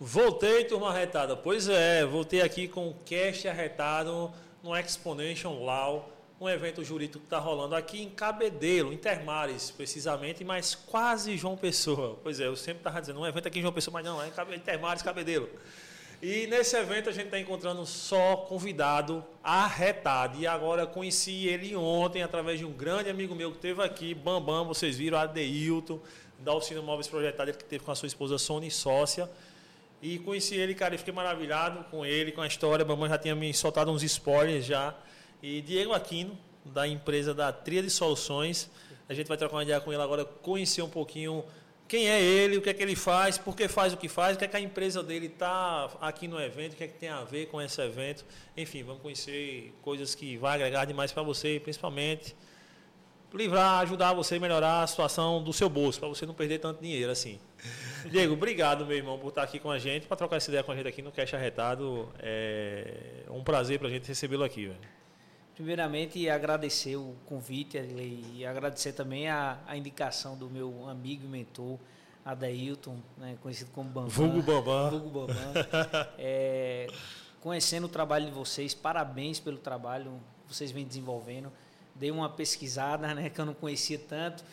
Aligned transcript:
Voltei, 0.00 0.64
turma 0.64 0.90
arretada. 0.90 1.36
Pois 1.36 1.68
é, 1.68 2.04
voltei 2.04 2.42
aqui 2.42 2.66
com 2.66 2.88
o 2.88 2.94
cast 3.04 3.46
arretado 3.46 4.32
no 4.60 4.76
Exponential 4.76 5.56
Law, 5.62 6.10
um 6.40 6.48
evento 6.48 6.82
jurídico 6.82 7.20
que 7.20 7.26
está 7.26 7.38
rolando 7.38 7.76
aqui 7.76 8.02
em 8.02 8.10
Cabedelo, 8.10 8.92
em 8.92 8.96
Termares, 8.96 9.70
precisamente, 9.70 10.44
mas 10.44 10.74
quase 10.74 11.36
João 11.36 11.56
Pessoa. 11.56 12.18
Pois 12.24 12.40
é, 12.40 12.46
eu 12.46 12.56
sempre 12.56 12.80
estava 12.80 13.00
dizendo, 13.00 13.20
um 13.20 13.26
evento 13.26 13.46
aqui 13.46 13.60
em 13.60 13.62
João 13.62 13.72
Pessoa, 13.72 13.92
mas 13.92 14.04
não, 14.04 14.20
é 14.20 14.28
em 14.28 14.58
Termares, 14.58 15.00
Cabedelo. 15.00 15.48
E 16.20 16.48
nesse 16.48 16.76
evento 16.76 17.08
a 17.08 17.12
gente 17.12 17.26
está 17.26 17.38
encontrando 17.38 17.86
só 17.86 18.36
convidado 18.36 19.24
arretado. 19.44 20.38
E 20.38 20.46
agora 20.46 20.86
conheci 20.86 21.46
ele 21.46 21.76
ontem 21.76 22.22
através 22.22 22.58
de 22.58 22.64
um 22.64 22.72
grande 22.72 23.10
amigo 23.10 23.34
meu 23.34 23.50
que 23.50 23.58
esteve 23.58 23.82
aqui, 23.82 24.12
Bambam, 24.12 24.66
vocês 24.66 24.96
viram, 24.96 25.18
Adeilton, 25.18 26.00
da 26.38 26.52
Oficina 26.52 26.82
Móveis 26.82 27.06
Projetada, 27.06 27.52
que 27.52 27.64
teve 27.64 27.84
com 27.84 27.92
a 27.92 27.94
sua 27.94 28.06
esposa 28.06 28.38
Sony 28.38 28.70
Sócia. 28.70 29.30
E 30.04 30.18
conheci 30.18 30.54
ele, 30.54 30.74
cara, 30.74 30.94
e 30.94 30.98
fiquei 30.98 31.14
maravilhado 31.14 31.82
com 31.84 32.04
ele, 32.04 32.30
com 32.30 32.42
a 32.42 32.46
história. 32.46 32.84
Bambam 32.84 33.08
já 33.08 33.16
tinha 33.16 33.34
me 33.34 33.54
soltado 33.54 33.90
uns 33.90 34.02
spoilers 34.02 34.66
já. 34.66 34.94
E 35.42 35.62
Diego 35.62 35.94
Aquino, 35.94 36.38
da 36.62 36.86
empresa 36.86 37.32
da 37.32 37.50
Tria 37.50 37.82
de 37.82 37.88
Soluções. 37.88 38.70
A 39.08 39.14
gente 39.14 39.28
vai 39.28 39.38
trocar 39.38 39.56
uma 39.56 39.62
ideia 39.62 39.80
com 39.80 39.90
ele 39.90 40.02
agora, 40.02 40.22
conhecer 40.22 40.82
um 40.82 40.90
pouquinho 40.90 41.42
quem 41.88 42.06
é 42.06 42.20
ele, 42.20 42.58
o 42.58 42.60
que 42.60 42.68
é 42.68 42.74
que 42.74 42.82
ele 42.82 42.94
faz, 42.94 43.38
por 43.38 43.56
que 43.56 43.66
faz 43.66 43.94
o 43.94 43.96
que 43.96 44.10
faz, 44.10 44.36
o 44.36 44.38
que 44.38 44.44
é 44.44 44.48
que 44.48 44.56
a 44.58 44.60
empresa 44.60 45.02
dele 45.02 45.24
está 45.24 45.90
aqui 46.02 46.28
no 46.28 46.38
evento, 46.38 46.74
o 46.74 46.76
que 46.76 46.84
é 46.84 46.86
que 46.86 46.98
tem 46.98 47.08
a 47.08 47.24
ver 47.24 47.46
com 47.46 47.58
esse 47.62 47.80
evento. 47.80 48.26
Enfim, 48.54 48.82
vamos 48.82 49.00
conhecer 49.00 49.72
coisas 49.80 50.14
que 50.14 50.36
vai 50.36 50.56
agregar 50.56 50.84
demais 50.84 51.12
para 51.12 51.22
você, 51.22 51.58
principalmente 51.64 52.36
livrar, 53.36 53.80
ajudar 53.80 54.12
você 54.12 54.36
a 54.36 54.40
melhorar 54.40 54.82
a 54.82 54.86
situação 54.86 55.42
do 55.42 55.52
seu 55.52 55.68
bolso, 55.68 55.98
para 55.98 56.08
você 56.08 56.24
não 56.24 56.34
perder 56.34 56.58
tanto 56.58 56.80
dinheiro 56.80 57.10
assim. 57.10 57.38
Diego, 58.10 58.34
obrigado, 58.34 58.84
meu 58.84 58.96
irmão, 58.96 59.18
por 59.18 59.28
estar 59.28 59.42
aqui 59.42 59.58
com 59.58 59.70
a 59.70 59.78
gente, 59.78 60.06
para 60.06 60.16
trocar 60.16 60.36
essa 60.36 60.50
ideia 60.50 60.62
com 60.62 60.72
a 60.72 60.76
gente 60.76 60.88
aqui 60.88 61.02
no 61.02 61.10
Cash 61.10 61.34
Arretado. 61.34 62.08
É 62.18 63.24
um 63.30 63.42
prazer 63.42 63.78
para 63.78 63.88
a 63.88 63.90
gente 63.90 64.06
recebê-lo 64.06 64.44
aqui, 64.44 64.66
velho. 64.66 64.78
Primeiramente, 65.54 66.28
agradecer 66.28 66.96
o 66.96 67.14
convite 67.26 67.78
e 67.78 68.44
agradecer 68.44 68.92
também 68.92 69.28
a, 69.28 69.58
a 69.66 69.76
indicação 69.76 70.36
do 70.36 70.50
meu 70.50 70.88
amigo 70.88 71.24
e 71.24 71.28
mentor, 71.28 71.78
Adailton, 72.24 72.98
né, 73.16 73.36
conhecido 73.40 73.70
como 73.70 73.88
Bambam. 73.88 74.10
Vulgo 74.10 74.42
Bambam. 74.42 74.90
Vulgo 74.90 75.10
Bambam. 75.10 75.36
é, 76.18 76.88
conhecendo 77.40 77.84
o 77.84 77.88
trabalho 77.88 78.26
de 78.26 78.32
vocês, 78.32 78.74
parabéns 78.74 79.38
pelo 79.38 79.58
trabalho 79.58 80.20
que 80.48 80.54
vocês 80.54 80.72
vêm 80.72 80.84
desenvolvendo. 80.84 81.52
Dei 81.94 82.10
uma 82.10 82.28
pesquisada, 82.28 83.14
né, 83.14 83.30
que 83.30 83.40
eu 83.40 83.46
não 83.46 83.54
conhecia 83.54 83.98
tanto, 83.98 84.44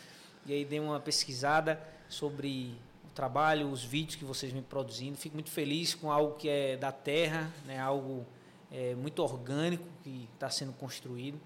e 0.46 0.54
aí 0.54 0.66
dei 0.66 0.80
uma 0.80 1.00
pesquisada 1.00 1.82
sobre 2.08 2.76
o 3.06 3.10
trabalho, 3.14 3.70
os 3.70 3.84
vídeos 3.84 4.16
que 4.16 4.26
vocês 4.26 4.52
vêm 4.52 4.62
produzindo. 4.62 5.18
Fico 5.18 5.36
muito 5.36 5.50
feliz 5.50 5.94
com 5.94 6.12
algo 6.12 6.36
que 6.36 6.50
é 6.50 6.78
da 6.78 6.92
terra, 6.92 7.52
né, 7.66 7.80
algo 7.80 8.26
é, 8.72 8.96
muito 8.96 9.22
orgânico 9.22 9.86
que 10.04 10.30
está 10.34 10.50
sendo 10.50 10.74
construído. 10.74 11.40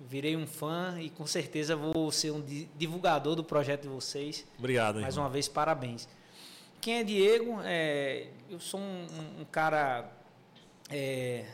Virei 0.00 0.36
um 0.36 0.46
fã 0.46 0.96
e 1.00 1.10
com 1.10 1.26
certeza 1.26 1.76
vou 1.76 2.10
ser 2.10 2.32
um 2.32 2.42
divulgador 2.76 3.36
do 3.36 3.44
projeto 3.44 3.82
de 3.82 3.88
vocês. 3.88 4.44
Obrigado. 4.58 5.00
Mais 5.00 5.14
irmão. 5.14 5.26
uma 5.26 5.30
vez, 5.30 5.46
parabéns. 5.48 6.08
Quem 6.80 6.94
é 6.94 7.04
Diego? 7.04 7.60
É, 7.62 8.26
eu 8.50 8.58
sou 8.58 8.80
um, 8.80 9.06
um 9.40 9.44
cara. 9.44 10.10
É, 10.90 11.46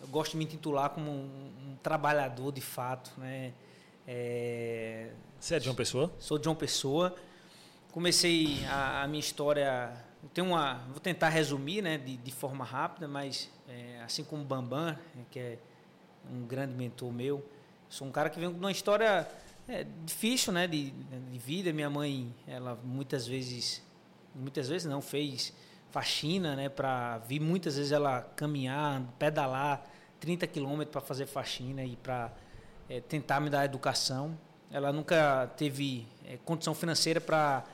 eu 0.00 0.08
gosto 0.08 0.32
de 0.32 0.38
me 0.38 0.44
intitular 0.44 0.90
como 0.90 1.10
um, 1.10 1.52
um 1.68 1.76
trabalhador 1.82 2.52
de 2.52 2.60
fato. 2.60 3.12
Né? 3.18 3.52
É, 4.06 5.10
Você 5.38 5.54
é 5.54 5.58
de 5.58 5.64
João 5.64 5.76
Pessoa? 5.76 6.12
Sou 6.18 6.38
de 6.38 6.44
João 6.44 6.56
Pessoa. 6.56 7.14
Comecei 7.92 8.64
a, 8.66 9.02
a 9.02 9.08
minha 9.08 9.20
história 9.20 10.04
tenho 10.32 10.48
uma, 10.48 10.74
vou 10.88 11.00
tentar 11.00 11.28
resumir, 11.28 11.82
né, 11.82 11.98
de, 11.98 12.16
de 12.16 12.32
forma 12.32 12.64
rápida, 12.64 13.06
mas 13.06 13.50
é, 13.68 14.00
assim 14.02 14.24
como 14.24 14.42
o 14.42 14.44
Bambam, 14.44 14.96
né, 15.14 15.24
que 15.30 15.38
é 15.38 15.58
um 16.30 16.46
grande 16.46 16.74
mentor 16.74 17.12
meu, 17.12 17.44
sou 17.88 18.06
um 18.06 18.10
cara 18.10 18.28
que 18.30 18.38
vem 18.38 18.50
de 18.50 18.58
uma 18.58 18.72
história 18.72 19.28
é, 19.68 19.86
difícil, 20.04 20.52
né, 20.52 20.66
de, 20.66 20.90
de 20.90 21.38
vida. 21.38 21.72
Minha 21.72 21.90
mãe, 21.90 22.34
ela 22.46 22.78
muitas 22.82 23.26
vezes, 23.26 23.82
muitas 24.34 24.68
vezes 24.68 24.86
não 24.86 25.00
fez 25.00 25.52
faxina, 25.90 26.54
né, 26.56 26.68
para 26.68 27.18
vir 27.18 27.40
muitas 27.40 27.76
vezes 27.76 27.92
ela 27.92 28.22
caminhar, 28.36 29.02
pedalar 29.18 29.84
30 30.20 30.46
quilômetros 30.46 30.92
para 30.92 31.00
fazer 31.00 31.26
faxina 31.26 31.84
e 31.84 31.96
para 31.96 32.32
é, 32.88 33.00
tentar 33.00 33.40
me 33.40 33.50
dar 33.50 33.64
educação. 33.64 34.36
Ela 34.70 34.92
nunca 34.92 35.46
teve 35.56 36.06
é, 36.24 36.36
condição 36.44 36.74
financeira 36.74 37.20
para 37.20 37.64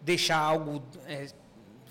deixar 0.00 0.38
algo 0.38 0.82
é, 1.06 1.28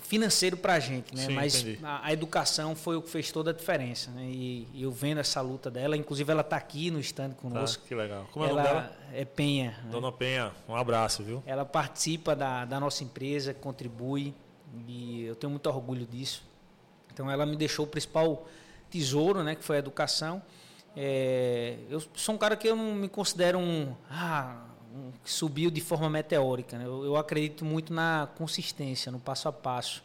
financeiro 0.06 0.56
para 0.56 0.74
a 0.74 0.80
gente, 0.80 1.14
né? 1.14 1.26
Sim, 1.26 1.34
Mas 1.34 1.64
a, 1.82 2.06
a, 2.06 2.12
educação 2.12 2.76
foi 2.76 2.96
o 2.96 3.02
que 3.02 3.10
fez 3.10 3.30
toda 3.32 3.50
a 3.50 3.54
diferença, 3.54 4.10
né? 4.12 4.22
E, 4.24 4.68
e 4.72 4.82
eu 4.84 4.90
vendo 4.90 5.18
essa 5.18 5.40
luta 5.40 5.70
dela, 5.70 5.96
inclusive 5.96 6.30
ela 6.30 6.42
está 6.42 6.56
aqui 6.56 6.90
no 6.90 7.00
stand 7.00 7.30
conosco. 7.30 7.82
Tá, 7.82 7.88
que 7.88 7.94
legal. 7.94 8.26
Como 8.32 8.44
é 8.44 8.52
o 8.52 8.54
nome 8.54 8.66
dela? 8.66 8.96
É 9.12 9.24
Penha. 9.24 9.72
Né? 9.84 9.90
Dona 9.90 10.10
né? 10.10 10.16
Penha, 10.16 10.52
um 10.68 10.76
abraço, 10.76 11.22
viu? 11.22 11.42
Ela 11.44 11.64
participa 11.64 12.34
da, 12.36 12.64
da 12.64 12.78
nossa 12.78 13.02
empresa, 13.02 13.52
contribui 13.52 14.34
e 14.88 15.24
eu 15.24 15.34
tenho 15.34 15.50
muito 15.50 15.66
orgulho 15.68 16.06
disso. 16.06 16.42
Então 17.12 17.30
ela 17.30 17.46
me 17.46 17.56
deixou 17.56 17.84
o 17.86 17.88
principal 17.88 18.46
tesouro, 18.90 19.42
né? 19.42 19.54
Que 19.54 19.64
foi 19.64 19.76
a 19.76 19.78
educação. 19.78 20.42
É, 20.96 21.76
eu 21.90 22.02
sou 22.14 22.34
um 22.34 22.38
cara 22.38 22.56
que 22.56 22.68
eu 22.68 22.74
não 22.74 22.94
me 22.94 23.08
considero 23.08 23.58
um 23.58 23.94
ah, 24.10 24.64
que 25.22 25.30
subiu 25.30 25.70
de 25.70 25.80
forma 25.80 26.08
meteórica. 26.08 26.78
Né? 26.78 26.86
Eu, 26.86 27.04
eu, 27.04 27.16
acredito 27.16 27.64
muito 27.64 27.92
na 27.92 28.28
consistência, 28.36 29.12
no 29.12 29.20
passo 29.20 29.48
a 29.48 29.52
passo, 29.52 30.02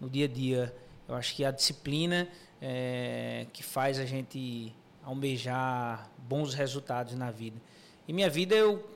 no 0.00 0.08
dia 0.08 0.26
a 0.26 0.28
dia. 0.28 0.74
Eu 1.08 1.14
acho 1.14 1.34
que 1.34 1.44
a 1.44 1.50
disciplina 1.50 2.28
é, 2.60 3.46
que 3.52 3.62
faz 3.62 3.98
a 3.98 4.04
gente 4.04 4.74
almejar 5.02 6.10
bons 6.18 6.54
resultados 6.54 7.14
na 7.14 7.30
vida. 7.30 7.60
E 8.06 8.12
minha 8.12 8.28
vida 8.28 8.54
eu 8.54 8.86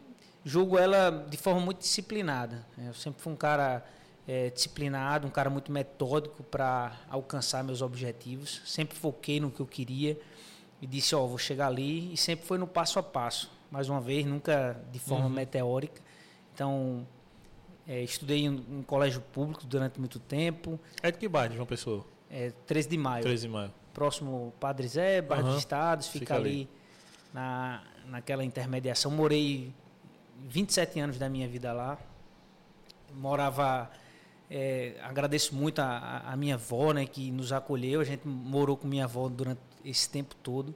julgo 0.44 0.78
ela 0.78 1.26
de 1.28 1.36
forma 1.36 1.60
muito 1.60 1.78
disciplinada. 1.78 2.64
Né? 2.76 2.88
Eu 2.88 2.94
sempre 2.94 3.22
fui 3.22 3.32
um 3.32 3.36
cara 3.36 3.84
é, 4.28 4.50
disciplinado, 4.50 5.26
um 5.26 5.30
cara 5.30 5.48
muito 5.48 5.72
metódico 5.72 6.42
para 6.42 6.92
alcançar 7.08 7.64
meus 7.64 7.80
objetivos. 7.80 8.60
Sempre 8.66 8.96
foquei 8.96 9.40
no 9.40 9.50
que 9.50 9.60
eu 9.60 9.66
queria 9.66 10.20
e 10.82 10.86
disse, 10.86 11.14
ó, 11.14 11.24
oh, 11.24 11.28
vou 11.28 11.38
chegar 11.38 11.68
ali 11.68 12.12
e 12.12 12.16
sempre 12.16 12.46
foi 12.46 12.58
no 12.58 12.66
passo 12.66 12.98
a 12.98 13.02
passo 13.02 13.50
mais 13.70 13.88
uma 13.88 14.00
vez, 14.00 14.24
nunca 14.26 14.82
de 14.92 14.98
forma 14.98 15.26
uhum. 15.26 15.30
meteórica. 15.30 16.00
Então, 16.54 17.06
é, 17.86 18.02
estudei 18.02 18.44
em 18.44 18.50
um 18.50 18.82
colégio 18.82 19.20
público 19.20 19.64
durante 19.64 19.98
muito 19.98 20.18
tempo. 20.18 20.78
É 21.02 21.10
de 21.10 21.18
que 21.18 21.28
bairro, 21.28 21.54
João 21.54 21.66
Pessoa? 21.66 22.04
É 22.30 22.52
13 22.66 22.88
de 22.88 22.98
maio. 22.98 23.22
13 23.22 23.46
de 23.46 23.52
maio. 23.52 23.72
Próximo 23.94 24.52
Padre 24.60 24.86
Zé, 24.88 25.22
bairro 25.22 25.46
uhum. 25.46 25.52
dos 25.52 25.58
Estados, 25.58 26.06
fica, 26.06 26.20
fica 26.20 26.34
ali, 26.34 26.48
ali, 26.48 26.68
na, 27.32 27.82
naquela 28.06 28.44
intermediação. 28.44 29.10
Morei 29.10 29.72
27 30.48 31.00
anos 31.00 31.18
da 31.18 31.28
minha 31.28 31.48
vida 31.48 31.72
lá. 31.72 31.98
Morava. 33.14 33.90
É, 34.50 34.94
agradeço 35.02 35.54
muito 35.54 35.80
a, 35.80 36.22
a, 36.26 36.36
minha 36.36 36.54
avó, 36.54 36.92
né, 36.92 37.06
que 37.06 37.30
nos 37.30 37.52
acolheu. 37.52 38.00
A 38.00 38.04
gente 38.04 38.26
morou 38.26 38.76
com 38.76 38.88
minha 38.88 39.04
avó 39.04 39.28
durante 39.28 39.60
esse 39.84 40.08
tempo 40.08 40.34
todo. 40.36 40.74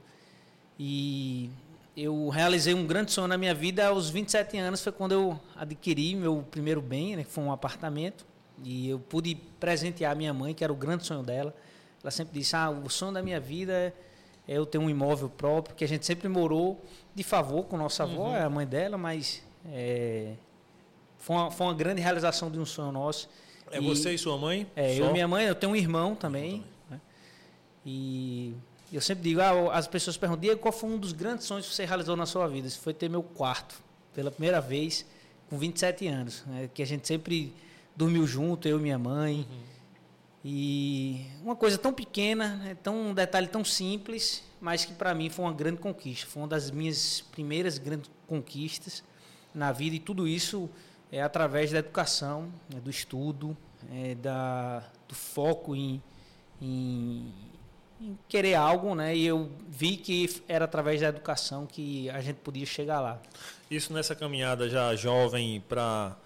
E 0.79 1.51
eu 1.97 2.29
realizei 2.29 2.75
um 2.75 2.87
grande 2.87 3.13
sonho 3.13 3.29
na 3.29 3.39
minha 3.39 3.55
vida 3.55 3.87
aos 3.87 4.11
27 4.11 4.57
anos, 4.59 4.83
foi 4.83 4.93
quando 4.93 5.13
eu 5.13 5.41
adquiri 5.57 6.15
meu 6.15 6.45
primeiro 6.51 6.81
bem, 6.81 7.17
né, 7.17 7.25
que 7.25 7.31
foi 7.31 7.45
um 7.45 7.53
apartamento, 7.53 8.27
e 8.65 8.89
eu 8.89 8.99
pude 8.99 9.35
presentear 9.59 10.17
minha 10.17 10.33
mãe, 10.33 10.55
que 10.55 10.63
era 10.63 10.73
o 10.73 10.77
grande 10.77 11.07
sonho 11.07 11.23
dela. 11.23 11.55
Ela 12.03 12.11
sempre 12.11 12.39
disse: 12.39 12.55
"Ah, 12.57 12.71
o 12.71 12.89
sonho 12.91 13.13
da 13.13 13.23
minha 13.23 13.41
vida 13.41 13.73
é 14.47 14.55
eu 14.57 14.67
ter 14.67 14.79
um 14.79 14.89
imóvel 14.89 15.29
próprio", 15.29 15.75
que 15.75 15.85
a 15.85 15.89
gente 15.89 16.07
sempre 16.07 16.29
morou 16.29 16.83
de 17.15 17.23
favor 17.23 17.65
com 17.65 17.77
nossa 17.77 18.05
avó, 18.05 18.29
uhum. 18.29 18.37
é 18.37 18.43
a 18.43 18.51
mãe 18.51 18.67
dela, 18.67 18.97
mas 18.97 19.43
é, 19.67 20.35
foi, 21.19 21.37
uma, 21.37 21.51
foi 21.51 21.67
uma 21.67 21.75
grande 21.75 22.01
realização 22.01 22.51
de 22.51 22.59
um 22.59 22.67
sonho 22.67 22.93
nosso. 22.93 23.29
É 23.73 23.79
e, 23.79 23.81
você 23.81 24.13
e 24.13 24.19
sua 24.19 24.37
mãe? 24.37 24.67
É, 24.77 24.97
Só? 24.97 25.05
eu 25.05 25.11
e 25.11 25.13
minha 25.13 25.27
mãe, 25.27 25.47
eu 25.47 25.55
tenho 25.55 25.73
um 25.73 25.77
irmão 25.77 26.15
também. 26.15 26.51
também. 26.51 26.65
Né? 26.91 27.01
E 27.85 28.55
eu 28.93 29.01
sempre 29.01 29.25
digo, 29.25 29.41
ah, 29.41 29.73
as 29.73 29.89
pessoas 29.89 30.19
perguntam, 30.19 30.43
Diego, 30.43 30.61
qual 30.61 30.73
foi 30.73 30.91
um 30.91 30.99
dos 30.99 31.13
grandes 31.13 31.47
sonhos 31.47 31.67
que 31.67 31.75
você 31.75 31.87
realizou 31.87 32.15
na 32.15 32.27
sua 32.27 32.47
vida? 32.47 32.69
Isso 32.69 32.81
foi 32.81 32.93
ter 32.93 33.09
meu 33.09 33.23
quarto, 33.23 33.75
pela 34.15 34.31
primeira 34.31 34.61
vez, 34.61 35.07
com 35.49 35.57
27 35.57 36.07
anos. 36.07 36.45
Né? 36.47 36.69
Que 36.73 36.83
a 36.83 36.87
gente 36.87 37.09
sempre 37.09 37.53
dormiu 37.97 38.27
junto, 38.27 38.69
eu 38.69 38.79
e 38.79 38.83
minha 38.83 38.99
mãe. 38.99 39.47
Uhum. 39.51 39.73
E 40.45 41.25
uma 41.43 41.57
coisa 41.57 41.79
tão 41.79 41.93
pequena, 41.93 42.57
né? 42.57 42.77
tão, 42.83 43.11
um 43.11 43.15
detalhe 43.15 43.47
tão 43.47 43.65
simples, 43.65 44.43
mas 44.61 44.85
que 44.85 44.93
para 44.93 45.15
mim 45.15 45.31
foi 45.31 45.45
uma 45.47 45.55
grande 45.55 45.79
conquista. 45.79 46.27
Foi 46.27 46.43
uma 46.43 46.49
das 46.49 46.71
minhas 46.71 47.23
primeiras 47.33 47.79
grandes 47.79 48.11
conquistas 48.27 49.03
na 49.55 49.73
vida. 49.73 49.97
E 49.97 49.99
tudo 49.99 50.29
isso 50.29 50.69
é 51.13 51.23
através 51.23 51.71
da 51.71 51.79
educação, 51.79 52.51
né? 52.69 52.81
do 52.81 52.91
estudo, 52.91 53.57
é, 53.93 54.17
da, 54.17 54.83
do 55.07 55.15
foco 55.15 55.77
em, 55.77 56.03
em 56.61 57.31
em 58.03 58.19
querer 58.29 58.55
algo, 58.55 58.95
né? 58.95 59.17
E 59.17 59.25
eu 59.25 59.49
vi 59.69 59.97
que 59.97 60.43
era 60.49 60.65
através 60.65 61.01
da 61.01 61.09
educação 61.09 61.67
que 61.67 62.11
a 62.11 62.21
gente 62.21 62.37
podia 62.37 62.67
chegar 62.67 63.01
lá. 63.01 63.23
Isso 63.71 63.93
nessa 63.93 64.15
caminhada 64.15 64.69
já 64.69 64.95
jovem 64.97 65.63
para 65.69 66.17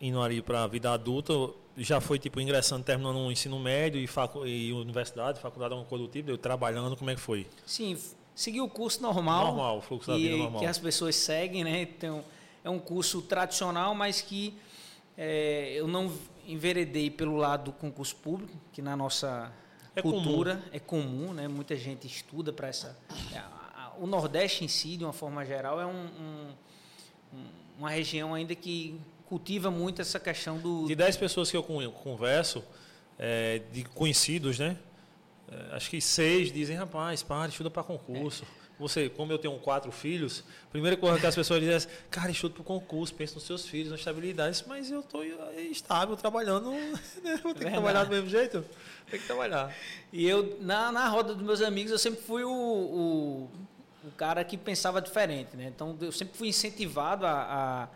indo 0.00 0.20
ali 0.20 0.40
para 0.40 0.64
a 0.64 0.66
vida 0.66 0.90
adulta, 0.90 1.32
já 1.76 2.00
foi 2.00 2.18
tipo 2.18 2.40
ingressando, 2.40 2.84
terminando 2.84 3.16
um 3.16 3.30
ensino 3.30 3.58
médio 3.58 4.00
e, 4.00 4.06
facu 4.06 4.46
e 4.46 4.72
universidade, 4.72 5.40
faculdade, 5.40 5.72
alguma 5.72 5.88
coisa 5.88 6.04
do 6.04 6.10
tipo, 6.10 6.30
eu 6.30 6.38
trabalhando, 6.38 6.96
como 6.96 7.10
é 7.10 7.14
que 7.14 7.20
foi? 7.20 7.46
Sim, 7.66 7.96
segui 8.34 8.60
o 8.60 8.68
curso 8.68 9.02
normal. 9.02 9.46
Normal, 9.46 9.78
o 9.78 9.80
fluxo 9.82 10.10
da 10.10 10.16
vida 10.16 10.36
normal. 10.36 10.60
Que 10.60 10.66
as 10.66 10.78
pessoas 10.78 11.16
seguem, 11.16 11.64
né? 11.64 11.82
Então, 11.82 12.24
é 12.66 12.70
um 12.70 12.80
curso 12.80 13.22
tradicional, 13.22 13.94
mas 13.94 14.20
que 14.20 14.52
é, 15.16 15.74
eu 15.76 15.86
não 15.86 16.12
enveredei 16.44 17.08
pelo 17.08 17.36
lado 17.36 17.66
do 17.66 17.72
concurso 17.72 18.16
público, 18.16 18.52
que 18.72 18.82
na 18.82 18.96
nossa 18.96 19.52
é 19.94 20.02
cultura 20.02 20.56
comum. 20.56 20.68
é 20.72 20.78
comum, 20.80 21.32
né? 21.32 21.46
Muita 21.46 21.76
gente 21.76 22.08
estuda 22.08 22.52
para 22.52 22.66
essa. 22.66 22.98
É, 23.32 23.40
o 24.00 24.06
Nordeste 24.06 24.64
em 24.64 24.68
si, 24.68 24.96
de 24.96 25.04
uma 25.04 25.12
forma 25.12 25.46
geral, 25.46 25.80
é 25.80 25.86
um, 25.86 26.06
um, 27.32 27.44
uma 27.78 27.88
região 27.88 28.34
ainda 28.34 28.52
que 28.56 29.00
cultiva 29.26 29.70
muito 29.70 30.02
essa 30.02 30.18
questão 30.18 30.58
do. 30.58 30.88
De 30.88 30.96
10 30.96 31.16
pessoas 31.18 31.48
que 31.48 31.56
eu 31.56 31.62
converso, 31.62 32.64
é, 33.16 33.62
de 33.72 33.84
conhecidos, 33.84 34.58
né? 34.58 34.76
É, 35.48 35.76
acho 35.76 35.88
que 35.88 36.00
seis 36.00 36.52
dizem, 36.52 36.76
rapaz, 36.76 37.22
para, 37.22 37.48
estuda 37.48 37.70
para 37.70 37.84
concurso. 37.84 38.42
É. 38.42 38.65
Você, 38.78 39.08
como 39.08 39.32
eu 39.32 39.38
tenho 39.38 39.58
quatro 39.58 39.90
filhos, 39.90 40.44
primeira 40.70 40.96
coisa 40.96 41.18
que 41.18 41.26
as 41.26 41.34
pessoas 41.34 41.60
dizem 41.60 41.76
é, 41.76 42.08
cara, 42.10 42.30
estuda 42.30 42.54
para 42.54 42.60
o 42.60 42.64
concurso, 42.64 43.14
pensa 43.14 43.34
nos 43.34 43.44
seus 43.44 43.66
filhos, 43.66 43.90
na 43.90 43.96
estabilidade. 43.96 44.62
Mas 44.66 44.90
eu 44.90 45.00
estou 45.00 45.24
estável, 45.70 46.14
trabalhando, 46.14 46.70
né? 47.24 47.40
vou 47.42 47.54
ter 47.54 47.64
que 47.64 47.70
trabalhar 47.70 48.04
do 48.04 48.10
mesmo 48.10 48.28
jeito. 48.28 48.64
Tem 49.10 49.18
que 49.18 49.26
trabalhar. 49.26 49.74
E 50.12 50.26
eu, 50.26 50.58
na, 50.60 50.92
na 50.92 51.08
roda 51.08 51.34
dos 51.34 51.42
meus 51.42 51.62
amigos, 51.62 51.90
eu 51.90 51.98
sempre 51.98 52.20
fui 52.20 52.44
o, 52.44 52.50
o, 52.50 53.50
o 54.04 54.10
cara 54.16 54.44
que 54.44 54.58
pensava 54.58 55.00
diferente, 55.00 55.56
né? 55.56 55.72
Então, 55.74 55.96
eu 56.00 56.12
sempre 56.12 56.36
fui 56.36 56.48
incentivado 56.48 57.24
a, 57.24 57.32
a 57.32 57.88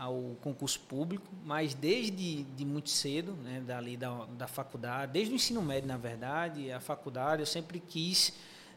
ao 0.00 0.34
concurso 0.40 0.80
público, 0.80 1.26
mas 1.44 1.74
desde 1.74 2.42
de 2.42 2.64
muito 2.64 2.88
cedo, 2.88 3.34
né, 3.34 3.62
dali 3.66 3.98
da, 3.98 4.24
da 4.38 4.48
faculdade, 4.48 5.12
desde 5.12 5.34
o 5.34 5.36
ensino 5.36 5.60
médio, 5.60 5.86
na 5.86 5.98
verdade, 5.98 6.72
a 6.72 6.80
faculdade, 6.80 7.42
eu 7.42 7.46
sempre 7.46 7.78
quis 7.78 8.32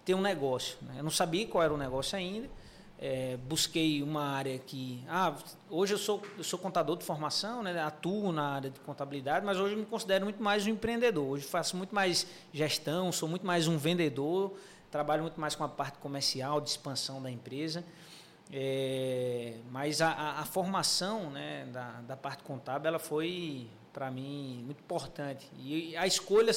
ter 0.06 0.14
um 0.14 0.22
negócio. 0.22 0.78
Né? 0.82 0.96
Eu 0.98 1.04
não 1.04 1.12
sabia 1.12 1.48
qual 1.48 1.64
era 1.64 1.74
o 1.74 1.78
negócio 1.78 2.18
ainda. 2.18 2.50
É, 3.00 3.38
busquei 3.50 4.02
uma 4.02 4.24
área 4.24 4.58
que. 4.60 5.04
Ah, 5.10 5.36
hoje 5.70 5.94
eu 5.94 5.98
sou, 5.98 6.22
eu 6.38 6.44
sou 6.44 6.58
contador 6.58 6.96
de 6.96 7.04
formação, 7.04 7.62
né? 7.62 7.78
atuo 7.82 8.32
na 8.32 8.48
área 8.48 8.70
de 8.70 8.80
contabilidade, 8.80 9.46
mas 9.46 9.60
hoje 9.60 9.74
eu 9.74 9.80
me 9.80 9.86
considero 9.86 10.24
muito 10.24 10.42
mais 10.42 10.66
um 10.66 10.70
empreendedor. 10.70 11.26
Hoje 11.26 11.46
faço 11.46 11.76
muito 11.76 11.94
mais 11.94 12.26
gestão, 12.54 13.12
sou 13.12 13.28
muito 13.28 13.46
mais 13.46 13.68
um 13.68 13.78
vendedor, 13.78 14.54
trabalho 14.90 15.24
muito 15.24 15.40
mais 15.42 15.54
com 15.54 15.66
a 15.66 15.70
parte 15.70 15.98
comercial, 15.98 16.62
de 16.62 16.70
expansão 16.70 17.22
da 17.22 17.30
empresa. 17.30 17.84
É, 18.52 19.56
mas 19.72 20.00
a, 20.02 20.12
a, 20.12 20.42
a, 20.42 20.46
formação 20.46 21.32
né, 21.32 21.66
da, 21.74 22.02
da 22.02 22.16
parte 22.16 22.44
contábil 22.44 22.88
ela 22.88 23.00
foi, 23.00 23.68
para 23.92 24.12
mim, 24.12 24.62
muito 24.64 24.80
importante. 24.80 25.50
E 25.58 25.98
a 25.98 26.06
escolha 26.06 26.52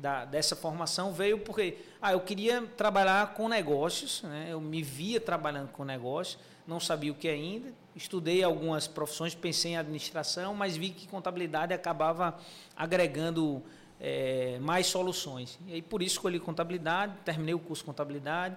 da, 0.00 0.24
dessa 0.24 0.56
formação 0.56 1.12
veio 1.12 1.38
porque 1.38 1.78
ah, 2.00 2.12
eu 2.12 2.20
queria 2.20 2.62
trabalhar 2.76 3.34
com 3.34 3.48
negócios, 3.48 4.22
né, 4.22 4.48
eu 4.50 4.60
me 4.60 4.82
via 4.82 5.20
trabalhando 5.20 5.68
com 5.68 5.84
negócios, 5.84 6.38
não 6.66 6.80
sabia 6.80 7.12
o 7.12 7.14
que 7.14 7.28
ainda. 7.28 7.72
Estudei 7.94 8.42
algumas 8.42 8.86
profissões, 8.86 9.34
pensei 9.34 9.72
em 9.72 9.76
administração, 9.76 10.54
mas 10.54 10.76
vi 10.76 10.90
que 10.90 11.06
contabilidade 11.08 11.74
acabava 11.74 12.38
agregando 12.76 13.62
é, 14.00 14.58
mais 14.60 14.86
soluções. 14.86 15.58
E 15.66 15.74
aí, 15.74 15.82
por 15.82 16.00
isso, 16.00 16.14
escolhi 16.14 16.38
contabilidade, 16.38 17.12
terminei 17.24 17.54
o 17.54 17.58
curso 17.58 17.82
de 17.82 17.86
contabilidade. 17.86 18.56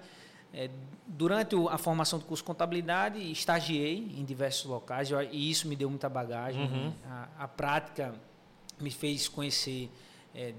É, 0.54 0.70
durante 1.08 1.56
a 1.70 1.78
formação 1.80 2.20
do 2.20 2.26
curso 2.26 2.44
de 2.44 2.48
contabilidade, 2.48 3.20
estagiei 3.32 4.14
em 4.16 4.24
diversos 4.24 4.66
locais 4.66 5.10
e 5.32 5.50
isso 5.50 5.68
me 5.68 5.76
deu 5.76 5.90
muita 5.90 6.08
bagagem. 6.08 6.62
Uhum. 6.62 6.94
A, 7.10 7.28
a, 7.40 7.48
prática 7.48 8.14
me 8.80 8.92
fez 8.92 9.28
conhecer 9.28 9.90
é, 10.36 10.54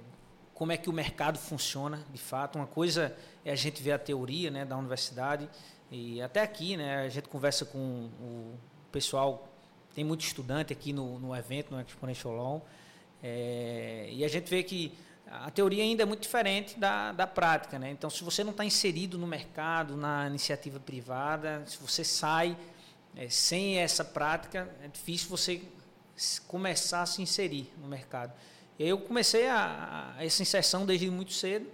como 0.55 0.73
é 0.73 0.77
que 0.77 0.89
o 0.89 0.93
mercado 0.93 1.39
funciona, 1.39 2.05
de 2.11 2.19
fato. 2.19 2.57
Uma 2.57 2.67
coisa 2.67 3.15
é 3.45 3.53
a 3.53 3.57
gente 3.57 3.83
ver 3.83 3.93
a 3.93 3.99
teoria 3.99 4.51
né, 4.51 4.65
da 4.65 4.77
universidade 4.77 5.49
e 5.91 6.23
até 6.23 6.41
aqui, 6.41 6.77
né, 6.77 7.05
a 7.05 7.09
gente 7.09 7.29
conversa 7.29 7.65
com 7.65 7.79
o 8.21 8.59
pessoal, 8.91 9.49
tem 9.95 10.05
muito 10.05 10.23
estudante 10.23 10.73
aqui 10.73 10.93
no, 10.93 11.19
no 11.19 11.37
evento, 11.37 11.75
no 11.75 11.81
Exponential 11.81 12.35
Law, 12.35 12.67
é, 13.23 14.09
e 14.11 14.25
a 14.25 14.29
gente 14.29 14.49
vê 14.49 14.63
que 14.63 14.97
a 15.27 15.51
teoria 15.51 15.83
ainda 15.83 16.03
é 16.03 16.07
muito 16.07 16.23
diferente 16.23 16.79
da, 16.79 17.13
da 17.13 17.27
prática. 17.27 17.79
Né? 17.79 17.91
Então, 17.91 18.09
se 18.09 18.23
você 18.23 18.45
não 18.45 18.51
está 18.51 18.65
inserido 18.65 19.19
no 19.19 19.27
mercado, 19.27 19.97
na 19.97 20.27
iniciativa 20.29 20.79
privada, 20.79 21.65
se 21.67 21.79
você 21.79 22.05
sai 22.05 22.57
é, 23.17 23.29
sem 23.29 23.79
essa 23.79 24.05
prática, 24.05 24.69
é 24.83 24.89
difícil 24.89 25.29
você 25.29 25.63
começar 26.47 27.03
a 27.03 27.07
se 27.07 27.23
inserir 27.23 27.73
no 27.79 27.89
mercado. 27.89 28.33
E 28.79 28.85
aí 28.85 28.89
eu 28.89 28.99
comecei 28.99 29.49
a, 29.49 30.15
a 30.17 30.25
essa 30.25 30.43
inserção 30.43 30.85
desde 30.85 31.11
muito 31.11 31.33
cedo. 31.33 31.67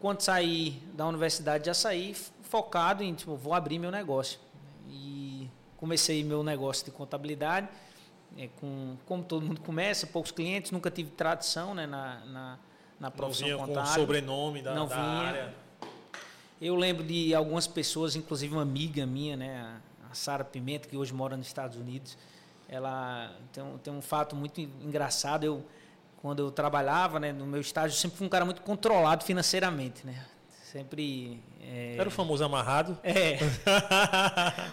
Quando 0.00 0.20
saí 0.20 0.82
da 0.92 1.06
universidade, 1.06 1.66
já 1.66 1.74
saí 1.74 2.14
focado 2.42 3.02
em, 3.02 3.14
tipo, 3.14 3.34
vou 3.36 3.54
abrir 3.54 3.78
meu 3.78 3.90
negócio. 3.90 4.38
E 4.88 5.48
comecei 5.76 6.22
meu 6.22 6.42
negócio 6.42 6.84
de 6.84 6.90
contabilidade, 6.90 7.68
é, 8.36 8.48
com, 8.60 8.96
como 9.06 9.22
todo 9.24 9.44
mundo 9.44 9.60
começa, 9.60 10.06
poucos 10.06 10.30
clientes, 10.30 10.70
nunca 10.70 10.90
tive 10.90 11.10
tradição 11.10 11.74
né, 11.74 11.86
na, 11.86 12.24
na 12.26 12.58
na 12.98 13.10
profissão 13.10 13.48
não 13.48 13.56
vinha 13.56 13.66
contábil. 13.66 13.90
com 13.90 13.90
o 13.90 14.00
sobrenome 14.00 14.62
da, 14.62 14.74
não 14.74 14.86
da 14.86 14.94
vinha. 14.94 15.06
área. 15.06 15.54
Eu 16.60 16.74
lembro 16.74 17.04
de 17.04 17.34
algumas 17.34 17.66
pessoas, 17.66 18.16
inclusive 18.16 18.54
uma 18.54 18.62
amiga 18.62 19.04
minha, 19.04 19.36
né, 19.36 19.80
a 20.10 20.14
Sara 20.14 20.44
Pimenta, 20.44 20.88
que 20.88 20.96
hoje 20.96 21.12
mora 21.12 21.36
nos 21.36 21.46
Estados 21.46 21.76
Unidos. 21.76 22.16
Ela 22.68 23.30
tem 23.52 23.62
um, 23.62 23.78
tem 23.78 23.92
um 23.92 24.00
fato 24.00 24.34
muito 24.34 24.60
engraçado. 24.60 25.44
Eu, 25.44 25.62
quando 26.24 26.40
eu 26.40 26.50
trabalhava 26.50 27.20
né, 27.20 27.34
no 27.34 27.44
meu 27.44 27.60
estágio, 27.60 27.94
sempre 27.98 28.16
fui 28.16 28.26
um 28.26 28.30
cara 28.30 28.46
muito 28.46 28.62
controlado 28.62 29.22
financeiramente. 29.26 30.06
Né? 30.06 30.24
Sempre. 30.64 31.38
É... 31.60 31.96
Era 31.98 32.08
o 32.08 32.10
famoso 32.10 32.42
amarrado? 32.42 32.98
É. 33.04 33.36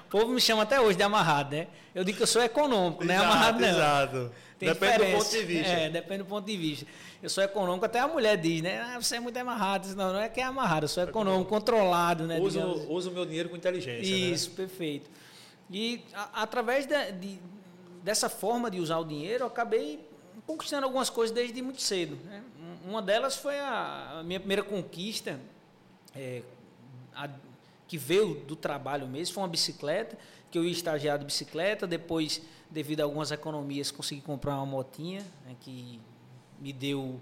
o 0.08 0.10
povo 0.10 0.32
me 0.32 0.40
chama 0.40 0.64
até 0.64 0.80
hoje 0.80 0.96
de 0.96 1.04
amarrado, 1.04 1.54
né? 1.54 1.68
Eu 1.94 2.06
digo 2.06 2.16
que 2.16 2.24
eu 2.24 2.28
sou 2.28 2.42
econômico, 2.42 3.04
não 3.04 3.14
é 3.14 3.18
amarrado, 3.18 3.60
não. 3.60 3.68
Exato. 3.68 4.32
Tem 4.58 4.70
depende 4.70 4.94
diferença. 4.94 5.18
do 5.18 5.24
ponto 5.24 5.32
de 5.32 5.44
vista. 5.44 5.74
É, 5.74 5.90
depende 5.90 6.18
do 6.20 6.26
ponto 6.26 6.46
de 6.46 6.56
vista. 6.56 6.86
Eu 7.22 7.30
sou 7.30 7.44
econômico, 7.44 7.86
até 7.86 8.00
a 8.00 8.08
mulher 8.08 8.38
diz, 8.38 8.62
né? 8.62 8.80
Ah, 8.80 9.02
você 9.02 9.18
é 9.18 9.20
muito 9.20 9.36
amarrado. 9.36 9.94
Não, 9.94 10.14
não 10.14 10.22
é 10.22 10.30
que 10.30 10.40
é 10.40 10.46
amarrado, 10.46 10.86
eu 10.86 10.88
sou 10.88 11.04
econômico, 11.04 11.50
controlado, 11.50 12.28
né? 12.28 12.40
Uso, 12.40 12.62
uso 12.88 13.10
o 13.10 13.14
meu 13.14 13.26
dinheiro 13.26 13.50
com 13.50 13.58
inteligência. 13.58 14.04
Né? 14.04 14.08
Isso, 14.08 14.52
né? 14.52 14.56
perfeito. 14.56 15.10
E 15.70 16.02
a, 16.14 16.44
através 16.44 16.86
de, 16.86 17.12
de, 17.12 17.42
dessa 18.02 18.30
forma 18.30 18.72
de 18.72 18.80
usar 18.80 19.00
o 19.00 19.04
dinheiro, 19.04 19.44
eu 19.44 19.48
acabei 19.48 20.11
conquistando 20.52 20.86
algumas 20.86 21.10
coisas 21.10 21.34
desde 21.34 21.62
muito 21.62 21.82
cedo. 21.82 22.18
Né? 22.26 22.44
Uma 22.86 23.02
delas 23.02 23.38
foi 23.38 23.58
a, 23.58 24.20
a 24.20 24.24
minha 24.24 24.40
primeira 24.40 24.64
conquista, 24.64 25.40
é, 26.14 26.44
a, 27.16 27.30
que 27.88 27.98
veio 27.98 28.36
do 28.36 28.56
trabalho 28.56 29.08
mesmo, 29.08 29.34
foi 29.34 29.44
uma 29.44 29.50
bicicleta, 29.50 30.18
que 30.50 30.58
eu 30.58 30.66
ia 30.66 30.72
estagiar 30.72 31.18
de 31.18 31.26
bicicleta, 31.26 31.88
depois 31.88 32.42
devido 32.70 33.02
a 33.02 33.04
algumas 33.04 33.32
economias, 33.32 33.92
consegui 33.92 34.22
comprar 34.22 34.56
uma 34.56 34.66
motinha, 34.66 35.22
né, 35.46 35.56
que 35.62 36.00
me 36.60 36.74
deu 36.74 37.20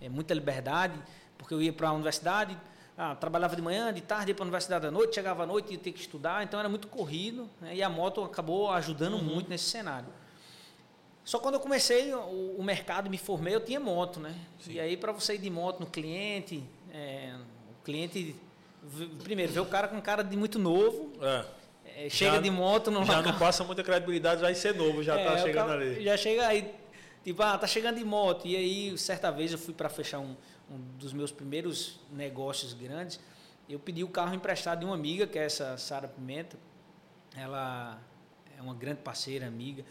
é, 0.00 0.08
muita 0.08 0.32
liberdade, 0.32 0.98
porque 1.36 1.52
eu 1.52 1.60
ia 1.60 1.72
para 1.72 1.88
a 1.88 1.92
universidade, 1.92 2.56
ah, 2.96 3.14
trabalhava 3.14 3.56
de 3.56 3.62
manhã, 3.62 3.92
de 3.92 4.00
tarde, 4.00 4.30
ia 4.30 4.34
para 4.34 4.44
a 4.44 4.46
universidade 4.46 4.86
à 4.86 4.90
noite, 4.90 5.14
chegava 5.14 5.42
à 5.42 5.46
noite 5.46 5.70
e 5.70 5.72
ia 5.74 5.78
ter 5.78 5.92
que 5.92 6.00
estudar, 6.00 6.42
então 6.42 6.58
era 6.58 6.68
muito 6.68 6.88
corrido, 6.88 7.48
né, 7.60 7.74
e 7.76 7.82
a 7.82 7.88
moto 7.88 8.22
acabou 8.22 8.70
ajudando 8.70 9.14
uhum. 9.14 9.22
muito 9.24 9.50
nesse 9.50 9.64
cenário. 9.64 10.08
Só 11.24 11.38
quando 11.38 11.54
eu 11.54 11.60
comecei 11.60 12.12
o, 12.14 12.56
o 12.58 12.62
mercado, 12.62 13.10
me 13.10 13.18
formei, 13.18 13.54
eu 13.54 13.60
tinha 13.60 13.78
moto, 13.78 14.18
né? 14.20 14.34
Sim. 14.60 14.72
E 14.72 14.80
aí, 14.80 14.96
para 14.96 15.12
você 15.12 15.34
ir 15.34 15.38
de 15.38 15.50
moto 15.50 15.80
no 15.80 15.86
cliente, 15.86 16.62
é, 16.92 17.34
o 17.70 17.84
cliente, 17.84 18.34
primeiro, 19.22 19.52
vê 19.52 19.60
o 19.60 19.66
cara 19.66 19.88
com 19.88 20.00
cara 20.00 20.22
de 20.24 20.36
muito 20.36 20.58
novo, 20.58 21.12
é 21.20 21.44
é, 21.96 22.08
chega 22.08 22.36
já, 22.36 22.40
de 22.40 22.50
moto 22.50 22.90
não 22.90 23.04
Já 23.04 23.20
não 23.20 23.36
passa 23.38 23.62
muita 23.62 23.82
credibilidade, 23.82 24.40
vai 24.40 24.54
ser 24.54 24.74
novo, 24.74 25.02
já 25.02 25.16
está 25.18 25.34
é, 25.38 25.42
chegando 25.42 25.72
ali. 25.72 26.02
Já 26.02 26.16
chega 26.16 26.46
aí, 26.46 26.74
tipo, 27.22 27.42
ah, 27.42 27.58
tá 27.58 27.66
chegando 27.66 27.98
de 27.98 28.04
moto. 28.04 28.46
E 28.46 28.56
aí, 28.56 28.96
certa 28.96 29.30
vez 29.30 29.52
eu 29.52 29.58
fui 29.58 29.74
para 29.74 29.88
fechar 29.88 30.18
um, 30.18 30.34
um 30.70 30.78
dos 30.98 31.12
meus 31.12 31.30
primeiros 31.30 32.00
negócios 32.10 32.72
grandes. 32.72 33.20
Eu 33.68 33.78
pedi 33.78 34.02
o 34.02 34.08
carro 34.08 34.34
emprestado 34.34 34.80
de 34.80 34.84
uma 34.86 34.94
amiga, 34.94 35.26
que 35.26 35.38
é 35.38 35.44
essa 35.44 35.76
Sara 35.76 36.08
Pimenta. 36.08 36.56
Ela 37.36 37.98
é 38.58 38.62
uma 38.62 38.74
grande 38.74 39.00
parceira, 39.02 39.46
amiga. 39.46 39.84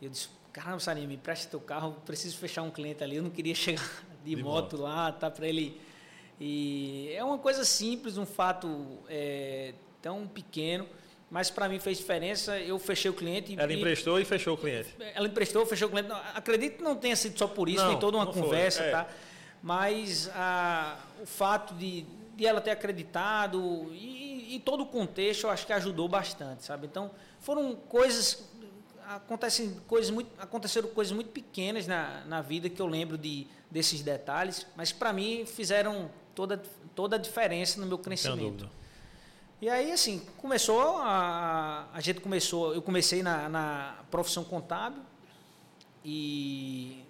Eu 0.00 0.08
disse, 0.10 0.28
caramba, 0.60 0.80
Sarinha, 0.80 1.06
me 1.06 1.14
empresta 1.14 1.48
teu 1.50 1.60
carro, 1.60 1.96
preciso 2.04 2.36
fechar 2.38 2.62
um 2.62 2.70
cliente 2.70 3.02
ali. 3.02 3.16
Eu 3.16 3.22
não 3.22 3.30
queria 3.30 3.54
chegar 3.56 4.04
de, 4.24 4.34
de 4.34 4.42
moto, 4.42 4.76
moto, 4.76 4.82
lá, 4.82 5.12
tá 5.12 5.30
para 5.30 5.46
ele. 5.46 5.80
E 6.40 7.10
é 7.14 7.24
uma 7.24 7.38
coisa 7.38 7.64
simples, 7.64 8.16
um 8.16 8.26
fato 8.26 8.98
é, 9.08 9.74
tão 10.00 10.26
pequeno 10.26 10.86
mas 11.30 11.50
para 11.50 11.68
mim 11.68 11.78
fez 11.78 11.98
diferença. 11.98 12.58
Eu 12.58 12.78
fechei 12.78 13.10
o 13.10 13.14
cliente. 13.14 13.54
Ela 13.58 13.72
e, 13.72 13.76
emprestou 13.76 14.18
e 14.18 14.24
fechou 14.24 14.54
o 14.54 14.56
cliente. 14.56 14.94
Ela 15.14 15.26
emprestou, 15.26 15.64
fechou 15.66 15.88
o 15.88 15.90
cliente. 15.90 16.10
acredito 16.34 16.78
que 16.78 16.82
não 16.82 16.96
tenha 16.96 17.16
sido 17.16 17.38
só 17.38 17.46
por 17.46 17.68
isso, 17.68 17.82
não, 17.82 17.90
tem 17.90 17.98
toda 17.98 18.16
uma 18.16 18.26
conversa, 18.26 18.82
é. 18.82 18.90
tá? 18.90 19.06
Mas 19.62 20.30
a, 20.34 20.98
o 21.20 21.26
fato 21.26 21.74
de, 21.74 22.06
de 22.36 22.46
ela 22.46 22.60
ter 22.60 22.70
acreditado 22.70 23.88
e, 23.92 24.56
e, 24.56 24.60
todo 24.60 24.82
o 24.82 24.86
contexto, 24.86 25.44
eu 25.44 25.50
acho 25.50 25.66
que 25.66 25.72
ajudou 25.72 26.08
bastante, 26.08 26.64
sabe? 26.64 26.86
Então, 26.86 27.10
foram 27.40 27.74
coisas. 27.74 28.48
Acontecem 29.16 29.74
coisas 29.86 30.10
muito, 30.10 30.30
aconteceram 30.38 30.88
coisas 30.90 31.12
muito 31.12 31.30
pequenas 31.30 31.86
na, 31.86 32.24
na 32.26 32.42
vida 32.42 32.68
que 32.68 32.80
eu 32.80 32.86
lembro 32.86 33.16
de, 33.16 33.46
desses 33.70 34.02
detalhes, 34.02 34.66
mas 34.76 34.92
para 34.92 35.12
mim 35.12 35.46
fizeram 35.46 36.10
toda, 36.34 36.62
toda 36.94 37.16
a 37.16 37.18
diferença 37.18 37.80
no 37.80 37.86
meu 37.86 37.98
crescimento. 37.98 38.68
E 39.60 39.68
aí, 39.68 39.90
assim, 39.90 40.20
começou, 40.36 40.98
a, 40.98 41.88
a 41.92 42.00
gente 42.00 42.20
começou, 42.20 42.74
eu 42.74 42.82
comecei 42.82 43.22
na, 43.22 43.48
na 43.48 44.04
profissão 44.10 44.44
contábil 44.44 45.02
e 46.04 47.02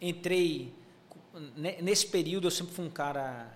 entrei, 0.00 0.72
nesse 1.80 2.06
período 2.06 2.46
eu 2.46 2.50
sempre 2.50 2.74
fui 2.74 2.84
um 2.84 2.90
cara, 2.90 3.52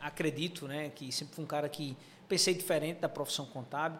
acredito, 0.00 0.68
né, 0.68 0.90
que 0.90 1.10
sempre 1.10 1.34
fui 1.34 1.44
um 1.44 1.46
cara 1.46 1.68
que 1.68 1.96
pensei 2.28 2.54
diferente 2.54 3.00
da 3.00 3.08
profissão 3.08 3.46
contábil. 3.46 3.98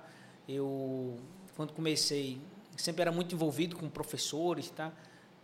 Eu, 0.49 1.19
quando 1.57 1.73
comecei, 1.73 2.39
sempre 2.77 3.03
era 3.03 3.11
muito 3.11 3.35
envolvido 3.35 3.77
com 3.77 3.89
professores, 3.89 4.69
tá? 4.71 4.93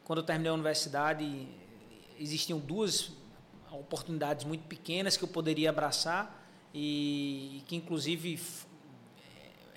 Quando 0.04 0.18
eu 0.18 0.24
terminei 0.24 0.50
a 0.50 0.54
universidade, 0.54 1.48
existiam 2.18 2.58
duas 2.58 3.12
oportunidades 3.70 4.44
muito 4.44 4.64
pequenas 4.68 5.16
que 5.16 5.24
eu 5.24 5.28
poderia 5.28 5.70
abraçar 5.70 6.40
e 6.74 7.62
que 7.66 7.74
inclusive 7.74 8.38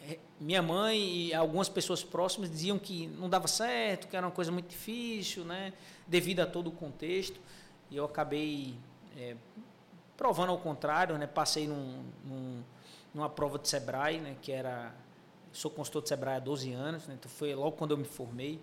é, 0.03 0.19
minha 0.39 0.61
mãe 0.61 1.27
e 1.27 1.33
algumas 1.33 1.69
pessoas 1.69 2.03
próximas 2.03 2.51
diziam 2.51 2.77
que 2.77 3.07
não 3.07 3.29
dava 3.29 3.47
certo, 3.47 4.07
que 4.09 4.17
era 4.17 4.25
uma 4.25 4.33
coisa 4.33 4.51
muito 4.51 4.67
difícil, 4.67 5.45
né, 5.45 5.71
devido 6.05 6.41
a 6.41 6.45
todo 6.45 6.67
o 6.67 6.71
contexto. 6.71 7.39
E 7.89 7.95
eu 7.95 8.03
acabei 8.03 8.75
é, 9.17 9.37
provando 10.17 10.49
ao 10.49 10.57
contrário, 10.57 11.17
né, 11.17 11.27
passei 11.27 11.65
num, 11.65 12.03
num, 12.25 12.63
numa 13.13 13.29
prova 13.29 13.57
de 13.57 13.69
Sebrae, 13.69 14.19
né, 14.19 14.35
que 14.41 14.51
era 14.51 14.93
sou 15.55 15.71
consultor 15.71 16.03
de 16.03 16.09
Sebrae 16.09 16.35
há 16.35 16.39
12 16.39 16.71
anos, 16.73 17.07
né, 17.07 17.15
então 17.17 17.31
foi 17.31 17.55
logo 17.55 17.73
quando 17.73 17.91
eu 17.91 17.97
me 17.97 18.05
formei 18.05 18.59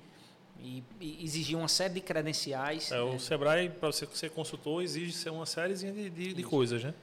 e, 0.61 0.83
e 1.01 1.25
exigia 1.25 1.57
uma 1.57 1.69
série 1.69 1.95
de 1.95 2.01
credenciais. 2.01 2.93
É, 2.93 2.97
né? 2.97 3.01
O 3.03 3.19
Sebrae, 3.19 3.69
para 3.69 3.91
você 3.91 4.07
ser 4.13 4.31
consultor, 4.31 4.83
exige 4.83 5.29
uma 5.29 5.47
série 5.47 5.75
de, 5.75 6.11
de, 6.11 6.35
de 6.35 6.43
coisas, 6.43 6.85
né? 6.85 6.95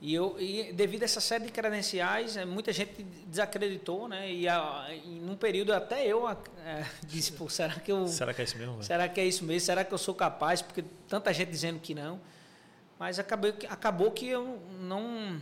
E, 0.00 0.14
eu, 0.14 0.36
e 0.38 0.72
devido 0.72 1.02
a 1.02 1.06
essa 1.06 1.20
série 1.20 1.44
de 1.44 1.50
credenciais, 1.50 2.36
é, 2.36 2.44
muita 2.44 2.72
gente 2.72 3.02
desacreditou, 3.26 4.06
né? 4.06 4.30
E, 4.30 4.46
a, 4.46 4.86
e 4.92 5.18
num 5.20 5.36
período 5.36 5.72
até 5.72 6.06
eu 6.06 6.28
é, 6.28 6.36
disse, 7.06 7.32
pô, 7.32 7.48
será 7.48 7.74
que 7.74 7.90
eu... 7.90 8.06
Será 8.06 8.32
que 8.32 8.42
é 8.42 8.44
isso 8.44 8.58
mesmo? 8.58 8.82
Será 8.82 9.08
que 9.08 9.20
é 9.20 9.26
isso 9.26 9.44
mesmo? 9.44 9.66
Será 9.66 9.84
que 9.84 9.92
eu 9.92 9.98
sou 9.98 10.14
capaz? 10.14 10.62
Porque 10.62 10.84
tanta 11.08 11.32
gente 11.32 11.50
dizendo 11.50 11.80
que 11.80 11.94
não. 11.94 12.20
Mas 12.98 13.18
acabou, 13.18 13.52
acabou 13.68 14.10
que 14.10 14.28
eu 14.28 14.60
não, 14.80 15.40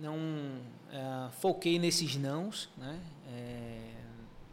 não 0.00 0.60
é, 0.92 1.30
foquei 1.40 1.78
nesses 1.78 2.16
nãos, 2.16 2.68
né? 2.76 2.98
É, 3.32 3.78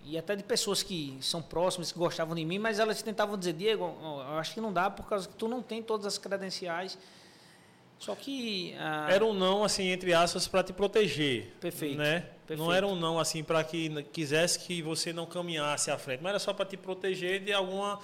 e 0.03 0.17
até 0.17 0.35
de 0.35 0.43
pessoas 0.43 0.83
que 0.83 1.17
são 1.21 1.41
próximas, 1.41 1.91
que 1.91 1.97
gostavam 1.97 2.35
de 2.35 2.45
mim, 2.45 2.59
mas 2.59 2.77
elas 2.77 3.01
tentavam 3.01 3.37
dizer, 3.37 3.53
Diego, 3.53 3.83
eu 4.03 4.37
acho 4.37 4.53
que 4.53 4.61
não 4.61 4.71
dá 4.71 4.89
por 4.89 5.07
causa 5.07 5.27
que 5.27 5.33
tu 5.33 5.47
não 5.47 5.63
tem 5.63 5.81
todas 5.81 6.05
as 6.05 6.17
credenciais 6.17 6.97
só 7.99 8.15
que. 8.15 8.75
Ah, 8.77 9.07
era 9.09 9.25
um 9.25 9.33
não, 9.33 9.63
assim, 9.63 9.87
entre 9.87 10.13
aspas, 10.13 10.47
para 10.47 10.63
te 10.63 10.73
proteger. 10.73 11.53
Perfeito. 11.59 11.97
Né? 11.97 12.21
Perfeito. 12.45 12.59
Não 12.59 12.71
era 12.71 12.85
um 12.85 12.95
não, 12.95 13.19
assim, 13.19 13.43
para 13.43 13.63
que 13.63 14.03
quisesse 14.11 14.59
que 14.59 14.81
você 14.81 15.11
não 15.11 15.25
caminhasse 15.25 15.89
à 15.89 15.97
frente, 15.97 16.21
mas 16.21 16.31
era 16.31 16.39
só 16.39 16.53
para 16.53 16.65
te 16.65 16.77
proteger 16.77 17.43
de 17.43 17.51
alguma 17.51 17.99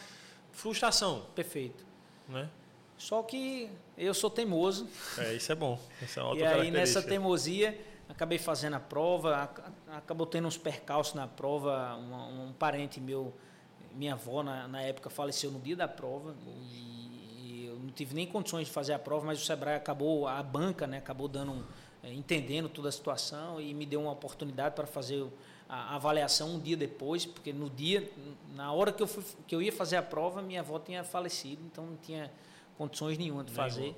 frustração. 0.51 1.25
Perfeito. 1.35 1.85
Né? 2.27 2.49
Só 2.97 3.21
que 3.21 3.69
eu 3.97 4.13
sou 4.13 4.29
teimoso. 4.29 4.87
É, 5.17 5.33
isso 5.33 5.51
é 5.51 5.55
bom. 5.55 5.79
É 6.01 6.05
e 6.37 6.43
aí, 6.43 6.71
nessa 6.71 7.01
teimosia, 7.01 7.77
acabei 8.11 8.37
fazendo 8.37 8.75
a 8.75 8.79
prova, 8.79 9.49
acabou 9.91 10.27
tendo 10.27 10.47
uns 10.47 10.57
percalços 10.57 11.13
na 11.13 11.27
prova. 11.27 11.95
Um, 11.95 12.49
um 12.49 12.53
parente 12.53 12.99
meu, 12.99 13.33
minha 13.95 14.13
avó, 14.13 14.43
na, 14.43 14.67
na 14.67 14.81
época, 14.81 15.09
faleceu 15.09 15.49
no 15.49 15.59
dia 15.59 15.75
da 15.75 15.87
prova. 15.87 16.35
E 16.45 16.91
não 17.81 17.91
tive 17.91 18.13
nem 18.13 18.27
condições 18.27 18.67
de 18.67 18.73
fazer 18.73 18.93
a 18.93 18.99
prova, 18.99 19.25
mas 19.25 19.41
o 19.41 19.45
Sebrae 19.45 19.75
acabou, 19.75 20.27
a 20.27 20.41
banca, 20.41 20.87
né, 20.87 20.97
acabou 20.97 21.27
dando, 21.27 21.65
é, 22.03 22.13
entendendo 22.13 22.69
toda 22.69 22.89
a 22.89 22.91
situação 22.91 23.59
e 23.59 23.73
me 23.73 23.85
deu 23.85 24.01
uma 24.01 24.11
oportunidade 24.11 24.75
para 24.75 24.87
fazer 24.87 25.25
a, 25.67 25.93
a, 25.93 25.95
avaliação 25.95 26.55
um 26.55 26.59
dia 26.59 26.77
depois, 26.77 27.25
porque 27.25 27.51
no 27.51 27.69
dia, 27.69 28.09
na 28.55 28.71
hora 28.71 28.91
que 28.91 29.03
eu, 29.03 29.07
fui, 29.07 29.23
que 29.47 29.53
eu 29.53 29.61
ia 29.61 29.71
fazer 29.71 29.97
a 29.97 30.03
prova, 30.03 30.41
minha 30.41 30.61
avó 30.61 30.79
tinha 30.79 31.03
falecido, 31.03 31.61
então 31.65 31.85
não 31.85 31.97
tinha 31.97 32.31
condições 32.77 33.17
nenhuma 33.17 33.43
de 33.43 33.51
fazer. 33.51 33.81
Nenhum. 33.81 33.95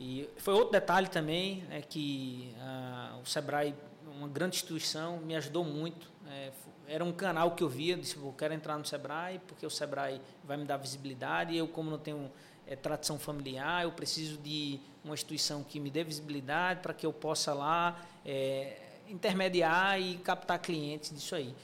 E 0.00 0.26
foi 0.38 0.54
outro 0.54 0.72
detalhe 0.72 1.08
também, 1.08 1.62
é 1.70 1.82
que 1.82 2.54
ah, 2.58 3.18
o 3.22 3.26
Sebrae, 3.26 3.74
uma 4.06 4.26
grande 4.26 4.56
instituição, 4.56 5.18
me 5.18 5.36
ajudou 5.36 5.62
muito. 5.62 6.10
É, 6.26 6.50
era 6.88 7.04
um 7.04 7.12
canal 7.12 7.50
que 7.50 7.62
eu 7.62 7.68
via, 7.68 7.98
disse, 7.98 8.16
eu 8.16 8.34
quero 8.36 8.54
entrar 8.54 8.78
no 8.78 8.84
Sebrae, 8.86 9.38
porque 9.46 9.66
o 9.66 9.70
Sebrae 9.70 10.18
vai 10.42 10.56
me 10.56 10.64
dar 10.64 10.78
visibilidade, 10.78 11.52
e 11.52 11.58
eu, 11.58 11.68
como 11.68 11.90
não 11.90 11.98
tenho 11.98 12.32
é, 12.66 12.74
tradição 12.74 13.18
familiar, 13.18 13.84
eu 13.84 13.92
preciso 13.92 14.38
de 14.38 14.80
uma 15.04 15.12
instituição 15.12 15.62
que 15.62 15.78
me 15.78 15.90
dê 15.90 16.02
visibilidade 16.02 16.80
para 16.80 16.94
que 16.94 17.04
eu 17.04 17.12
possa 17.12 17.52
lá 17.52 18.00
é, 18.24 18.78
intermediar 19.06 20.00
e 20.00 20.16
captar 20.16 20.58
clientes 20.60 21.10
disso 21.10 21.34
aí. 21.34 21.54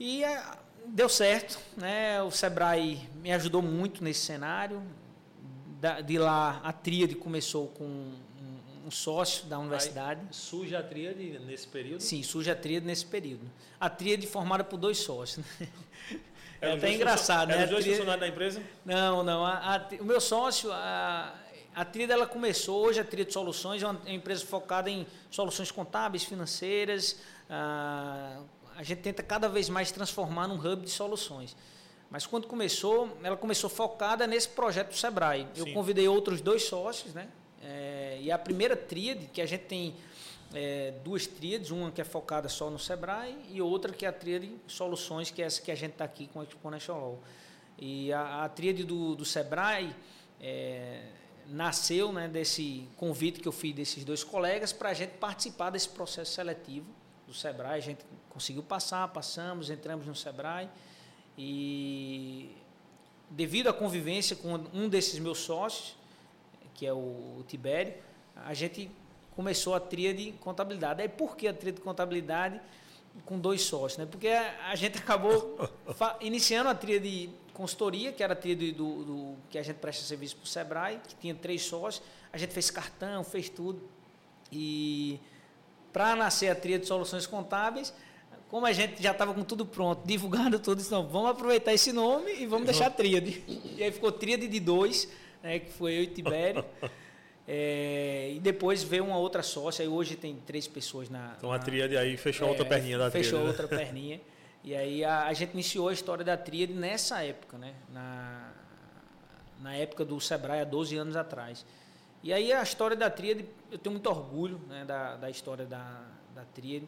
E 0.00 0.24
é, 0.24 0.42
deu 0.84 1.08
certo, 1.08 1.60
né? 1.76 2.20
O 2.22 2.30
Sebrae 2.32 3.08
me 3.14 3.32
ajudou 3.32 3.62
muito 3.62 4.02
nesse 4.02 4.20
cenário. 4.20 4.82
Da, 5.80 6.00
de 6.00 6.18
lá, 6.18 6.60
a 6.64 6.72
tríade 6.72 7.14
começou 7.14 7.68
com 7.68 7.84
um, 7.84 8.14
um 8.86 8.90
sócio 8.90 9.46
da 9.46 9.58
universidade. 9.58 10.20
Aí, 10.22 10.34
surge 10.34 10.74
a 10.74 10.82
tríade 10.82 11.38
nesse 11.40 11.68
período? 11.68 12.00
Sim, 12.00 12.22
surge 12.22 12.50
a 12.50 12.56
tríade 12.56 12.84
nesse 12.84 13.06
período. 13.06 13.48
A 13.78 13.88
tríade 13.88 14.26
formada 14.26 14.64
por 14.64 14.76
dois 14.76 14.98
sócios. 14.98 15.44
Né? 15.60 15.68
É, 16.60 16.72
até 16.72 16.92
engraçado, 16.92 17.50
né? 17.50 17.62
Os 17.62 17.70
dois 17.70 17.86
funcionários 17.86 18.20
da 18.20 18.26
empresa? 18.26 18.60
Não, 18.84 19.22
não. 19.22 19.46
A, 19.46 19.76
a, 19.76 19.86
o 20.00 20.04
meu 20.04 20.20
sócio, 20.20 20.72
a, 20.72 21.32
a 21.72 21.84
Trilha 21.84 22.14
ela 22.14 22.26
começou, 22.26 22.84
hoje 22.84 22.98
a 22.98 23.04
Trilha 23.04 23.24
de 23.24 23.32
Soluções 23.32 23.80
é 23.80 23.86
uma 23.86 24.00
empresa 24.10 24.44
focada 24.44 24.90
em 24.90 25.06
soluções 25.30 25.70
contábeis, 25.70 26.24
financeiras. 26.24 27.20
A, 27.48 28.40
a 28.76 28.82
gente 28.82 29.00
tenta 29.02 29.22
cada 29.22 29.48
vez 29.48 29.68
mais 29.68 29.92
transformar 29.92 30.48
num 30.48 30.56
hub 30.56 30.84
de 30.84 30.90
soluções. 30.90 31.56
Mas 32.10 32.26
quando 32.26 32.46
começou, 32.46 33.16
ela 33.22 33.36
começou 33.36 33.68
focada 33.68 34.26
nesse 34.26 34.48
projeto 34.48 34.88
do 34.88 34.96
Sebrae. 34.96 35.46
Eu 35.54 35.66
Sim. 35.66 35.74
convidei 35.74 36.08
outros 36.08 36.40
dois 36.40 36.64
sócios, 36.64 37.12
né? 37.12 37.28
É, 37.62 38.18
e 38.20 38.32
a 38.32 38.38
primeira 38.38 38.76
tríade, 38.76 39.26
que 39.26 39.42
a 39.42 39.46
gente 39.46 39.64
tem 39.64 39.94
é, 40.54 40.94
duas 41.04 41.26
tríades, 41.26 41.70
uma 41.70 41.90
que 41.90 42.00
é 42.00 42.04
focada 42.04 42.48
só 42.48 42.70
no 42.70 42.78
Sebrae 42.78 43.36
e 43.50 43.60
outra 43.60 43.92
que 43.92 44.06
é 44.06 44.08
a 44.08 44.12
tríade 44.12 44.50
Soluções, 44.66 45.30
que 45.30 45.42
é 45.42 45.46
essa 45.46 45.60
que 45.60 45.70
a 45.70 45.74
gente 45.74 45.92
está 45.92 46.04
aqui 46.04 46.28
com 46.28 46.40
a 46.40 46.44
Exponential 46.44 46.98
Law. 46.98 47.22
E 47.76 48.12
a, 48.12 48.44
a 48.44 48.48
tríade 48.48 48.84
do, 48.84 49.14
do 49.14 49.24
Sebrae 49.24 49.94
é, 50.40 51.02
nasceu 51.46 52.10
né, 52.10 52.26
desse 52.26 52.88
convite 52.96 53.40
que 53.40 53.48
eu 53.48 53.52
fiz 53.52 53.74
desses 53.74 54.02
dois 54.02 54.24
colegas 54.24 54.72
para 54.72 54.88
a 54.88 54.94
gente 54.94 55.10
participar 55.18 55.70
desse 55.70 55.90
processo 55.90 56.32
seletivo 56.32 56.86
do 57.26 57.34
Sebrae. 57.34 57.76
A 57.76 57.82
gente 57.82 58.04
conseguiu 58.30 58.62
passar, 58.62 59.06
passamos, 59.08 59.68
entramos 59.68 60.06
no 60.06 60.14
Sebrae 60.14 60.70
e 61.38 62.50
devido 63.30 63.68
à 63.68 63.72
convivência 63.72 64.34
com 64.34 64.54
um 64.74 64.88
desses 64.88 65.20
meus 65.20 65.38
sócios, 65.38 65.96
que 66.74 66.84
é 66.84 66.92
o, 66.92 66.96
o 67.38 67.44
Tibério, 67.46 67.94
a 68.34 68.52
gente 68.54 68.90
começou 69.36 69.76
a 69.76 69.80
tríade 69.80 70.34
contabilidade. 70.40 71.00
Aí 71.00 71.08
por 71.08 71.36
que 71.36 71.46
a 71.46 71.54
tríade 71.54 71.80
contabilidade 71.80 72.60
com 73.24 73.38
dois 73.38 73.62
sócios? 73.62 73.98
Né? 73.98 74.06
Porque 74.06 74.28
a, 74.28 74.74
gente 74.74 74.98
acabou 74.98 75.70
iniciando 76.20 76.68
a 76.70 76.74
tríade 76.74 77.30
consultoria, 77.54 78.12
que 78.12 78.22
era 78.22 78.32
a 78.32 78.36
tríade 78.36 78.72
do, 78.72 79.04
do, 79.04 79.36
que 79.48 79.58
a 79.58 79.62
gente 79.62 79.76
presta 79.76 80.04
serviço 80.04 80.34
para 80.36 80.44
o 80.44 80.48
Sebrae, 80.48 81.00
que 81.06 81.14
tinha 81.14 81.34
três 81.36 81.62
sócios. 81.62 82.04
A 82.32 82.38
gente 82.38 82.52
fez 82.52 82.68
cartão, 82.68 83.22
fez 83.22 83.48
tudo. 83.48 83.80
E 84.50 85.20
para 85.92 86.16
nascer 86.16 86.48
a 86.48 86.54
tríade 86.54 86.82
de 86.82 86.88
soluções 86.88 87.26
contábeis, 87.26 87.94
como 88.48 88.66
a 88.66 88.72
gente 88.72 89.02
já 89.02 89.12
estava 89.12 89.34
com 89.34 89.44
tudo 89.44 89.66
pronto, 89.66 90.06
divulgando 90.06 90.58
tudo, 90.58 90.80
então 90.80 91.06
vamos 91.06 91.30
aproveitar 91.30 91.72
esse 91.72 91.92
nome 91.92 92.32
e 92.32 92.46
vamos 92.46 92.66
deixar 92.66 92.86
a 92.86 92.90
tríade. 92.90 93.42
E 93.76 93.82
aí 93.82 93.92
ficou 93.92 94.10
tríade 94.10 94.48
de 94.48 94.58
dois, 94.58 95.08
né, 95.42 95.58
que 95.58 95.70
foi 95.70 95.98
eu 95.98 96.02
e 96.02 96.06
Tibério. 96.06 96.64
É, 97.50 98.32
e 98.34 98.40
depois 98.40 98.82
veio 98.82 99.06
uma 99.06 99.16
outra 99.16 99.42
sócia, 99.42 99.82
e 99.82 99.88
hoje 99.88 100.16
tem 100.16 100.36
três 100.36 100.68
pessoas 100.68 101.08
na. 101.08 101.32
Então 101.38 101.50
a 101.50 101.58
tríade 101.58 101.96
aí 101.96 102.14
fechou 102.18 102.46
é, 102.46 102.50
outra 102.50 102.66
perninha 102.66 102.98
da 102.98 103.10
fechou 103.10 103.38
tríade. 103.38 103.56
Fechou 103.56 103.64
outra 103.64 103.84
perninha. 103.84 104.20
E 104.62 104.76
aí 104.76 105.02
a, 105.02 105.24
a, 105.24 105.32
gente 105.32 105.54
iniciou 105.54 105.88
a 105.88 105.92
história 105.94 106.22
da 106.22 106.36
tríade 106.36 106.74
nessa 106.74 107.24
época, 107.24 107.56
né? 107.56 107.72
Na, 107.90 108.52
na 109.62 109.74
época 109.74 110.04
do 110.04 110.20
Sebrae, 110.20 110.60
há 110.60 110.64
12 110.64 110.98
anos 110.98 111.16
atrás. 111.16 111.64
E 112.22 112.34
aí 112.34 112.52
a 112.52 112.62
história 112.62 112.94
da 112.94 113.08
tríade, 113.08 113.46
eu 113.72 113.78
tenho 113.78 113.94
muito 113.94 114.10
orgulho 114.10 114.60
né, 114.68 114.84
da, 114.84 115.16
da 115.16 115.30
história 115.30 115.64
da, 115.64 116.02
da 116.34 116.44
tríade. 116.54 116.86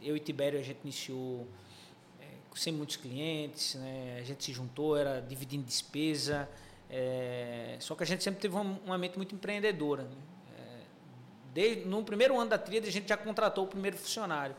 Eu 0.00 0.16
e 0.16 0.20
Tibério, 0.20 0.58
a 0.58 0.62
gente 0.62 0.78
iniciou 0.82 1.46
é, 2.20 2.24
sem 2.54 2.72
muitos 2.72 2.96
clientes, 2.96 3.74
né? 3.74 4.18
a 4.20 4.24
gente 4.24 4.44
se 4.44 4.52
juntou, 4.52 4.96
era 4.96 5.20
dividindo 5.20 5.64
despesa. 5.64 6.48
É, 6.88 7.76
só 7.80 7.94
que 7.94 8.02
a 8.02 8.06
gente 8.06 8.22
sempre 8.22 8.40
teve 8.40 8.54
uma, 8.54 8.78
uma 8.84 8.98
mente 8.98 9.16
muito 9.16 9.34
empreendedora. 9.34 10.04
Né? 10.04 10.16
É, 10.56 10.62
desde, 11.52 11.84
no 11.84 12.04
primeiro 12.04 12.38
ano 12.38 12.50
da 12.50 12.58
tríade, 12.58 12.88
a 12.88 12.92
gente 12.92 13.08
já 13.08 13.16
contratou 13.16 13.64
o 13.64 13.66
primeiro 13.66 13.96
funcionário. 13.96 14.54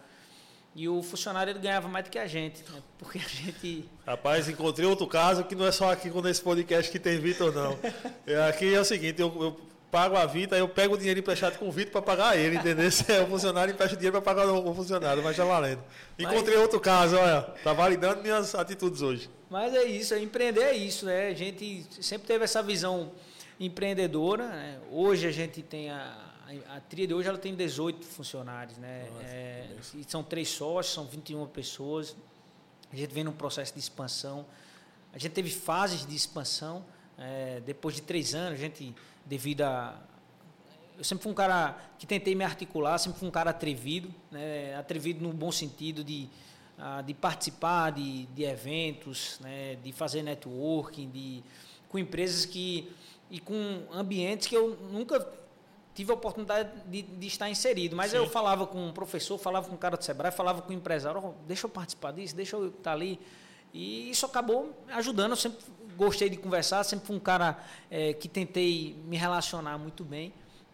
E 0.76 0.88
o 0.88 1.02
funcionário 1.02 1.52
ele 1.52 1.60
ganhava 1.60 1.88
mais 1.88 2.06
do 2.06 2.12
que 2.12 2.20
a 2.20 2.28
gente, 2.28 2.62
né? 2.72 2.84
porque 3.00 3.18
a 3.18 3.28
gente. 3.28 3.90
Rapaz, 4.06 4.48
encontrei 4.48 4.88
outro 4.88 5.08
caso 5.08 5.44
que 5.44 5.56
não 5.56 5.66
é 5.66 5.72
só 5.72 5.92
aqui 5.92 6.10
nesse 6.22 6.42
podcast 6.42 6.92
que 6.92 7.00
tem 7.00 7.20
Vitor, 7.20 7.52
não. 7.52 7.80
É, 8.28 8.48
aqui 8.48 8.74
é 8.74 8.80
o 8.80 8.86
seguinte, 8.86 9.20
eu, 9.20 9.28
eu 9.42 9.60
pago 9.92 10.16
a 10.16 10.26
Vita, 10.26 10.56
eu 10.58 10.68
pego 10.68 10.96
o 10.96 10.98
dinheiro 10.98 11.20
emprestado 11.20 11.58
com 11.58 11.68
o 11.68 11.72
Vitor 11.72 11.92
para 11.92 12.02
pagar 12.02 12.38
ele, 12.38 12.58
entendeu? 12.58 12.92
Se 12.92 13.12
é 13.12 13.22
o 13.22 13.28
funcionário, 13.28 13.74
empresta 13.74 13.96
o 13.96 13.98
dinheiro 13.98 14.22
para 14.22 14.36
pagar 14.36 14.52
o 14.52 14.74
funcionário, 14.74 15.24
mas 15.24 15.36
já 15.36 15.46
valendo. 15.46 15.84
Encontrei 16.18 16.56
mas... 16.56 16.64
outro 16.64 16.80
caso, 16.80 17.16
olha, 17.16 17.42
tá 17.42 17.74
validando 17.74 18.22
minhas 18.22 18.54
atitudes 18.54 19.02
hoje. 19.02 19.30
Mas 19.50 19.74
é 19.74 19.84
isso, 19.84 20.14
é 20.14 20.20
empreender 20.20 20.62
é 20.62 20.76
isso, 20.76 21.06
né? 21.06 21.28
A 21.30 21.34
gente 21.34 21.86
sempre 22.02 22.28
teve 22.28 22.44
essa 22.44 22.62
visão 22.62 23.12
empreendedora. 23.60 24.48
Né? 24.48 24.80
Hoje 24.92 25.28
a 25.28 25.32
gente 25.32 25.62
tem 25.62 25.90
a, 25.90 26.16
a, 26.70 26.78
a 26.78 26.80
Tríade 26.82 27.14
hoje 27.14 27.30
ela 27.30 27.38
tem 27.38 27.56
18 27.56 28.06
funcionários, 28.06 28.78
né? 28.78 29.08
Nossa, 29.14 29.26
é, 29.26 29.70
são 30.08 30.24
três 30.24 30.50
sócios, 30.50 30.94
são 30.94 31.06
21 31.06 31.46
pessoas. 31.48 32.16
A 32.92 32.96
gente 32.96 33.14
vem 33.14 33.24
num 33.24 33.32
processo 33.32 33.74
de 33.74 33.80
expansão. 33.80 34.46
A 35.14 35.18
gente 35.18 35.32
teve 35.32 35.50
fases 35.50 36.06
de 36.06 36.16
expansão. 36.16 36.86
É, 37.18 37.62
depois 37.66 37.96
de 37.96 38.02
três 38.04 38.36
anos, 38.36 38.60
a 38.60 38.62
gente, 38.62 38.94
devido 39.28 39.62
a. 39.62 40.02
Eu 40.98 41.04
sempre 41.04 41.24
fui 41.24 41.32
um 41.32 41.36
cara 41.36 41.78
que 42.00 42.08
tentei 42.08 42.34
me 42.34 42.44
articular, 42.44 42.98
sempre 42.98 43.20
fui 43.20 43.28
um 43.28 43.32
cara 43.32 43.52
atrevido, 43.52 44.12
né? 44.32 44.76
atrevido 44.76 45.24
no 45.24 45.32
bom 45.32 45.52
sentido 45.52 46.04
de, 46.04 46.28
uh, 46.80 47.04
de 47.04 47.14
participar 47.14 47.92
de, 47.92 48.26
de 48.28 48.44
eventos, 48.44 49.40
né? 49.42 49.76
de 49.76 49.92
fazer 49.92 50.24
networking, 50.24 51.10
de, 51.10 51.44
com 51.88 52.00
empresas 52.00 52.46
que. 52.46 52.92
e 53.30 53.40
com 53.40 53.84
ambientes 53.94 54.48
que 54.48 54.56
eu 54.56 54.76
nunca 54.92 55.38
tive 55.94 56.12
a 56.12 56.16
oportunidade 56.16 56.70
de, 56.86 57.02
de 57.02 57.28
estar 57.28 57.50
inserido. 57.50 57.96
Mas 57.96 58.12
Sim. 58.12 58.18
eu 58.18 58.30
falava 58.30 58.66
com 58.66 58.88
um 58.88 58.92
professor, 58.92 59.38
falava 59.38 59.68
com 59.68 59.76
um 59.76 59.80
cara 59.80 59.98
do 59.98 60.04
Sebrae, 60.04 60.32
falava 60.32 60.62
com 60.62 60.72
um 60.72 60.76
empresário, 60.76 61.22
oh, 61.24 61.34
deixa 61.48 61.66
eu 61.66 61.70
participar 61.70 62.12
disso, 62.12 62.36
deixa 62.36 62.56
eu 62.56 62.70
estar 62.70 62.92
ali. 62.94 63.20
E 63.74 64.10
isso 64.10 64.26
acabou 64.26 64.78
ajudando. 64.90 65.32
Eu 65.32 65.38
sempre 65.38 65.60
gostei 65.96 66.30
de 66.30 66.38
conversar, 66.38 66.84
sempre 66.84 67.08
fui 67.08 67.16
um 67.16 67.20
cara 67.20 67.58
é, 67.90 68.14
que 68.14 68.28
tentei 68.28 68.96
me 69.06 69.18
relacionar 69.18 69.78
muito 69.78 70.04
bem. 70.04 70.34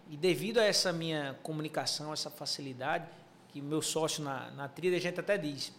E 0.10 0.18
devido 0.18 0.60
a 0.60 0.64
essa 0.64 0.92
minha 0.92 1.38
comunicação, 1.42 2.12
essa 2.14 2.30
facilidade, 2.30 3.08
que 3.50 3.62
meu 3.62 3.82
sócio 3.82 4.24
na, 4.24 4.52
na 4.52 4.68
trilha, 4.68 4.98
a 4.98 5.02
gente 5.02 5.20
até 5.20 5.38
diz, 5.38 5.72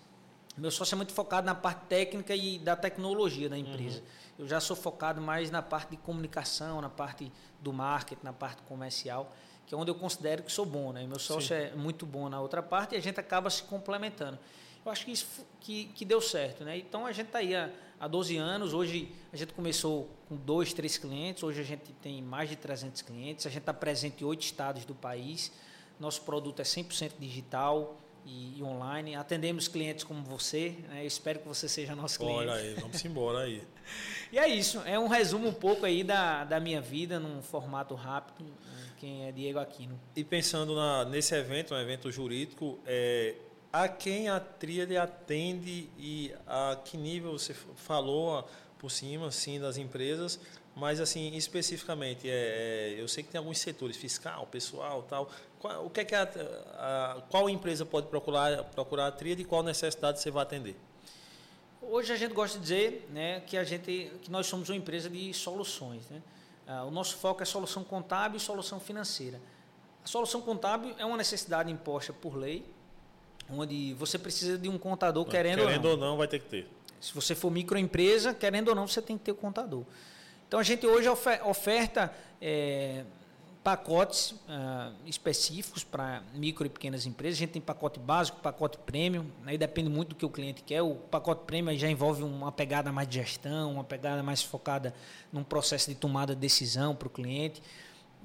meu 0.56 0.71
sócio 0.71 0.94
é 0.94 0.97
muito 0.97 1.12
focado 1.12 1.47
na 1.47 1.54
parte 1.54 1.87
técnica 1.87 2.35
e 2.35 2.59
da 2.59 2.76
tecnologia 2.76 3.49
da 3.49 3.59
empresa. 3.59 3.99
Uhum. 3.99 4.04
Eu 4.40 4.49
já 4.49 4.61
sou 4.61 4.76
focado 4.76 5.21
mais 5.21 5.50
na 5.50 5.62
parte 5.62 5.90
de 5.90 5.97
comunicação, 5.97 6.80
na 6.80 6.88
parte 6.88 7.30
do 7.61 7.73
marketing, 7.73 8.25
na 8.25 8.33
parte 8.33 8.62
comercial, 8.62 9.33
que 9.66 9.75
é 9.75 9.78
onde 9.78 9.90
eu 9.90 9.94
considero 9.94 10.42
que 10.42 10.52
sou 10.52 10.64
bom. 10.64 10.92
Né? 10.92 11.06
Meu 11.06 11.18
sócio 11.18 11.49
Sim. 11.49 11.54
é 11.54 11.75
muito 11.75 12.06
bom 12.06 12.28
na 12.28 12.40
outra 12.40 12.62
parte 12.62 12.94
e 12.94 12.99
a 12.99 13.00
gente 13.00 13.18
acaba 13.18 13.50
se 13.50 13.62
complementando. 13.64 14.38
Eu 14.85 14.93
acho 14.93 15.05
que 15.05 15.12
isso 15.12 15.47
que, 15.61 15.87
que 15.87 16.05
deu 16.05 16.21
certo. 16.21 16.62
Né? 16.62 16.79
Então 16.79 17.07
a 17.07 17.12
gente 17.12 17.26
está 17.26 17.38
aí 17.38 17.55
há, 17.55 17.71
há 17.99 18.07
12 18.07 18.37
anos. 18.37 18.75
Hoje 18.75 19.11
a 19.33 19.37
gente 19.37 19.53
começou 19.53 20.09
com 20.29 20.37
dois, 20.37 20.75
três 20.75 20.99
clientes. 20.99 21.43
Hoje 21.43 21.61
a 21.61 21.64
gente 21.64 21.93
tem 22.03 22.21
mais 22.21 22.50
de 22.50 22.57
300 22.57 23.00
clientes. 23.03 23.47
A 23.47 23.49
gente 23.49 23.61
está 23.61 23.73
presente 23.73 24.23
em 24.23 24.26
oito 24.26 24.43
estados 24.43 24.85
do 24.85 24.95
país. 24.95 25.50
Nosso 25.99 26.23
produto 26.23 26.61
é 26.61 26.64
100% 26.64 27.12
digital 27.19 27.99
e, 28.26 28.62
online. 28.62 29.14
Atendemos 29.14 29.69
clientes 29.69 30.05
como 30.05 30.23
você. 30.23 30.76
Né? 30.88 31.03
Eu 31.03 31.07
espero 31.07 31.38
que 31.38 31.49
você 31.49 31.67
seja 31.67 31.95
nosso 31.95 32.19
cliente. 32.19 32.41
Olha 32.41 32.55
aí, 32.55 32.75
vamos 32.75 33.03
embora 33.05 33.41
aí. 33.41 33.62
e 34.31 34.38
é 34.38 34.49
isso. 34.49 34.83
É 34.85 34.99
um 34.99 35.09
resumo 35.09 35.49
um 35.49 35.55
pouco 35.55 35.87
aí 35.87 36.05
da, 36.05 36.45
da 36.45 36.61
minha 36.61 36.83
vida 36.83 37.19
num 37.19 37.41
formato 37.43 37.95
rápido. 37.95 38.45
Quem 38.99 39.26
é 39.26 39.33
Diego 39.33 39.59
Aquino. 39.59 39.99
E 40.17 40.25
pensando 40.25 40.75
na, 40.75 41.05
nesse 41.05 41.35
evento, 41.35 41.75
um 41.75 41.79
evento 41.79 42.11
jurídico, 42.11 42.79
é, 42.87 43.35
a 43.75 43.88
quem 43.88 44.28
a 44.28 44.38
Tríade 44.38 44.97
atende 44.97 45.90
e 45.99 46.33
a 46.47 46.76
que 46.85 46.97
nível 46.97 47.33
você 47.33 47.52
falou 47.52 48.49
por 48.78 48.88
cima, 48.88 49.26
assim, 49.26 49.59
das 49.59 49.76
empresas, 49.76 50.38
mas 50.76 51.00
assim 51.00 51.35
especificamente 51.35 52.30
é, 52.30 52.95
é, 52.95 52.95
eu 52.97 53.08
sei 53.08 53.25
que 53.25 53.30
tem 53.30 53.39
alguns 53.41 53.58
setores 53.58 53.97
fiscal 53.97 54.47
pessoal 54.47 55.02
tal. 55.02 55.28
Qual, 55.58 55.87
o 55.87 55.91
que 55.91 56.00
é 56.00 56.04
que 56.04 56.15
a, 56.15 56.23
a, 56.23 57.21
qual 57.28 57.50
empresa 57.50 57.84
pode 57.84 58.06
procurar 58.06 58.63
procurar 58.63 59.08
a 59.08 59.10
tríade 59.10 59.43
e 59.43 59.45
qual 59.45 59.65
necessidade 59.65 60.21
você 60.21 60.30
vai 60.30 60.45
atender? 60.45 60.76
Hoje 61.82 62.13
a 62.13 62.17
gente 62.17 62.32
gosta 62.32 62.58
de 62.58 62.63
dizer 62.63 63.08
né 63.10 63.41
que 63.41 63.56
a 63.56 63.65
gente 63.65 64.13
que 64.23 64.30
nós 64.30 64.47
somos 64.47 64.69
uma 64.69 64.76
empresa 64.76 65.10
de 65.10 65.34
soluções 65.34 66.08
né. 66.08 66.23
Ah, 66.67 66.84
o 66.84 66.93
nosso 66.93 67.17
foco 67.17 67.43
é 67.43 67.45
solução 67.45 67.82
contábil 67.82 68.37
e 68.37 68.41
solução 68.41 68.78
financeira. 68.78 69.41
A 70.04 70.06
solução 70.06 70.41
contábil 70.41 70.95
é 70.97 71.04
uma 71.04 71.17
necessidade 71.17 71.73
imposta 71.73 72.13
por 72.13 72.37
lei 72.37 72.65
onde 73.50 73.95
você 73.95 74.19
precisa 74.19 74.59
de 74.59 74.69
um 74.69 74.78
contador 74.78 75.25
querendo, 75.25 75.59
querendo 75.59 75.85
ou 75.87 75.97
não. 75.97 76.04
ou 76.04 76.11
não 76.11 76.17
vai 76.17 76.28
ter 76.28 76.39
que 76.39 76.47
ter 76.47 76.69
se 77.00 77.13
você 77.15 77.35
for 77.35 77.50
microempresa 77.50 78.33
querendo 78.33 78.69
ou 78.69 78.75
não 78.75 78.87
você 78.87 79.02
tem 79.02 79.19
que 79.19 79.25
ter 79.25 79.33
o 79.33 79.37
contador 79.37 79.85
então 80.49 80.59
a 80.61 80.63
gente 80.63 80.87
hoje 80.87 81.09
oferta 81.09 82.13
é, 82.41 83.04
pacotes 83.65 84.35
ah, 84.47 84.93
específicos 85.07 85.83
para 85.83 86.23
micro 86.35 86.67
e 86.67 86.69
pequenas 86.69 87.07
empresas. 87.07 87.39
A 87.39 87.41
gente 87.41 87.52
tem 87.52 87.63
pacote 87.63 87.99
básico, 87.99 88.39
pacote 88.41 88.76
premium, 88.76 89.25
aí 89.47 89.57
depende 89.57 89.89
muito 89.89 90.11
do 90.11 90.15
que 90.15 90.26
o 90.26 90.28
cliente 90.28 90.63
quer. 90.63 90.83
O 90.83 90.95
pacote 90.95 91.45
premium 91.47 91.75
já 91.76 91.89
envolve 91.89 92.23
uma 92.23 92.52
pegada 92.52 92.93
mais 92.93 93.09
de 93.09 93.15
gestão, 93.15 93.73
uma 93.73 93.83
pegada 93.83 94.23
mais 94.23 94.43
focada 94.43 94.95
num 95.33 95.43
processo 95.43 95.89
de 95.89 95.97
tomada 95.97 96.35
de 96.35 96.41
decisão 96.43 96.95
para 96.95 97.09
o 97.09 97.11
cliente. 97.11 97.63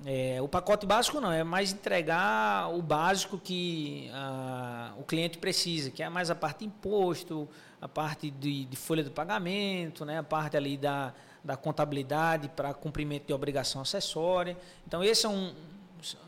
É, 0.05 0.41
o 0.41 0.47
pacote 0.47 0.85
básico 0.85 1.19
não, 1.19 1.31
é 1.31 1.43
mais 1.43 1.73
entregar 1.73 2.73
o 2.73 2.81
básico 2.81 3.37
que 3.37 4.09
ah, 4.13 4.93
o 4.97 5.03
cliente 5.03 5.37
precisa, 5.37 5.91
que 5.91 6.01
é 6.01 6.07
mais 6.07 6.29
a 6.29 6.35
parte 6.35 6.59
de 6.59 6.65
imposto, 6.65 7.49
a 7.81 7.87
parte 7.87 8.31
de, 8.31 8.65
de 8.65 8.77
folha 8.77 9.03
de 9.03 9.09
pagamento, 9.09 10.05
né, 10.05 10.19
a 10.19 10.23
parte 10.23 10.55
ali 10.55 10.77
da, 10.77 11.13
da 11.43 11.57
contabilidade 11.57 12.47
para 12.49 12.73
cumprimento 12.73 13.27
de 13.27 13.33
obrigação 13.33 13.81
acessória. 13.81 14.57
Então, 14.87 15.03
esse 15.03 15.25
é 15.25 15.29
um, 15.29 15.53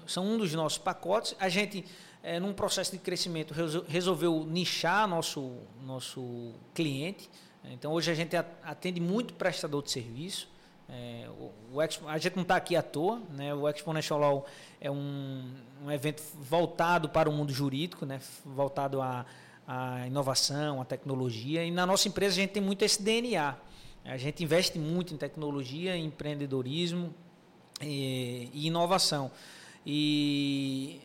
são 0.05 0.25
um 0.25 0.38
dos 0.38 0.53
nossos 0.53 0.77
pacotes. 0.77 1.34
A 1.39 1.47
gente, 1.47 1.86
é, 2.21 2.41
num 2.41 2.53
processo 2.53 2.91
de 2.91 2.97
crescimento, 2.97 3.53
resolveu 3.88 4.45
nichar 4.45 5.07
nosso, 5.07 5.53
nosso 5.86 6.53
cliente. 6.73 7.29
Então, 7.63 7.93
hoje 7.93 8.12
a 8.12 8.15
gente 8.15 8.36
atende 8.36 8.99
muito 8.99 9.34
prestador 9.34 9.81
de 9.84 9.91
serviço. 9.91 10.49
É, 10.91 11.25
o, 11.30 11.77
o 11.77 11.82
Expo, 11.82 12.08
a 12.08 12.17
gente 12.17 12.36
não 12.36 12.43
está 12.43 12.58
aqui 12.58 12.75
à 12.75 12.82
toa. 12.82 13.21
Né? 13.30 13.54
O 13.54 13.67
Exponential 13.67 14.19
Law 14.19 14.45
é 14.80 14.91
um, 14.91 15.49
um 15.84 15.89
evento 15.89 16.21
voltado 16.36 17.08
para 17.08 17.30
o 17.30 17.34
mundo 17.34 17.54
jurídico, 17.54 18.06
né? 18.06 18.19
voltado 18.45 19.01
à, 19.01 19.25
à 19.65 20.06
inovação, 20.06 20.82
à 20.82 20.86
tecnologia. 20.86 21.63
E 21.63 21.71
na 21.71 21.86
nossa 21.86 22.08
empresa 22.08 22.36
a 22.36 22.41
gente 22.41 22.51
tem 22.51 22.62
muito 22.62 22.84
esse 22.84 23.01
DNA. 23.01 23.56
A 24.04 24.17
gente 24.17 24.43
investe 24.43 24.77
muito 24.77 25.13
em 25.13 25.17
tecnologia, 25.17 25.95
em 25.95 26.06
empreendedorismo 26.06 27.13
e, 27.80 28.49
e 28.54 28.67
inovação. 28.67 29.32
E 29.86 31.01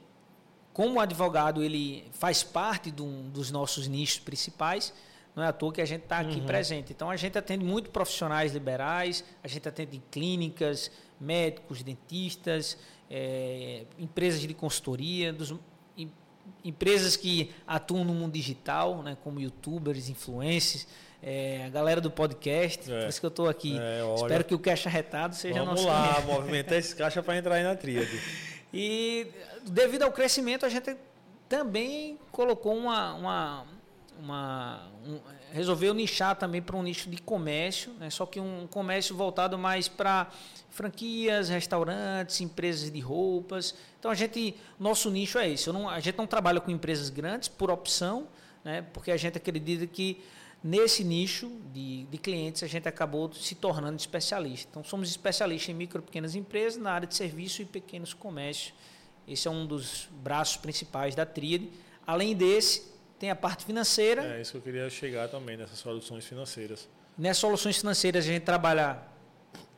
como 0.72 0.96
o 0.96 1.00
advogado 1.00 1.62
ele 1.62 2.04
faz 2.12 2.42
parte 2.42 2.90
dos 2.90 3.50
nossos 3.50 3.86
nichos 3.86 4.18
principais, 4.18 4.92
não 5.36 5.44
é 5.44 5.48
à 5.48 5.52
toa 5.52 5.72
que 5.72 5.80
a 5.80 5.84
gente 5.84 6.02
está 6.02 6.18
aqui 6.18 6.40
uhum. 6.40 6.46
presente. 6.46 6.92
Então 6.92 7.10
a 7.10 7.16
gente 7.16 7.38
atende 7.38 7.64
muito 7.64 7.90
profissionais 7.90 8.54
liberais, 8.54 9.22
a 9.44 9.48
gente 9.48 9.68
atende 9.68 10.02
clínicas, 10.10 10.90
médicos, 11.20 11.82
dentistas, 11.82 12.78
é, 13.10 13.84
empresas 13.98 14.40
de 14.40 14.54
consultoria, 14.54 15.32
dos, 15.32 15.54
em, 15.96 16.10
empresas 16.64 17.14
que 17.14 17.54
atuam 17.66 18.04
no 18.04 18.14
mundo 18.14 18.32
digital, 18.32 19.02
né, 19.02 19.16
como 19.22 19.38
youtubers, 19.38 20.08
influencers 20.08 20.86
é, 21.22 21.64
a 21.66 21.68
galera 21.68 22.00
do 22.00 22.10
podcast, 22.10 22.90
é. 22.90 23.00
por 23.00 23.08
isso 23.08 23.20
que 23.20 23.26
eu 23.26 23.28
estou 23.28 23.48
aqui. 23.48 23.78
É, 23.78 24.00
Espero 24.14 24.44
que 24.44 24.54
o 24.54 24.58
caixa 24.58 24.88
retado 24.88 25.34
seja 25.34 25.58
Vamos 25.60 25.82
nosso 25.82 25.86
lá, 25.86 26.20
movimentar 26.20 26.78
esse 26.78 26.94
caixa 26.94 27.22
para 27.22 27.36
entrar 27.36 27.56
aí 27.56 27.64
na 27.64 27.74
tríade. 27.74 28.20
E 28.74 29.28
devido 29.64 30.02
ao 30.02 30.12
crescimento, 30.12 30.66
a 30.66 30.68
gente 30.68 30.96
também 31.48 32.18
colocou 32.30 32.76
uma. 32.76 33.14
uma, 33.14 33.66
uma 34.20 34.90
um, 35.06 35.20
resolveu 35.52 35.94
nichar 35.94 36.36
também 36.36 36.62
para 36.62 36.76
um 36.76 36.82
nicho 36.82 37.08
de 37.08 37.18
comércio, 37.18 37.92
né? 37.94 38.10
só 38.10 38.26
que 38.26 38.40
um 38.40 38.66
comércio 38.66 39.16
voltado 39.16 39.56
mais 39.58 39.88
para 39.88 40.30
franquias, 40.70 41.48
restaurantes, 41.48 42.40
empresas 42.40 42.90
de 42.90 43.00
roupas. 43.00 43.74
Então 43.98 44.10
a 44.10 44.14
gente, 44.14 44.54
nosso 44.78 45.10
nicho 45.10 45.38
é 45.38 45.48
esse. 45.50 45.70
Não, 45.72 45.88
a 45.88 46.00
gente 46.00 46.16
não 46.18 46.26
trabalha 46.26 46.60
com 46.60 46.70
empresas 46.70 47.10
grandes 47.10 47.48
por 47.48 47.70
opção, 47.70 48.28
né? 48.64 48.82
porque 48.92 49.10
a 49.10 49.16
gente 49.16 49.36
acredita 49.36 49.86
que 49.86 50.22
Nesse 50.64 51.04
nicho 51.04 51.48
de, 51.72 52.06
de 52.06 52.18
clientes, 52.18 52.62
a 52.62 52.66
gente 52.66 52.88
acabou 52.88 53.32
se 53.32 53.54
tornando 53.54 53.96
especialista. 53.98 54.66
Então, 54.68 54.82
somos 54.82 55.08
especialistas 55.08 55.68
em 55.68 55.74
micro 55.74 56.00
e 56.00 56.02
pequenas 56.02 56.34
empresas, 56.34 56.82
na 56.82 56.90
área 56.90 57.06
de 57.06 57.14
serviço 57.14 57.62
e 57.62 57.64
pequenos 57.64 58.12
comércios. 58.12 58.74
Esse 59.28 59.46
é 59.46 59.50
um 59.50 59.64
dos 59.64 60.08
braços 60.10 60.56
principais 60.56 61.14
da 61.14 61.24
tríade. 61.24 61.70
Além 62.04 62.34
desse, 62.34 62.82
tem 63.18 63.30
a 63.30 63.36
parte 63.36 63.64
financeira. 63.64 64.36
É 64.36 64.40
isso 64.40 64.52
que 64.52 64.58
eu 64.58 64.62
queria 64.62 64.88
chegar 64.90 65.28
também, 65.28 65.56
nessas 65.56 65.78
soluções 65.78 66.24
financeiras. 66.24 66.88
Nessas 67.16 67.38
soluções 67.38 67.78
financeiras, 67.78 68.24
a 68.24 68.28
gente 68.28 68.42
trabalha 68.42 69.02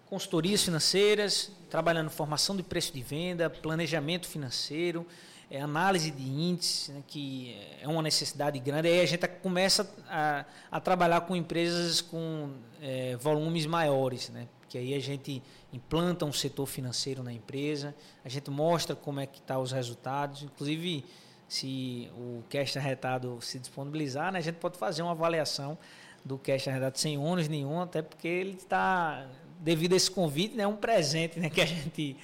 consultorias 0.07 0.62
financeiras, 0.62 1.53
trabalhando 1.68 2.11
formação 2.11 2.57
de 2.57 2.62
preço 2.62 2.92
de 2.92 3.03
venda, 3.03 3.48
planejamento 3.51 4.27
financeiro, 4.27 5.07
é 5.51 5.61
análise 5.61 6.11
de 6.11 6.22
índices, 6.22 6.88
né, 6.88 7.03
que 7.07 7.57
é 7.81 7.88
uma 7.88 8.03
necessidade 8.03 8.59
grande. 8.59 8.88
Aí 8.88 9.01
a 9.01 9.07
gente 9.07 9.27
começa 9.27 9.90
a, 10.09 10.44
a 10.70 10.81
trabalhar 10.81 11.22
com 11.22 11.35
empresas 11.35 12.01
com 12.01 12.53
é, 12.81 13.16
volumes 13.16 13.64
maiores, 13.64 14.29
né? 14.29 14.46
que 14.68 14.77
aí 14.77 14.92
a 14.92 15.01
gente 15.01 15.42
implanta 15.72 16.27
um 16.27 16.33
setor 16.33 16.66
financeiro 16.66 17.22
na 17.22 17.33
empresa, 17.33 17.94
a 18.22 18.29
gente 18.29 18.51
mostra 18.51 18.94
como 18.94 19.18
é 19.20 19.27
que 19.27 19.38
estão 19.38 19.57
tá 19.57 19.62
os 19.62 19.72
resultados, 19.72 20.42
inclusive 20.42 21.05
se 21.48 22.11
o 22.14 22.44
cash 22.50 22.76
arretado 22.76 23.38
se 23.40 23.58
disponibilizar, 23.58 24.30
né, 24.30 24.38
a 24.38 24.42
gente 24.42 24.56
pode 24.56 24.76
fazer 24.76 25.02
uma 25.02 25.12
avaliação 25.12 25.78
do 26.24 26.37
cash 26.37 26.68
arretado 26.68 26.98
sem 26.98 27.16
ônus 27.16 27.48
nenhum, 27.48 27.80
até 27.80 28.02
porque 28.02 28.28
ele 28.28 28.52
está, 28.52 29.26
devido 29.58 29.94
a 29.94 29.96
esse 29.96 30.11
convite, 30.11 30.54
né, 30.54 30.66
um 30.66 30.76
presente 30.76 31.40
né, 31.40 31.48
que 31.48 31.61
a 31.61 31.66
gente 31.66 32.16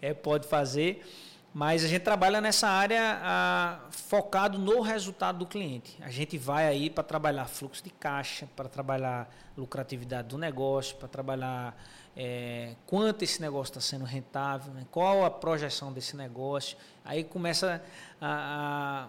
é, 0.00 0.14
pode 0.14 0.46
fazer. 0.46 1.04
Mas 1.52 1.82
a 1.82 1.88
gente 1.88 2.02
trabalha 2.02 2.40
nessa 2.40 2.68
área 2.68 3.18
a, 3.22 3.80
focado 3.90 4.58
no 4.58 4.80
resultado 4.80 5.38
do 5.38 5.46
cliente. 5.46 5.96
A 6.02 6.10
gente 6.10 6.36
vai 6.36 6.68
aí 6.68 6.90
para 6.90 7.02
trabalhar 7.02 7.46
fluxo 7.46 7.82
de 7.82 7.90
caixa, 7.90 8.46
para 8.54 8.68
trabalhar 8.68 9.28
lucratividade 9.56 10.28
do 10.28 10.38
negócio, 10.38 10.94
para 10.96 11.08
trabalhar 11.08 11.76
é, 12.20 12.74
quanto 12.84 13.22
esse 13.22 13.40
negócio 13.40 13.70
está 13.70 13.80
sendo 13.80 14.04
rentável, 14.04 14.74
né? 14.74 14.84
qual 14.90 15.24
a 15.24 15.30
projeção 15.30 15.92
desse 15.92 16.16
negócio. 16.16 16.76
Aí 17.04 17.22
começa 17.22 17.80
a, 18.20 19.08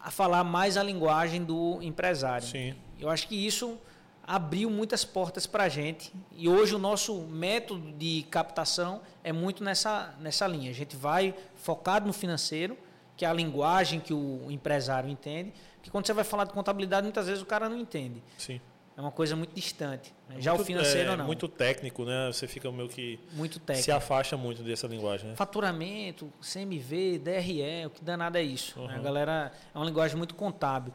a, 0.00 0.06
a 0.06 0.10
falar 0.12 0.44
mais 0.44 0.76
a 0.76 0.84
linguagem 0.84 1.42
do 1.42 1.82
empresário. 1.82 2.46
Sim. 2.46 2.76
Eu 3.00 3.10
acho 3.10 3.26
que 3.26 3.34
isso 3.34 3.76
abriu 4.24 4.70
muitas 4.70 5.04
portas 5.04 5.48
para 5.48 5.64
a 5.64 5.68
gente. 5.68 6.12
E 6.36 6.48
hoje 6.48 6.76
o 6.76 6.78
nosso 6.78 7.22
método 7.22 7.90
de 7.90 8.24
captação 8.30 9.00
é 9.24 9.32
muito 9.32 9.64
nessa, 9.64 10.14
nessa 10.20 10.46
linha. 10.46 10.70
A 10.70 10.74
gente 10.74 10.94
vai 10.94 11.34
focado 11.56 12.06
no 12.06 12.12
financeiro, 12.12 12.78
que 13.16 13.24
é 13.24 13.28
a 13.28 13.32
linguagem 13.32 13.98
que 13.98 14.14
o 14.14 14.46
empresário 14.48 15.10
entende. 15.10 15.52
Porque 15.74 15.90
quando 15.90 16.06
você 16.06 16.12
vai 16.12 16.22
falar 16.22 16.44
de 16.44 16.52
contabilidade, 16.52 17.02
muitas 17.02 17.26
vezes 17.26 17.42
o 17.42 17.46
cara 17.46 17.68
não 17.68 17.76
entende. 17.76 18.22
Sim. 18.36 18.60
É 18.98 19.00
uma 19.00 19.12
coisa 19.12 19.36
muito 19.36 19.54
distante. 19.54 20.12
É 20.28 20.40
Já 20.40 20.52
o 20.54 20.58
financeiro 20.58 21.12
é, 21.12 21.16
não. 21.16 21.24
muito 21.24 21.46
técnico, 21.46 22.04
né? 22.04 22.32
Você 22.32 22.48
fica 22.48 22.68
meio 22.72 22.88
que 22.88 23.20
muito 23.32 23.60
técnico. 23.60 23.84
se 23.84 23.92
afasta 23.92 24.36
muito 24.36 24.60
dessa 24.64 24.88
linguagem, 24.88 25.28
né? 25.30 25.36
Faturamento, 25.36 26.32
CMV, 26.42 27.20
DRE, 27.20 27.86
o 27.86 27.90
que 27.90 28.02
danado 28.02 28.36
é 28.36 28.42
isso. 28.42 28.76
Uhum. 28.80 28.90
A 28.90 28.98
galera 28.98 29.52
é 29.72 29.78
uma 29.78 29.84
linguagem 29.86 30.16
muito 30.16 30.34
contábil. 30.34 30.92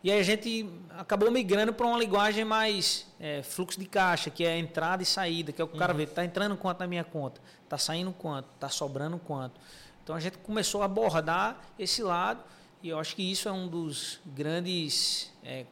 E 0.00 0.12
aí 0.12 0.20
a 0.20 0.22
gente 0.22 0.64
acabou 0.90 1.28
migrando 1.28 1.72
para 1.74 1.84
uma 1.88 1.98
linguagem 1.98 2.44
mais 2.44 3.04
é, 3.18 3.42
fluxo 3.42 3.80
de 3.80 3.84
caixa, 3.86 4.30
que 4.30 4.44
é 4.44 4.56
entrada 4.56 5.02
e 5.02 5.06
saída, 5.06 5.50
que 5.50 5.60
é 5.60 5.64
o 5.64 5.66
que 5.66 5.74
o 5.74 5.78
cara 5.78 5.92
Uhum. 5.92 5.98
vê, 5.98 6.04
está 6.04 6.24
entrando 6.24 6.56
quanto 6.56 6.78
na 6.78 6.86
minha 6.86 7.02
conta, 7.02 7.40
está 7.64 7.76
saindo 7.76 8.12
quanto, 8.12 8.46
está 8.54 8.68
sobrando 8.68 9.18
quanto. 9.18 9.60
Então 10.04 10.14
a 10.14 10.20
gente 10.20 10.38
começou 10.38 10.82
a 10.82 10.84
abordar 10.84 11.60
esse 11.76 12.00
lado 12.00 12.44
e 12.80 12.90
eu 12.90 12.98
acho 13.00 13.16
que 13.16 13.28
isso 13.28 13.48
é 13.48 13.52
um 13.52 13.66
dos 13.66 14.20
grandes 14.24 15.32
é, 15.42 15.66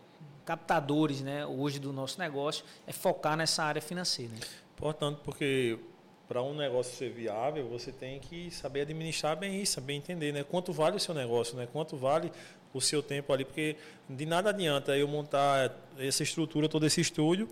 captadores 0.48 1.20
né, 1.20 1.44
hoje 1.44 1.78
do 1.78 1.92
nosso 1.92 2.18
negócio, 2.18 2.64
é 2.87 2.92
focar 2.92 3.37
nessa 3.37 3.62
área 3.62 3.82
financeira. 3.82 4.32
né? 4.32 4.40
Importante 4.74 5.20
porque 5.22 5.78
para 6.26 6.42
um 6.42 6.54
negócio 6.54 6.96
ser 6.96 7.11
viável, 7.11 7.68
você 7.68 7.92
tem 7.92 8.18
que 8.18 8.50
saber 8.50 8.80
administrar 8.80 9.37
bem 9.37 9.61
isso, 9.61 9.74
saber 9.74 9.92
entender, 9.92 10.32
né? 10.32 10.42
Quanto 10.42 10.72
vale 10.72 10.96
o 10.96 11.00
seu 11.00 11.14
negócio, 11.14 11.54
né? 11.54 11.68
Quanto 11.70 11.98
vale 11.98 12.32
o 12.72 12.80
seu 12.80 13.02
tempo 13.02 13.30
ali, 13.30 13.44
porque 13.44 13.76
de 14.08 14.24
nada 14.24 14.48
adianta 14.48 14.96
eu 14.96 15.06
montar 15.06 15.74
essa 15.98 16.22
estrutura, 16.22 16.66
todo 16.66 16.87
esse 16.87 17.00
estúdio, 17.00 17.48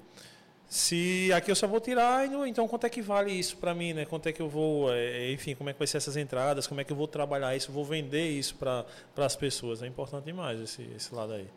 se 0.66 1.30
aqui 1.34 1.50
eu 1.50 1.56
só 1.56 1.66
vou 1.66 1.80
tirar, 1.80 2.26
então 2.46 2.66
quanto 2.66 2.86
é 2.86 2.90
que 2.90 3.02
vale 3.02 3.30
isso 3.30 3.58
para 3.58 3.74
mim, 3.74 3.92
né? 3.92 4.06
Quanto 4.06 4.26
é 4.26 4.32
que 4.32 4.40
eu 4.40 4.48
vou, 4.48 4.92
é, 4.92 5.32
enfim, 5.32 5.54
como 5.54 5.68
é 5.68 5.72
que 5.74 5.78
vai 5.78 5.86
ser 5.86 5.98
essas 5.98 6.16
entradas, 6.16 6.66
como 6.66 6.80
é 6.80 6.84
que 6.84 6.92
eu 6.92 6.96
vou 6.96 7.08
trabalhar 7.08 7.54
isso, 7.54 7.70
vou 7.70 7.84
vender 7.84 8.30
isso 8.30 8.54
para 8.54 8.86
as 9.16 9.36
pessoas, 9.36 9.82
é 9.82 9.86
importante 9.86 10.24
demais 10.24 10.58
esse, 10.60 10.82
esse 10.96 11.14
lado 11.14 11.34
aí. 11.34 11.48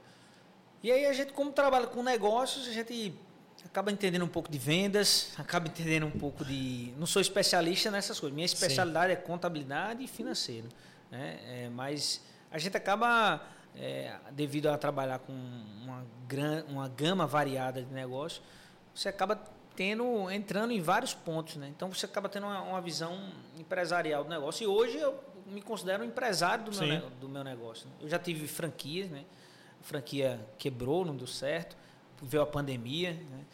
E 0.81 0.91
aí 0.91 1.05
a 1.05 1.13
gente, 1.13 1.33
como 1.33 1.51
trabalha 1.51 1.87
com 1.87 2.01
negócios, 2.01 2.67
a 2.67 2.71
gente 2.71 3.13
acaba 3.65 3.91
entendendo 3.91 4.23
um 4.23 4.27
pouco 4.29 4.49
de 4.49 4.57
vendas, 4.57 5.33
acaba 5.37 5.67
entendendo 5.67 6.05
um 6.05 6.11
pouco 6.11 6.45
de. 6.45 6.93
Não 6.97 7.05
sou 7.05 7.21
especialista 7.21 7.91
nessas 7.91 8.19
coisas. 8.19 8.33
Minha 8.33 8.45
especialidade 8.45 9.11
é 9.13 9.15
contabilidade 9.15 10.03
e 10.03 10.07
financeiro. 10.07 10.69
Né? 11.11 11.39
É, 11.45 11.69
mas 11.69 12.21
a 12.49 12.57
gente 12.57 12.77
acaba, 12.77 13.41
é, 13.75 14.15
devido 14.31 14.67
a 14.67 14.77
trabalhar 14.77 15.19
com 15.19 15.33
uma, 15.33 16.05
gran, 16.27 16.63
uma 16.69 16.87
gama 16.87 17.27
variada 17.27 17.81
de 17.81 17.93
negócios, 17.93 18.41
você 18.95 19.09
acaba 19.09 19.35
tendo, 19.75 20.29
entrando 20.31 20.71
em 20.71 20.81
vários 20.81 21.13
pontos. 21.13 21.57
Né? 21.57 21.67
Então 21.67 21.91
você 21.91 22.05
acaba 22.05 22.29
tendo 22.29 22.45
uma, 22.45 22.61
uma 22.61 22.81
visão 22.81 23.31
empresarial 23.57 24.23
do 24.23 24.29
negócio. 24.29 24.63
E 24.63 24.67
hoje 24.67 24.97
eu 24.97 25.19
me 25.47 25.61
considero 25.61 26.03
um 26.03 26.05
empresário 26.05 26.63
do, 26.63 26.71
meu, 26.71 26.79
Sim. 26.79 26.87
ne- 26.87 27.09
do 27.19 27.27
meu 27.27 27.43
negócio. 27.43 27.87
né? 27.87 27.93
Eu 28.01 28.07
já 28.07 28.19
tive 28.19 28.47
franquias, 28.47 29.09
né? 29.09 29.25
A 29.79 29.83
franquia 29.83 30.39
quebrou, 30.57 31.05
não 31.05 31.15
deu 31.15 31.27
certo, 31.27 31.75
veio 32.21 32.43
a 32.43 32.45
pandemia, 32.47 33.13
né? 33.13 33.45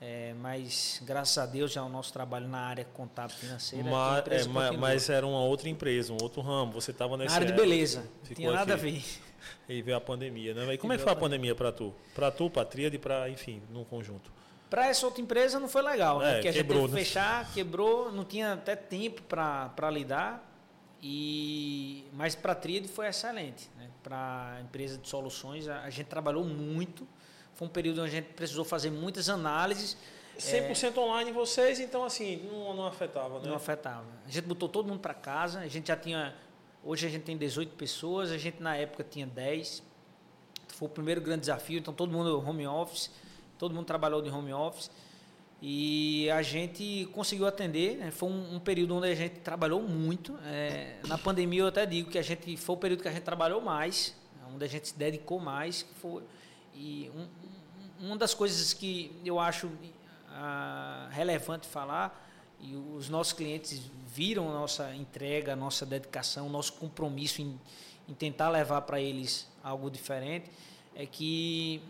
É, 0.00 0.34
mas 0.34 1.00
graças 1.04 1.38
a 1.38 1.46
Deus 1.46 1.72
já 1.72 1.82
o 1.82 1.88
nosso 1.88 2.12
trabalho 2.12 2.46
na 2.46 2.58
área 2.58 2.84
contábil 2.84 3.34
financeira. 3.36 3.88
a 3.88 3.90
Mas, 3.90 4.18
empresa 4.20 4.44
é, 4.44 4.52
ma- 4.52 4.60
continua. 4.66 4.80
mas 4.80 5.08
era 5.08 5.26
uma 5.26 5.40
outra 5.40 5.68
empresa, 5.68 6.12
um 6.12 6.18
outro 6.20 6.42
ramo. 6.42 6.72
Você 6.72 6.90
estava 6.90 7.16
na 7.16 7.24
nessa 7.24 7.36
área 7.36 7.46
de 7.46 7.54
beleza, 7.54 8.04
não 8.28 8.34
tinha 8.34 8.52
nada 8.52 8.74
aqui. 8.74 8.86
a 8.88 8.90
ver. 8.92 9.04
E 9.68 9.80
veio 9.82 9.96
a 9.96 10.00
pandemia, 10.00 10.52
né? 10.54 10.74
E 10.74 10.78
como 10.78 10.92
é 10.92 10.96
que 10.96 11.02
foi 11.02 11.12
a 11.12 11.16
pandemia 11.16 11.54
para 11.54 11.70
tu? 11.70 11.94
Para 12.14 12.30
tu, 12.30 12.48
para 12.50 12.62
a 12.62 12.64
Tríade, 12.64 12.98
para, 12.98 13.28
enfim, 13.30 13.62
num 13.70 13.84
conjunto. 13.84 14.30
Para 14.70 14.86
essa 14.88 15.04
outra 15.06 15.20
empresa 15.22 15.58
não 15.60 15.68
foi 15.68 15.82
legal, 15.82 16.18
né? 16.18 16.30
É, 16.30 16.34
Porque 16.34 16.48
a 16.48 16.52
gente 16.52 16.62
quebrou, 16.62 16.80
teve 16.82 16.92
que 16.92 16.98
né? 17.00 17.04
fechar, 17.04 17.52
quebrou, 17.52 18.12
não 18.12 18.24
tinha 18.24 18.54
até 18.54 18.74
tempo 18.74 19.22
para 19.22 19.90
lidar. 19.90 20.42
E 21.06 22.02
mas 22.14 22.34
para 22.34 22.52
a 22.52 22.54
Tríade 22.54 22.88
foi 22.88 23.06
excelente, 23.06 23.68
né? 23.76 23.90
Para 24.02 24.54
a 24.56 24.60
empresa 24.62 24.96
de 24.96 25.06
soluções, 25.06 25.68
a, 25.68 25.82
a 25.82 25.90
gente 25.90 26.06
trabalhou 26.06 26.42
muito. 26.42 27.06
Foi 27.54 27.68
um 27.68 27.70
período 27.70 28.00
onde 28.00 28.08
a 28.08 28.20
gente 28.20 28.32
precisou 28.32 28.64
fazer 28.64 28.90
muitas 28.90 29.28
análises. 29.28 29.98
100% 30.38 30.96
online 30.96 31.30
vocês, 31.30 31.78
então 31.78 32.04
assim, 32.04 32.48
não, 32.50 32.74
não 32.74 32.86
afetava, 32.86 33.38
né? 33.38 33.48
Não 33.48 33.54
afetava. 33.54 34.06
A 34.26 34.30
gente 34.30 34.46
botou 34.46 34.66
todo 34.66 34.88
mundo 34.88 35.00
para 35.00 35.12
casa. 35.12 35.60
A 35.60 35.68
gente 35.68 35.88
já 35.88 35.96
tinha. 35.96 36.34
Hoje 36.82 37.06
a 37.06 37.10
gente 37.10 37.24
tem 37.24 37.36
18 37.36 37.76
pessoas, 37.76 38.30
a 38.30 38.38
gente 38.38 38.62
na 38.62 38.74
época 38.74 39.04
tinha 39.04 39.26
10. 39.26 39.82
Foi 40.68 40.88
o 40.88 40.90
primeiro 40.90 41.20
grande 41.20 41.40
desafio, 41.40 41.78
então 41.78 41.92
todo 41.92 42.10
mundo 42.10 42.38
home 42.38 42.66
office, 42.66 43.10
todo 43.58 43.74
mundo 43.74 43.84
trabalhou 43.84 44.22
de 44.22 44.30
home 44.30 44.54
office. 44.54 44.90
E 45.66 46.28
a 46.30 46.42
gente 46.42 47.08
conseguiu 47.10 47.46
atender. 47.46 47.96
né? 47.96 48.10
Foi 48.10 48.28
um, 48.28 48.56
um 48.56 48.60
período 48.60 48.96
onde 48.96 49.08
a 49.08 49.14
gente 49.14 49.36
trabalhou 49.40 49.80
muito. 49.82 50.38
É, 50.44 50.96
na 51.08 51.16
pandemia 51.16 51.60
eu 51.60 51.66
até 51.68 51.86
digo 51.86 52.10
que 52.10 52.18
a 52.18 52.22
gente 52.22 52.54
foi 52.58 52.74
o 52.74 52.78
período 52.78 53.00
que 53.00 53.08
a 53.08 53.12
gente 53.12 53.22
trabalhou 53.22 53.62
mais, 53.62 54.14
onde 54.54 54.62
a 54.62 54.68
gente 54.68 54.88
se 54.88 54.94
dedicou 54.98 55.40
mais. 55.40 55.86
Foi, 56.02 56.22
e 56.74 57.10
um, 57.14 57.20
um- 57.22 58.08
uma 58.08 58.16
das 58.18 58.34
coisas 58.34 58.74
que 58.74 59.10
eu 59.24 59.40
acho 59.40 59.70
ah, 60.28 61.08
relevante 61.10 61.66
falar 61.66 62.22
e 62.60 62.76
os 62.76 63.08
nossos 63.08 63.32
clientes 63.32 63.80
viram 64.06 64.52
nossa 64.52 64.94
entrega, 64.94 65.56
nossa 65.56 65.86
dedicação, 65.86 66.50
nosso 66.50 66.74
compromisso 66.74 67.40
em, 67.40 67.58
em 68.06 68.12
tentar 68.12 68.50
levar 68.50 68.82
para 68.82 69.00
eles 69.00 69.48
algo 69.62 69.90
diferente, 69.90 70.50
é 70.94 71.06
que 71.06 71.80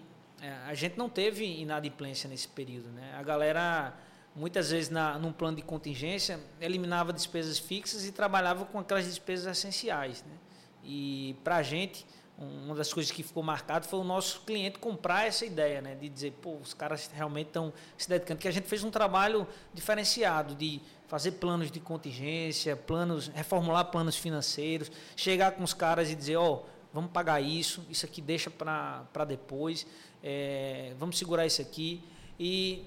a 0.67 0.75
gente 0.75 0.99
não 0.99 1.09
teve 1.09 1.45
inadimplência 1.45 2.29
nesse 2.29 2.49
período. 2.49 2.89
Né? 2.91 3.15
A 3.19 3.23
galera, 3.23 3.95
muitas 4.35 4.71
vezes, 4.71 4.91
na, 4.91 5.19
num 5.19 5.33
plano 5.33 5.57
de 5.57 5.63
contingência, 5.63 6.39
eliminava 6.61 7.13
despesas 7.13 7.59
fixas 7.59 8.07
e 8.07 8.13
trabalhava 8.13 8.65
com 8.65 8.79
aquelas 8.79 9.07
despesas 9.07 9.47
essenciais. 9.59 10.23
Né? 10.25 10.35
E 10.83 11.37
para 11.43 11.57
a 11.57 11.63
gente, 11.63 12.05
um- 12.39 12.67
uma 12.67 12.75
das 12.75 12.93
coisas 12.93 13.11
que 13.11 13.23
ficou 13.23 13.43
marcado 13.43 13.87
foi 13.87 13.99
o 14.01 14.05
nosso 14.05 14.43
cliente 14.43 14.79
comprar 14.79 15.27
essa 15.27 15.47
ideia, 15.47 15.81
né? 15.81 15.95
De 15.95 16.09
dizer, 16.09 16.33
pô, 16.43 16.57
os 16.57 16.75
caras 16.75 17.11
realmente 17.15 17.47
estão 17.47 17.73
se 17.97 18.09
dedicando. 18.09 18.41
Que 18.41 18.49
a 18.49 18.51
gente 18.51 18.67
fez 18.69 18.83
um 18.85 18.91
trabalho 18.91 19.47
diferenciado 19.73 20.55
de 20.55 20.81
fazer 21.07 21.33
planos 21.33 21.71
de 21.71 21.79
contingência, 21.81 22.75
planos, 22.77 23.29
reformular 23.29 23.85
planos 23.87 24.17
financeiros, 24.17 24.91
chegar 25.17 25.53
com 25.53 25.63
os 25.63 25.73
caras 25.73 26.11
e 26.11 26.15
dizer, 26.15 26.37
ó, 26.37 26.63
vamos 26.95 27.11
pagar 27.11 27.41
isso, 27.41 27.85
isso 27.91 28.07
aqui 28.07 28.23
deixa 28.23 28.49
para 28.49 29.25
depois, 29.27 29.85
é, 30.23 30.93
vamos 30.97 31.19
segurar 31.19 31.45
isso 31.45 31.61
aqui. 31.61 32.01
E 32.39 32.85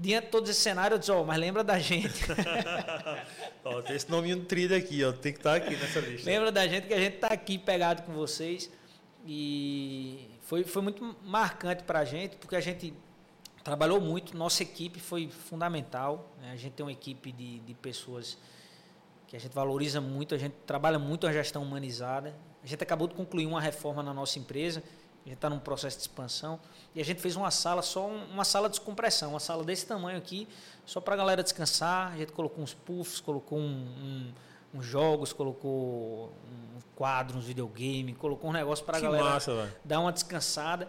diante 0.00 0.26
de 0.26 0.30
todo 0.30 0.48
esse 0.48 0.60
cenário, 0.60 0.94
eu 0.94 0.98
disse, 0.98 1.10
ó, 1.10 1.24
mas 1.24 1.38
lembra 1.38 1.64
da 1.64 1.78
gente. 1.78 2.24
Ó, 3.64 3.82
tem 3.82 3.96
esse 3.96 4.10
nominho 4.10 4.44
Tríade 4.44 4.74
aqui, 4.74 5.04
ó, 5.04 5.12
tem 5.12 5.32
que 5.32 5.40
estar 5.40 5.54
aqui 5.56 5.76
nessa 5.76 6.00
lista. 6.00 6.30
Lembra 6.30 6.50
da 6.50 6.66
gente 6.66 6.86
que 6.86 6.94
a 6.94 6.98
gente 6.98 7.16
está 7.16 7.26
aqui 7.26 7.58
pegado 7.58 8.02
com 8.02 8.14
vocês. 8.14 8.70
E 9.26 10.30
foi, 10.42 10.64
foi 10.64 10.80
muito 10.80 11.16
marcante 11.22 11.82
para 11.82 11.98
a 11.98 12.04
gente, 12.04 12.36
porque 12.36 12.56
a 12.56 12.60
gente 12.60 12.94
trabalhou 13.62 14.00
muito, 14.00 14.34
nossa 14.34 14.62
equipe 14.62 15.00
foi 15.00 15.28
fundamental. 15.28 16.32
né? 16.40 16.52
A 16.52 16.56
gente 16.56 16.72
tem 16.72 16.86
uma 16.86 16.92
equipe 16.92 17.30
de, 17.30 17.58
de 17.58 17.74
pessoas 17.74 18.38
que 19.28 19.36
a 19.36 19.38
gente 19.38 19.52
valoriza 19.52 20.00
muito, 20.00 20.34
a 20.34 20.38
gente 20.38 20.54
trabalha 20.66 20.98
muito 20.98 21.26
a 21.26 21.32
gestão 21.32 21.62
humanizada. 21.62 22.34
A 22.64 22.66
gente 22.66 22.82
acabou 22.82 23.06
de 23.06 23.14
concluir 23.14 23.46
uma 23.46 23.60
reforma 23.60 24.02
na 24.02 24.12
nossa 24.12 24.38
empresa, 24.38 24.82
a 25.24 25.28
gente 25.28 25.36
está 25.36 25.48
num 25.50 25.58
processo 25.60 25.96
de 25.98 26.02
expansão, 26.02 26.58
e 26.94 27.00
a 27.00 27.04
gente 27.04 27.20
fez 27.20 27.36
uma 27.36 27.50
sala, 27.50 27.82
só 27.82 28.08
um- 28.08 28.24
uma 28.32 28.44
sala 28.44 28.68
de 28.68 28.76
descompressão, 28.78 29.30
uma 29.30 29.40
sala 29.40 29.62
desse 29.62 29.86
tamanho 29.86 30.16
aqui, 30.18 30.48
só 30.86 31.00
para 31.00 31.12
a 31.14 31.16
galera 31.16 31.42
descansar. 31.42 32.12
A 32.12 32.16
gente 32.16 32.32
colocou 32.32 32.64
uns 32.64 32.72
puffs, 32.74 33.20
colocou 33.20 33.58
um, 33.58 33.62
um- 33.62 34.32
uns 34.74 34.84
jogos, 34.86 35.32
colocou 35.32 36.32
um 36.50 36.80
quadro, 36.96 37.36
uns 37.38 37.44
videogame, 37.44 38.14
colocou 38.14 38.48
um 38.50 38.52
negócio 38.52 38.84
para 38.84 38.96
a 38.96 39.00
galera 39.00 39.24
massa, 39.24 39.52
dar 39.84 40.00
uma 40.00 40.10
descansada. 40.12 40.88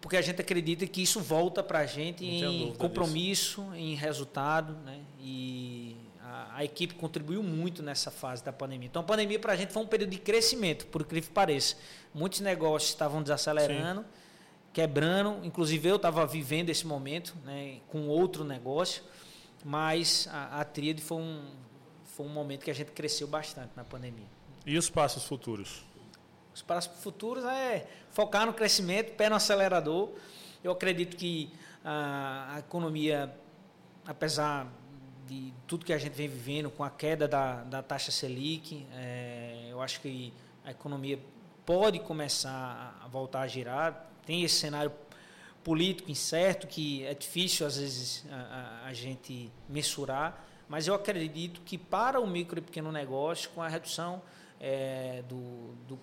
Porque 0.00 0.16
a 0.16 0.22
gente 0.22 0.40
acredita 0.40 0.86
que 0.86 1.02
isso 1.02 1.20
volta 1.20 1.62
para 1.62 1.78
a 1.80 1.86
gente 1.86 2.24
Não 2.40 2.50
em 2.52 2.74
compromisso, 2.74 3.64
em 3.74 3.94
resultado, 3.94 4.72
né? 4.84 5.00
E 5.20 5.96
a, 6.26 6.56
a 6.56 6.64
equipe 6.64 6.94
contribuiu 6.94 7.42
muito 7.42 7.82
nessa 7.82 8.10
fase 8.10 8.42
da 8.42 8.52
pandemia. 8.52 8.88
Então, 8.88 9.00
a 9.00 9.04
pandemia 9.04 9.38
para 9.38 9.52
a 9.52 9.56
gente 9.56 9.72
foi 9.72 9.82
um 9.82 9.86
período 9.86 10.10
de 10.10 10.18
crescimento, 10.18 10.86
por 10.86 11.02
incrível 11.02 11.28
que 11.28 11.34
pareça. 11.34 11.76
Muitos 12.12 12.40
negócios 12.40 12.90
estavam 12.90 13.22
desacelerando, 13.22 14.04
quebrando. 14.72 15.44
Inclusive, 15.44 15.88
eu 15.88 15.96
estava 15.96 16.26
vivendo 16.26 16.70
esse 16.70 16.86
momento 16.86 17.36
né, 17.44 17.78
com 17.88 18.08
outro 18.08 18.42
negócio. 18.42 19.02
Mas 19.64 20.28
a, 20.30 20.60
a 20.60 20.64
Tríade 20.64 21.00
foi 21.00 21.18
um, 21.18 21.44
foi 22.04 22.26
um 22.26 22.30
momento 22.30 22.64
que 22.64 22.70
a 22.70 22.74
gente 22.74 22.90
cresceu 22.90 23.28
bastante 23.28 23.70
na 23.76 23.84
pandemia. 23.84 24.26
E 24.64 24.76
os 24.76 24.90
passos 24.90 25.24
futuros? 25.24 25.84
Os 26.52 26.62
passos 26.62 27.02
futuros 27.02 27.44
é 27.44 27.86
focar 28.10 28.46
no 28.46 28.52
crescimento, 28.52 29.12
pé 29.12 29.28
no 29.28 29.36
acelerador. 29.36 30.10
Eu 30.62 30.72
acredito 30.72 31.16
que 31.16 31.52
a, 31.84 32.54
a 32.54 32.58
economia, 32.60 33.32
apesar 34.04 34.66
de 35.26 35.52
tudo 35.66 35.84
que 35.84 35.92
a 35.92 35.98
gente 35.98 36.12
vem 36.12 36.28
vivendo, 36.28 36.70
com 36.70 36.84
a 36.84 36.90
queda 36.90 37.26
da, 37.26 37.64
da 37.64 37.82
taxa 37.82 38.10
Selic, 38.10 38.86
é, 38.92 39.68
eu 39.70 39.80
acho 39.82 40.00
que 40.00 40.32
a 40.64 40.70
economia 40.70 41.18
pode 41.64 41.98
começar 41.98 43.00
a 43.02 43.08
voltar 43.08 43.40
a 43.40 43.46
girar. 43.46 44.08
Tem 44.24 44.42
esse 44.44 44.54
cenário 44.54 44.92
político 45.64 46.10
incerto 46.10 46.66
que 46.68 47.04
é 47.04 47.12
difícil 47.12 47.66
às 47.66 47.76
vezes 47.76 48.24
a, 48.30 48.84
a, 48.84 48.86
a 48.86 48.92
gente 48.92 49.50
mensurar, 49.68 50.44
mas 50.68 50.86
eu 50.86 50.94
acredito 50.94 51.60
que 51.62 51.76
para 51.76 52.20
o 52.20 52.26
micro 52.26 52.58
e 52.58 52.62
pequeno 52.62 52.92
negócio, 52.92 53.50
com 53.50 53.60
a 53.62 53.68
redução 53.68 54.22
é, 54.60 55.22
do, 55.28 55.74
do, 55.88 55.98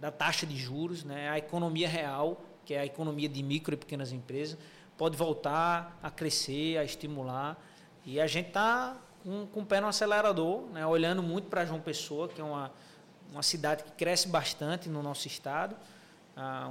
da 0.00 0.10
taxa 0.10 0.46
de 0.46 0.56
juros, 0.56 1.04
né, 1.04 1.28
a 1.28 1.38
economia 1.38 1.88
real, 1.88 2.44
que 2.64 2.74
é 2.74 2.80
a 2.80 2.86
economia 2.86 3.28
de 3.28 3.42
micro 3.42 3.74
e 3.74 3.76
pequenas 3.76 4.12
empresas, 4.12 4.56
pode 4.96 5.16
voltar 5.16 5.98
a 6.02 6.10
crescer, 6.10 6.78
a 6.78 6.84
estimular. 6.84 7.60
E 8.04 8.20
a 8.20 8.26
gente 8.26 8.48
está 8.48 8.96
com, 9.22 9.46
com 9.46 9.60
o 9.60 9.66
pé 9.66 9.80
no 9.80 9.86
acelerador, 9.86 10.62
né, 10.72 10.86
olhando 10.86 11.22
muito 11.22 11.48
para 11.48 11.64
João 11.64 11.80
Pessoa, 11.80 12.28
que 12.28 12.40
é 12.40 12.44
uma, 12.44 12.72
uma 13.32 13.42
cidade 13.42 13.84
que 13.84 13.92
cresce 13.92 14.28
bastante 14.28 14.88
no 14.88 15.02
nosso 15.02 15.26
estado, 15.26 15.76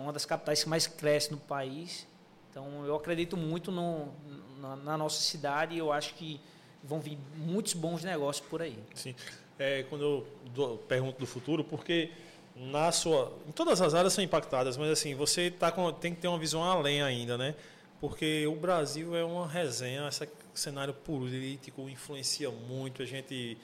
uma 0.01 0.11
das 0.11 0.25
capitais 0.25 0.63
que 0.63 0.69
mais 0.69 0.87
cresce 0.87 1.31
no 1.31 1.37
país. 1.37 2.07
Então, 2.49 2.83
eu 2.85 2.95
acredito 2.95 3.37
muito 3.37 3.71
no, 3.71 4.11
na, 4.59 4.75
na 4.75 4.97
nossa 4.97 5.21
cidade 5.21 5.75
e 5.75 5.77
eu 5.77 5.91
acho 5.91 6.15
que 6.15 6.41
vão 6.83 6.99
vir 6.99 7.17
muitos 7.35 7.73
bons 7.73 8.03
negócios 8.03 8.45
por 8.47 8.61
aí. 8.61 8.77
Sim. 8.95 9.13
É, 9.57 9.83
quando 9.83 10.01
eu 10.01 10.27
dou, 10.55 10.77
pergunto 10.77 11.19
do 11.19 11.27
futuro, 11.27 11.63
porque 11.63 12.11
na 12.55 12.91
sua, 12.91 13.31
em 13.47 13.51
todas 13.51 13.81
as 13.81 13.93
áreas 13.93 14.13
são 14.13 14.23
impactadas, 14.23 14.77
mas 14.77 14.89
assim 14.89 15.13
você 15.13 15.51
tá 15.51 15.71
com, 15.71 15.91
tem 15.91 16.15
que 16.15 16.21
ter 16.21 16.27
uma 16.27 16.39
visão 16.39 16.63
além 16.63 17.01
ainda, 17.01 17.37
né? 17.37 17.55
Porque 17.99 18.47
o 18.47 18.55
Brasil 18.55 19.15
é 19.15 19.23
uma 19.23 19.47
resenha, 19.47 20.07
esse 20.07 20.27
cenário 20.53 20.93
político 20.93 21.89
influencia 21.89 22.49
muito. 22.49 23.01
A 23.03 23.05
gente 23.05 23.57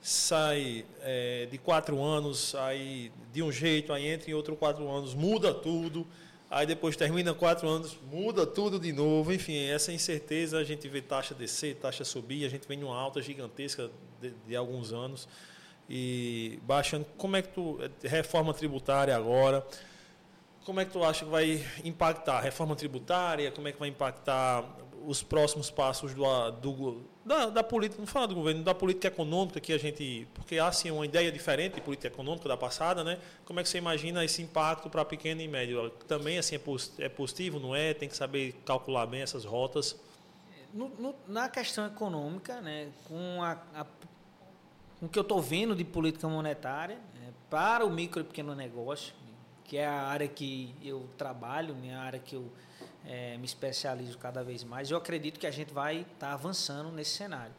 sai 0.00 0.84
é, 1.02 1.46
de 1.50 1.58
quatro 1.58 2.02
anos, 2.02 2.54
aí 2.54 3.12
de 3.32 3.42
um 3.42 3.52
jeito, 3.52 3.92
aí 3.92 4.06
entra 4.06 4.30
em 4.30 4.34
outro 4.34 4.56
quatro 4.56 4.88
anos, 4.90 5.14
muda 5.14 5.52
tudo. 5.52 6.06
Aí 6.50 6.66
depois 6.66 6.94
termina 6.94 7.34
quatro 7.34 7.68
anos, 7.68 7.98
muda 8.10 8.46
tudo 8.46 8.78
de 8.78 8.92
novo. 8.92 9.32
Enfim, 9.32 9.56
essa 9.66 9.92
incerteza, 9.92 10.58
a 10.58 10.64
gente 10.64 10.86
vê 10.88 11.02
taxa 11.02 11.34
descer, 11.34 11.76
taxa 11.76 12.04
subir, 12.04 12.44
a 12.44 12.48
gente 12.48 12.68
vem 12.68 12.78
numa 12.78 12.96
alta 12.96 13.20
gigantesca 13.20 13.90
de, 14.20 14.30
de 14.46 14.54
alguns 14.54 14.92
anos. 14.92 15.28
E 15.88 16.58
baixando, 16.62 17.06
como 17.16 17.36
é 17.36 17.42
que 17.42 17.48
tu. 17.48 17.78
Reforma 18.02 18.54
tributária 18.54 19.14
agora. 19.14 19.66
Como 20.64 20.80
é 20.80 20.84
que 20.84 20.92
tu 20.92 21.04
acha 21.04 21.24
que 21.24 21.30
vai 21.30 21.64
impactar? 21.84 22.40
Reforma 22.40 22.74
tributária, 22.74 23.52
como 23.52 23.68
é 23.68 23.72
que 23.72 23.78
vai 23.78 23.88
impactar 23.88 24.64
os 25.06 25.22
próximos 25.22 25.70
passos 25.70 26.14
do, 26.14 26.50
do 26.52 27.04
da, 27.24 27.46
da, 27.50 27.62
política, 27.62 28.00
não 28.00 28.06
fala 28.06 28.26
do 28.26 28.34
governo, 28.34 28.62
da 28.62 28.74
política 28.74 29.08
econômica 29.08 29.60
que 29.60 29.72
a 29.72 29.78
gente, 29.78 30.26
porque 30.34 30.58
há 30.58 30.68
assim 30.68 30.90
uma 30.90 31.04
ideia 31.04 31.30
diferente 31.30 31.74
de 31.74 31.80
política 31.80 32.08
econômica 32.08 32.48
da 32.48 32.56
passada, 32.56 33.04
né? 33.04 33.18
Como 33.44 33.60
é 33.60 33.62
que 33.62 33.68
você 33.68 33.78
imagina 33.78 34.24
esse 34.24 34.42
impacto 34.42 34.88
para 34.88 35.04
pequeno 35.04 35.40
e 35.40 35.48
médio? 35.48 35.90
Também 36.08 36.38
assim 36.38 36.58
é 36.98 37.08
positivo, 37.08 37.58
não 37.58 37.74
é? 37.74 37.94
Tem 37.94 38.08
que 38.08 38.16
saber 38.16 38.54
calcular 38.64 39.06
bem 39.06 39.22
essas 39.22 39.44
rotas. 39.44 39.98
No, 40.72 40.88
no, 40.88 41.14
na 41.28 41.48
questão 41.48 41.86
econômica, 41.86 42.60
né, 42.60 42.88
com 43.06 43.42
a, 43.42 43.52
a 43.74 43.86
com 44.98 45.06
o 45.06 45.08
que 45.08 45.18
eu 45.18 45.22
estou 45.22 45.40
vendo 45.40 45.74
de 45.74 45.84
política 45.84 46.28
monetária 46.28 46.96
né, 47.14 47.32
para 47.50 47.84
o 47.84 47.90
micro 47.90 48.20
e 48.20 48.24
pequeno 48.24 48.54
negócio, 48.54 49.14
que 49.64 49.76
é 49.76 49.86
a 49.86 50.02
área 50.02 50.28
que 50.28 50.74
eu 50.82 51.08
trabalho, 51.16 51.74
minha 51.74 51.98
área 51.98 52.18
que 52.18 52.36
eu 52.36 52.50
é, 53.04 53.36
me 53.38 53.44
especializo 53.44 54.18
cada 54.18 54.42
vez 54.42 54.62
mais, 54.62 54.90
eu 54.90 54.96
acredito 54.96 55.40
que 55.40 55.46
a 55.46 55.50
gente 55.50 55.72
vai 55.72 56.00
estar 56.00 56.28
tá 56.28 56.32
avançando 56.32 56.90
nesse 56.92 57.10
cenário. 57.10 57.54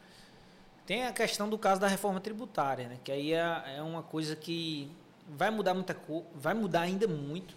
Tem 0.86 1.06
a 1.06 1.12
questão 1.12 1.50
do 1.50 1.58
caso 1.58 1.82
da 1.82 1.88
reforma 1.88 2.20
tributária, 2.20 2.88
né, 2.88 3.00
que 3.04 3.12
aí 3.12 3.34
é, 3.34 3.76
é 3.78 3.82
uma 3.82 4.04
coisa 4.04 4.36
que 4.36 4.92
vai 5.28 5.50
mudar 5.50 5.74
muita 5.74 5.94
coisa, 5.94 6.26
vai 6.36 6.54
mudar 6.54 6.82
ainda 6.82 7.08
muito. 7.08 7.56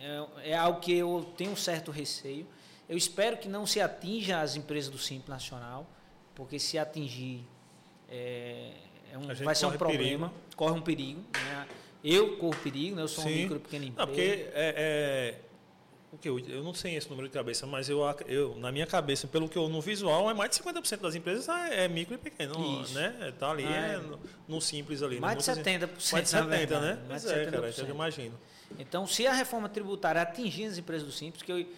É, 0.00 0.50
é, 0.50 0.56
algo 0.56 0.78
que 0.80 0.92
eu 0.92 1.28
tenho 1.36 1.50
um 1.50 1.56
certo 1.56 1.90
receio. 1.90 2.46
Eu 2.88 2.96
espero 2.96 3.36
que 3.36 3.48
não 3.48 3.66
se 3.66 3.80
atinja 3.80 4.40
as 4.40 4.54
empresas 4.54 4.90
do 4.90 4.98
Simples 4.98 5.28
Nacional, 5.28 5.86
porque 6.34 6.58
se 6.58 6.78
atingir 6.78 7.44
é, 8.08 8.72
é 9.12 9.18
um, 9.18 9.26
vai 9.44 9.54
ser 9.54 9.66
um 9.66 9.72
problema, 9.72 10.28
perigo. 10.28 10.56
corre 10.56 10.78
um 10.78 10.80
perigo. 10.80 11.20
Né? 11.34 11.68
Eu 12.02 12.36
corro 12.36 12.56
perigo, 12.56 12.96
né? 12.96 13.02
eu 13.02 13.08
sou 13.08 13.24
Sim. 13.24 13.30
um 13.30 13.36
micro 13.36 13.56
e 13.56 13.60
pequeno 13.60 13.84
empresa. 13.86 14.06
Não, 14.06 14.14
porque 14.14 14.50
é, 14.52 14.52
é 14.54 15.48
porque 16.10 16.28
eu, 16.28 16.38
eu 16.38 16.64
não 16.64 16.72
sei 16.72 16.96
esse 16.96 17.08
número 17.10 17.28
de 17.28 17.34
cabeça, 17.34 17.66
mas 17.66 17.88
eu, 17.88 18.00
eu 18.26 18.54
na 18.56 18.72
minha 18.72 18.86
cabeça, 18.86 19.26
pelo 19.26 19.48
que 19.48 19.58
eu 19.58 19.68
no 19.68 19.80
visual, 19.80 20.30
é 20.30 20.34
mais 20.34 20.50
de 20.50 20.62
50% 20.62 21.00
das 21.00 21.14
empresas 21.14 21.48
é, 21.48 21.84
é 21.84 21.88
micro 21.88 22.14
e 22.14 22.18
pequeno, 22.18 22.82
Isso. 22.82 22.94
né? 22.94 23.32
Tá 23.38 23.50
ali 23.50 23.64
ah, 23.64 23.70
é, 23.70 23.96
no, 23.98 24.18
no, 24.48 24.60
simples 24.60 25.02
ali. 25.02 25.20
Mais 25.20 25.36
de 25.36 25.44
70%. 25.44 26.12
Mais 26.12 26.24
de 26.24 26.30
70, 26.30 26.80
né? 26.80 26.98
Mais 27.08 27.22
de 27.22 27.28
70%. 27.28 27.32
É, 27.32 27.50
cara, 27.50 27.74
eu 27.78 27.94
imagino. 27.94 28.34
Então, 28.78 29.06
se 29.06 29.26
a 29.26 29.32
reforma 29.32 29.68
tributária 29.68 30.22
atingir 30.22 30.64
as 30.64 30.78
empresas 30.78 31.06
do 31.06 31.12
simples, 31.12 31.42
que 31.42 31.68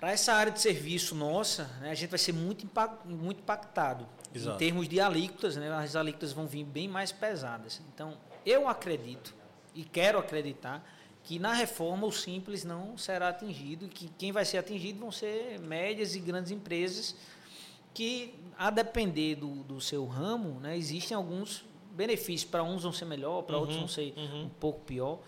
para 0.00 0.10
essa 0.10 0.32
área 0.32 0.50
de 0.50 0.60
serviço 0.60 1.14
nossa, 1.14 1.64
né, 1.80 1.92
a 1.92 1.94
gente 1.94 2.10
vai 2.10 2.18
ser 2.18 2.32
muito, 2.32 2.64
impact, 2.64 3.06
muito 3.06 3.38
impactado. 3.38 4.04
Exato. 4.34 4.56
Em 4.56 4.58
termos 4.58 4.88
de 4.88 5.00
alíquotas, 5.00 5.54
né, 5.56 5.70
as 5.72 5.94
alíquotas 5.94 6.32
vão 6.32 6.46
vir 6.46 6.64
bem 6.64 6.88
mais 6.88 7.12
pesadas. 7.12 7.80
Então, 7.94 8.16
eu 8.44 8.68
acredito 8.68 9.34
e 9.74 9.84
quero 9.84 10.18
acreditar 10.18 10.84
que 11.24 11.38
na 11.38 11.52
reforma 11.52 12.06
o 12.06 12.12
simples 12.12 12.64
não 12.64 12.98
será 12.98 13.28
atingido, 13.28 13.88
que 13.88 14.08
quem 14.18 14.32
vai 14.32 14.44
ser 14.44 14.58
atingido 14.58 14.98
vão 14.98 15.12
ser 15.12 15.58
médias 15.60 16.14
e 16.16 16.20
grandes 16.20 16.50
empresas 16.50 17.14
que, 17.94 18.34
a 18.58 18.70
depender 18.70 19.36
do, 19.36 19.62
do 19.64 19.80
seu 19.80 20.06
ramo, 20.06 20.58
né, 20.60 20.76
existem 20.76 21.16
alguns 21.16 21.64
benefícios. 21.92 22.50
Para 22.50 22.62
uns 22.62 22.82
vão 22.82 22.92
ser 22.92 23.04
melhor, 23.04 23.42
para 23.42 23.54
uhum, 23.56 23.60
outros 23.60 23.78
vão 23.78 23.88
ser 23.88 24.14
uhum. 24.16 24.44
um 24.44 24.48
pouco 24.48 24.80
pior. 24.80 25.20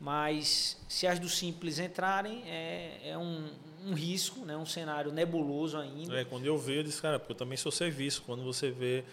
Mas 0.00 0.80
se 0.88 1.06
as 1.06 1.18
do 1.18 1.28
simples 1.28 1.78
entrarem, 1.78 2.42
é, 2.46 3.10
é 3.10 3.18
um, 3.18 3.50
um 3.86 3.92
risco, 3.92 4.44
né, 4.44 4.56
um 4.56 4.64
cenário 4.64 5.12
nebuloso 5.12 5.76
ainda. 5.76 6.18
É, 6.18 6.24
quando 6.24 6.46
eu 6.46 6.56
vejo, 6.56 6.80
eu 6.80 6.84
disse, 6.84 7.02
cara, 7.02 7.18
porque 7.18 7.32
eu 7.32 7.36
também 7.36 7.58
sou 7.58 7.72
serviço. 7.72 8.22
Quando 8.24 8.42
você 8.42 8.70
vê, 8.70 9.04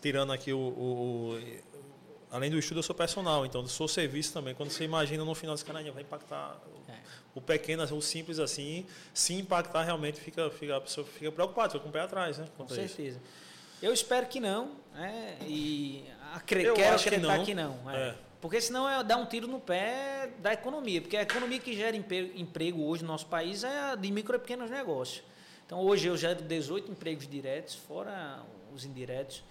tirando 0.00 0.32
aqui 0.32 0.52
o, 0.52 0.58
o 0.58 1.40
além 2.30 2.50
do 2.50 2.58
estudo, 2.58 2.78
eu 2.78 2.82
sou 2.82 2.94
personal, 2.94 3.44
então 3.44 3.62
eu 3.62 3.68
sou 3.68 3.88
serviço 3.88 4.32
também. 4.32 4.54
Quando 4.54 4.70
você 4.70 4.84
imagina 4.84 5.24
no 5.24 5.34
final 5.34 5.54
desse 5.54 5.64
canal, 5.64 5.82
vai 5.92 6.02
impactar 6.02 6.60
é. 6.88 6.94
o 7.34 7.40
pequeno, 7.40 7.82
o 7.82 8.00
simples 8.00 8.38
assim, 8.38 8.86
se 9.12 9.34
impactar 9.34 9.82
realmente, 9.82 10.20
fica, 10.20 10.50
fica, 10.50 10.76
a 10.76 10.80
pessoa 10.80 11.06
fica 11.06 11.32
preocupada, 11.32 11.70
fica 11.70 11.82
com 11.82 11.88
o 11.88 11.92
pé 11.92 12.00
atrás, 12.00 12.38
né? 12.38 12.46
Com 12.56 12.68
certeza. 12.68 13.02
Isso. 13.02 13.20
Eu 13.82 13.92
espero 13.92 14.26
que 14.26 14.38
não, 14.38 14.72
né? 14.92 15.38
E 15.46 16.04
acre 16.34 16.64
eu 16.64 16.74
quero 16.74 16.96
acreditar 16.96 17.44
que 17.44 17.54
não. 17.54 17.74
Que 17.74 17.84
não 17.84 17.90
é. 17.90 18.08
É. 18.08 18.14
Porque 18.40 18.60
senão 18.60 18.88
é 18.88 19.04
dar 19.04 19.16
um 19.16 19.26
tiro 19.26 19.46
no 19.46 19.60
pé 19.60 20.30
da 20.38 20.52
economia. 20.52 21.00
Porque 21.00 21.16
a 21.16 21.22
economia 21.22 21.58
que 21.58 21.74
gera 21.74 21.96
emprego 21.96 22.82
hoje 22.84 23.02
no 23.02 23.08
nosso 23.08 23.26
país 23.26 23.64
é 23.64 23.80
a 23.80 23.94
de 23.94 24.10
micro 24.10 24.34
e 24.36 24.38
pequenos 24.38 24.70
negócios. 24.70 25.22
Então 25.66 25.78
hoje 25.80 26.08
eu 26.08 26.16
gero 26.16 26.42
18 26.42 26.90
empregos 26.90 27.28
diretos, 27.28 27.74
fora 27.74 28.42
os 28.74 28.84
indiretos. 28.84 29.42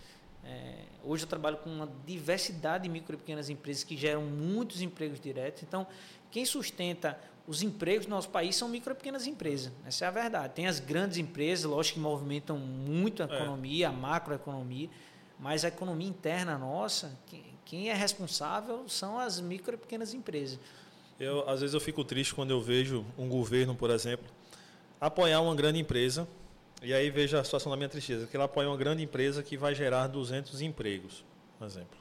É, 0.44 0.86
hoje 1.04 1.24
eu 1.24 1.28
trabalho 1.28 1.58
com 1.58 1.70
uma 1.70 1.90
diversidade 2.06 2.84
de 2.84 2.90
micro 2.90 3.16
e 3.16 3.18
pequenas 3.18 3.50
empresas 3.50 3.84
que 3.84 3.98
geram 3.98 4.22
muitos 4.22 4.82
empregos 4.82 5.20
diretos. 5.20 5.64
Então, 5.64 5.86
quem 6.32 6.46
sustenta 6.46 7.20
os 7.48 7.64
empregos 7.64 8.06
no 8.06 8.16
nosso 8.16 8.30
país 8.30 8.56
são 8.56 8.70
micro 8.70 8.94
e 8.94 8.96
pequenas 8.96 9.26
empresas. 9.26 9.72
Essa 9.86 10.06
é 10.06 10.08
a 10.08 10.12
verdade. 10.12 10.54
Tem 10.54 10.68
as 10.68 10.80
grandes 10.80 11.18
empresas, 11.18 11.66
lógico 11.66 11.96
que 11.96 12.00
movimentam 12.00 12.58
muito 12.58 13.24
a 13.24 13.26
é. 13.26 13.36
economia, 13.36 13.86
é. 13.88 13.90
a 13.90 13.92
macroeconomia, 13.92 14.90
mas 15.40 15.66
a 15.66 15.70
economia 15.70 16.08
interna 16.08 16.58
nossa, 16.58 17.18
quem 17.66 17.90
é 17.90 17.94
responsável 17.94 18.88
são 18.88 19.18
as 19.18 19.40
micro 19.40 19.74
e 19.74 19.78
pequenas 19.78 20.14
empresas. 20.14 20.60
Eu, 21.20 21.48
às 21.50 21.62
vezes 21.62 21.74
eu 21.74 21.80
fico 21.80 22.04
triste 22.04 22.34
quando 22.34 22.52
eu 22.52 22.62
vejo 22.62 23.06
um 23.18 23.28
governo, 23.28 23.76
por 23.76 23.90
exemplo, 23.90 24.26
apoiar 25.02 25.42
uma 25.42 25.56
grande 25.56 25.80
empresa 25.80 26.28
E 26.82 26.94
aí 26.94 27.10
veja 27.10 27.40
a 27.40 27.44
situação 27.44 27.70
da 27.70 27.76
minha 27.76 27.90
tristeza, 27.90 28.26
que 28.26 28.36
ela 28.36 28.46
apoia 28.46 28.70
uma 28.70 28.78
grande 28.78 29.04
empresa 29.04 29.44
que 29.44 29.58
vai 29.58 29.76
gerar 29.76 30.08
200 30.08 30.62
empregos, 30.62 31.26
por 31.58 31.66
exemplo. 31.66 31.98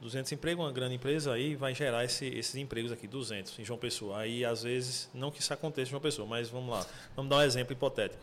200 0.00 0.32
empregos, 0.32 0.64
uma 0.64 0.72
grande 0.72 0.96
empresa, 0.96 1.32
aí 1.32 1.54
vai 1.54 1.74
gerar 1.74 2.04
esse, 2.04 2.26
esses 2.26 2.56
empregos 2.56 2.90
aqui, 2.90 3.06
200 3.06 3.58
em 3.58 3.64
João 3.64 3.78
Pessoa. 3.78 4.18
Aí, 4.18 4.44
às 4.44 4.64
vezes, 4.64 5.08
não 5.14 5.30
que 5.30 5.40
isso 5.40 5.54
aconteça 5.54 5.88
em 5.88 5.90
João 5.92 6.02
Pessoa, 6.02 6.26
mas 6.26 6.50
vamos 6.50 6.70
lá, 6.70 6.84
vamos 7.14 7.30
dar 7.30 7.36
um 7.36 7.42
exemplo 7.42 7.72
hipotético. 7.72 8.22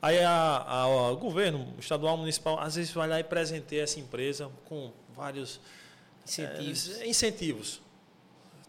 Aí 0.00 0.18
a, 0.18 0.64
a, 0.66 1.10
o 1.12 1.16
governo 1.16 1.74
estadual, 1.78 2.16
municipal, 2.16 2.58
às 2.58 2.74
vezes 2.74 2.90
vai 2.92 3.06
lá 3.06 3.20
e 3.20 3.24
presenteia 3.24 3.82
essa 3.82 4.00
empresa 4.00 4.50
com 4.64 4.90
vários 5.14 5.60
incentivos. 6.26 7.00
É, 7.00 7.06
incentivos. 7.06 7.82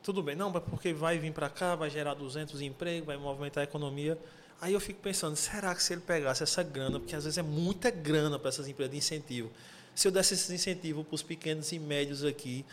Tudo 0.03 0.21
bem, 0.21 0.35
não, 0.35 0.51
porque 0.51 0.93
vai 0.93 1.17
vir 1.17 1.31
para 1.31 1.49
cá, 1.49 1.75
vai 1.75 1.89
gerar 1.89 2.13
200 2.13 2.61
empregos, 2.61 3.07
vai 3.07 3.17
movimentar 3.17 3.61
a 3.61 3.63
economia. 3.63 4.19
Aí 4.61 4.73
eu 4.73 4.79
fico 4.79 4.99
pensando, 5.01 5.35
será 5.35 5.75
que 5.75 5.83
se 5.83 5.93
ele 5.93 6.01
pegasse 6.01 6.43
essa 6.43 6.63
grana, 6.63 6.99
porque 6.99 7.15
às 7.15 7.25
vezes 7.25 7.37
é 7.37 7.41
muita 7.41 7.91
grana 7.91 8.39
para 8.39 8.49
essas 8.49 8.67
empresas 8.67 8.91
de 8.91 8.97
incentivo, 8.97 9.51
se 9.95 10.07
eu 10.07 10.11
desse 10.11 10.33
esse 10.33 10.53
incentivo 10.53 11.03
para 11.03 11.15
os 11.15 11.21
pequenos 11.21 11.71
e 11.71 11.79
médios 11.79 12.23
aqui, 12.23 12.65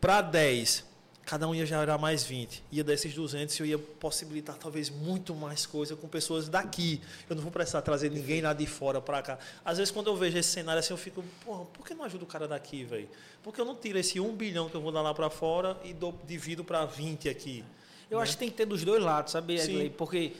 para 0.00 0.20
10, 0.20 0.84
cada 1.24 1.48
um 1.48 1.54
ia 1.54 1.64
gerar 1.66 1.98
mais 1.98 2.24
20. 2.24 2.62
Ia 2.70 2.84
desses 2.84 3.14
200 3.14 3.58
eu 3.60 3.66
ia 3.66 3.78
possibilitar 3.78 4.56
talvez 4.56 4.90
muito 4.90 5.34
mais 5.34 5.66
coisa 5.66 5.96
com 5.96 6.06
pessoas 6.06 6.48
daqui. 6.48 7.00
Eu 7.28 7.34
não 7.34 7.42
vou 7.42 7.50
precisar 7.50 7.82
trazer 7.82 8.10
ninguém 8.10 8.40
lá 8.40 8.52
de 8.52 8.66
fora 8.66 9.00
para 9.00 9.22
cá. 9.22 9.38
Às 9.64 9.78
vezes, 9.78 9.90
quando 9.90 10.08
eu 10.08 10.16
vejo 10.16 10.36
esse 10.36 10.50
cenário 10.50 10.80
assim, 10.80 10.92
eu 10.92 10.98
fico, 10.98 11.24
porra, 11.44 11.64
por 11.64 11.86
que 11.86 11.94
não 11.94 12.04
ajuda 12.04 12.24
o 12.24 12.26
cara 12.26 12.46
daqui, 12.46 12.84
velho? 12.84 13.08
Por 13.42 13.52
que 13.52 13.60
eu 13.60 13.64
não 13.64 13.74
tiro 13.74 13.98
esse 13.98 14.20
1 14.20 14.36
bilhão 14.36 14.68
que 14.68 14.76
eu 14.76 14.80
vou 14.80 14.92
dar 14.92 15.02
lá 15.02 15.14
para 15.14 15.30
fora 15.30 15.78
e 15.82 15.92
dou, 15.92 16.14
divido 16.26 16.62
para 16.62 16.84
20 16.84 17.28
aqui? 17.28 17.64
Eu 18.10 18.18
né? 18.18 18.22
acho 18.22 18.32
que 18.32 18.38
tem 18.38 18.50
que 18.50 18.56
ter 18.56 18.66
dos 18.66 18.84
dois 18.84 19.02
lados, 19.02 19.32
sabe, 19.32 19.56
Edley? 19.56 19.90
Porque 19.90 20.32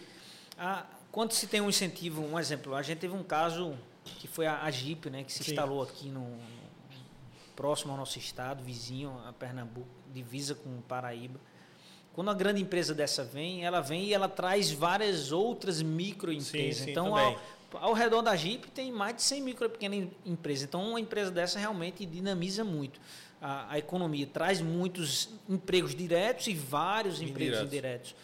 a, 0.59 0.85
quando 1.11 1.33
se 1.33 1.47
tem 1.47 1.61
um 1.61 1.69
incentivo, 1.69 2.23
um 2.23 2.39
exemplo, 2.39 2.75
a 2.75 2.83
gente 2.83 2.99
teve 2.99 3.15
um 3.15 3.23
caso 3.23 3.77
que 4.05 4.27
foi 4.27 4.47
a, 4.47 4.63
a 4.63 4.71
Jeep, 4.71 5.09
né, 5.11 5.25
que 5.25 5.33
se 5.33 5.43
Sim. 5.43 5.53
instalou 5.53 5.83
aqui 5.83 6.09
no, 6.09 6.21
no, 6.21 6.65
próximo 7.57 7.93
ao 7.93 7.99
nosso 7.99 8.19
estado, 8.19 8.63
vizinho 8.63 9.17
a 9.27 9.33
Pernambuco, 9.33 9.89
divisa 10.13 10.55
com 10.55 10.81
Paraíba. 10.83 11.41
Quando 12.13 12.29
uma 12.29 12.35
grande 12.35 12.61
empresa 12.61 12.95
dessa 12.95 13.25
vem, 13.25 13.65
ela 13.65 13.81
vem 13.81 14.05
e 14.05 14.15
ela 14.15 14.29
traz 14.29 14.71
várias 14.71 15.33
outras 15.33 15.83
microempresas. 15.83 16.79
Sim, 16.79 16.85
sim, 16.85 16.91
então, 16.91 17.17
ao, 17.17 17.41
ao, 17.73 17.93
redor 17.93 18.23
da 18.23 18.37
Jeep 18.37 18.71
tem 18.71 18.93
mais 18.93 19.17
de 19.17 19.23
100 19.23 19.41
micro 19.41 19.69
pequenas 19.69 20.09
empresas. 20.25 20.65
Então, 20.65 20.91
uma 20.91 21.01
empresa 21.01 21.31
dessa 21.31 21.59
realmente 21.59 22.07
dinamiza 22.07 22.63
muito 22.63 23.01
a, 23.41 23.73
a 23.73 23.79
economia, 23.79 24.27
traz 24.27 24.61
muitos 24.61 25.29
empregos 25.49 25.95
diretos 25.95 26.47
e 26.47 26.55
vários 26.55 27.21
empregos 27.21 27.61
indiretos. 27.61 28.15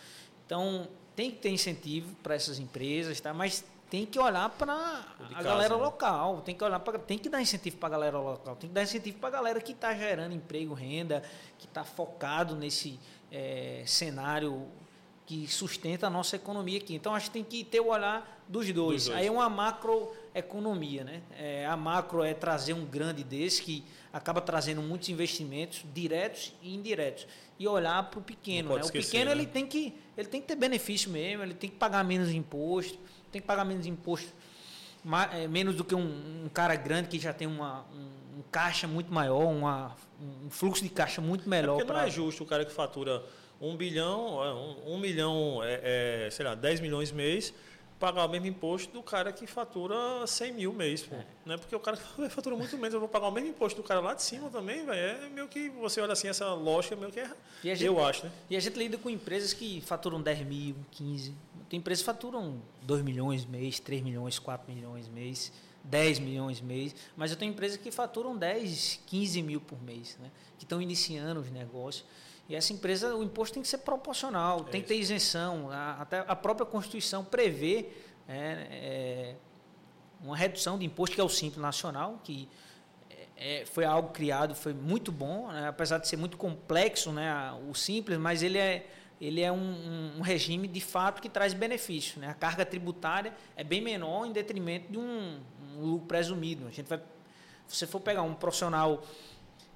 Então, 0.46 0.88
tem 1.20 1.30
que 1.30 1.36
ter 1.36 1.50
incentivo 1.50 2.14
para 2.22 2.34
essas 2.34 2.58
empresas, 2.58 3.20
tá? 3.20 3.34
mas 3.34 3.62
tem 3.90 4.06
que 4.06 4.18
olhar 4.18 4.48
para 4.48 5.04
a 5.34 5.42
galera 5.42 5.76
né? 5.76 5.82
local, 5.82 6.40
tem 6.40 6.54
que 6.54 6.64
olhar 6.64 6.80
para, 6.80 6.98
tem 6.98 7.18
que 7.18 7.28
dar 7.28 7.42
incentivo 7.42 7.76
para 7.76 7.88
a 7.88 7.90
galera 7.90 8.18
local, 8.18 8.56
tem 8.56 8.70
que 8.70 8.74
dar 8.74 8.84
incentivo 8.84 9.18
para 9.18 9.28
a 9.28 9.32
galera 9.32 9.60
que 9.60 9.72
está 9.72 9.94
gerando 9.94 10.34
emprego, 10.34 10.72
renda, 10.72 11.22
que 11.58 11.66
está 11.66 11.84
focado 11.84 12.56
nesse 12.56 12.98
é, 13.30 13.82
cenário 13.84 14.66
que 15.26 15.46
sustenta 15.46 16.06
a 16.06 16.10
nossa 16.10 16.36
economia 16.36 16.78
aqui. 16.78 16.94
Então 16.94 17.14
acho 17.14 17.26
que 17.26 17.32
tem 17.32 17.44
que 17.44 17.64
ter 17.64 17.80
o 17.80 17.88
olhar 17.88 18.42
dos 18.48 18.72
dois. 18.72 19.04
dos 19.04 19.06
dois. 19.08 19.18
Aí 19.18 19.26
é 19.26 19.30
uma 19.30 19.50
macroeconomia, 19.50 21.04
né? 21.04 21.22
É, 21.36 21.66
a 21.66 21.76
macro 21.76 22.24
é 22.24 22.32
trazer 22.32 22.72
um 22.72 22.86
grande 22.86 23.22
desse 23.22 23.60
que 23.60 23.84
acaba 24.12 24.40
trazendo 24.40 24.82
muitos 24.82 25.08
investimentos 25.08 25.84
diretos 25.94 26.52
e 26.62 26.74
indiretos 26.74 27.26
e 27.58 27.68
olhar 27.68 28.10
para 28.10 28.20
o 28.20 28.22
pequeno. 28.22 28.76
Né? 28.76 28.82
O 28.82 28.90
pequeno 28.90 29.26
né? 29.26 29.32
ele 29.32 29.46
tem 29.46 29.66
que 29.66 29.94
ele 30.16 30.28
tem 30.28 30.40
que 30.40 30.48
ter 30.48 30.56
benefício 30.56 31.10
mesmo, 31.10 31.42
ele 31.42 31.54
tem 31.54 31.70
que 31.70 31.76
pagar 31.76 32.04
menos 32.04 32.30
imposto 32.30 32.98
tem 33.30 33.40
que 33.40 33.46
pagar 33.46 33.64
menos 33.64 33.86
imposto, 33.86 34.28
mais, 35.04 35.32
é, 35.34 35.48
menos 35.48 35.74
do 35.74 35.84
que 35.84 35.94
um, 35.94 36.44
um, 36.44 36.48
cara 36.52 36.74
grande 36.74 37.08
que 37.08 37.18
já 37.18 37.32
tem 37.32 37.46
uma, 37.46 37.84
um, 37.92 38.38
um 38.38 38.42
caixa 38.50 38.86
muito 38.86 39.12
maior, 39.12 39.44
uma, 39.44 39.96
um 40.44 40.50
fluxo 40.50 40.82
de 40.82 40.90
caixa 40.90 41.20
muito 41.20 41.48
melhor. 41.48 41.74
É 41.74 41.78
porque 41.78 41.86
pra... 41.86 42.00
não 42.00 42.06
é 42.06 42.10
justo 42.10 42.42
o 42.42 42.46
cara 42.46 42.64
que 42.64 42.72
fatura 42.72 43.22
um 43.60 43.76
bilhão, 43.76 44.44
é, 44.44 44.52
um, 44.52 44.94
um 44.94 44.98
milhão, 44.98 45.62
é, 45.62 46.26
é, 46.26 46.30
sei 46.30 46.44
lá, 46.44 46.54
10 46.54 46.80
milhões 46.80 47.12
mês, 47.12 47.54
pagar 48.00 48.24
o 48.24 48.28
mesmo 48.28 48.46
imposto 48.46 48.90
do 48.92 49.02
cara 49.02 49.30
que 49.30 49.46
fatura 49.46 50.26
100 50.26 50.52
mil 50.54 50.72
mês. 50.72 51.02
Pô. 51.02 51.14
É. 51.14 51.26
Né? 51.44 51.56
Porque 51.58 51.76
o 51.76 51.78
cara 51.78 51.98
fatura 52.30 52.56
muito 52.56 52.76
menos, 52.78 52.94
eu 52.94 53.00
vou 53.00 53.08
pagar 53.08 53.28
o 53.28 53.30
mesmo 53.30 53.50
imposto 53.50 53.80
do 53.80 53.86
cara 53.86 54.00
lá 54.00 54.14
de 54.14 54.22
cima 54.22 54.48
também, 54.48 54.84
velho. 54.86 54.98
É 54.98 55.28
meio 55.28 55.46
que 55.46 55.68
você 55.68 56.00
olha 56.00 56.14
assim, 56.14 56.26
essa 56.26 56.52
lógica 56.54 56.96
meio 56.96 57.12
que 57.12 57.20
é. 57.20 57.30
Gente, 57.62 57.84
eu 57.84 58.02
acho, 58.02 58.24
né? 58.24 58.32
E 58.48 58.56
a 58.56 58.60
gente 58.60 58.76
lida 58.78 58.96
com 58.96 59.10
empresas 59.10 59.52
que 59.52 59.82
faturam 59.82 60.20
10 60.20 60.46
mil, 60.46 60.76
15. 60.90 61.34
Tem 61.68 61.78
empresas 61.78 62.02
que 62.02 62.06
faturam 62.06 62.60
2 62.82 63.02
milhões 63.02 63.44
mês, 63.44 63.78
3 63.78 64.02
milhões, 64.02 64.38
4 64.38 64.72
milhões 64.72 65.06
mês. 65.06 65.52
10 65.82 66.18
milhões 66.18 66.60
mês, 66.60 66.94
mas 67.16 67.30
eu 67.30 67.38
tenho 67.38 67.52
empresas 67.52 67.78
que 67.78 67.90
faturam 67.90 68.36
10, 68.36 69.00
15 69.06 69.42
mil 69.42 69.62
por 69.62 69.82
mês, 69.82 70.14
né? 70.20 70.30
que 70.58 70.64
estão 70.64 70.80
iniciando 70.80 71.40
os 71.40 71.50
negócios. 71.50 72.04
E 72.50 72.56
essa 72.56 72.72
empresa, 72.72 73.14
o 73.14 73.22
imposto 73.22 73.54
tem 73.54 73.62
que 73.62 73.68
ser 73.68 73.78
proporcional, 73.78 74.64
é 74.66 74.72
tem 74.72 74.82
que 74.82 74.88
ter 74.88 74.96
isenção. 74.96 75.70
A, 75.70 76.02
até 76.02 76.24
a 76.26 76.34
própria 76.34 76.66
Constituição 76.66 77.24
prevê 77.24 77.90
é, 78.28 78.34
é, 78.72 79.34
uma 80.20 80.36
redução 80.36 80.76
de 80.76 80.84
imposto, 80.84 81.14
que 81.14 81.20
é 81.20 81.24
o 81.24 81.28
Simples 81.28 81.62
Nacional, 81.62 82.18
que 82.24 82.48
é, 83.08 83.60
é, 83.60 83.66
foi 83.66 83.84
algo 83.84 84.08
criado, 84.08 84.56
foi 84.56 84.74
muito 84.74 85.12
bom, 85.12 85.46
né? 85.46 85.68
apesar 85.68 85.98
de 85.98 86.08
ser 86.08 86.16
muito 86.16 86.36
complexo 86.36 87.12
né? 87.12 87.30
o 87.70 87.72
Simples, 87.72 88.18
mas 88.18 88.42
ele 88.42 88.58
é, 88.58 88.84
ele 89.20 89.42
é 89.42 89.52
um, 89.52 90.16
um, 90.18 90.20
regime 90.20 90.66
de 90.66 90.80
fato 90.80 91.22
que 91.22 91.28
traz 91.28 91.54
benefício. 91.54 92.18
Né? 92.18 92.26
A 92.26 92.34
carga 92.34 92.66
tributária 92.66 93.32
é 93.54 93.62
bem 93.62 93.80
menor 93.80 94.26
em 94.26 94.32
detrimento 94.32 94.90
de 94.90 94.98
um, 94.98 95.38
um 95.76 95.82
lucro 95.82 96.08
presumido. 96.08 96.66
A 96.66 96.70
gente 96.72 96.88
vai, 96.88 96.98
se 97.68 97.76
você 97.76 97.86
for 97.86 98.00
pegar 98.00 98.22
um 98.22 98.34
profissional 98.34 99.04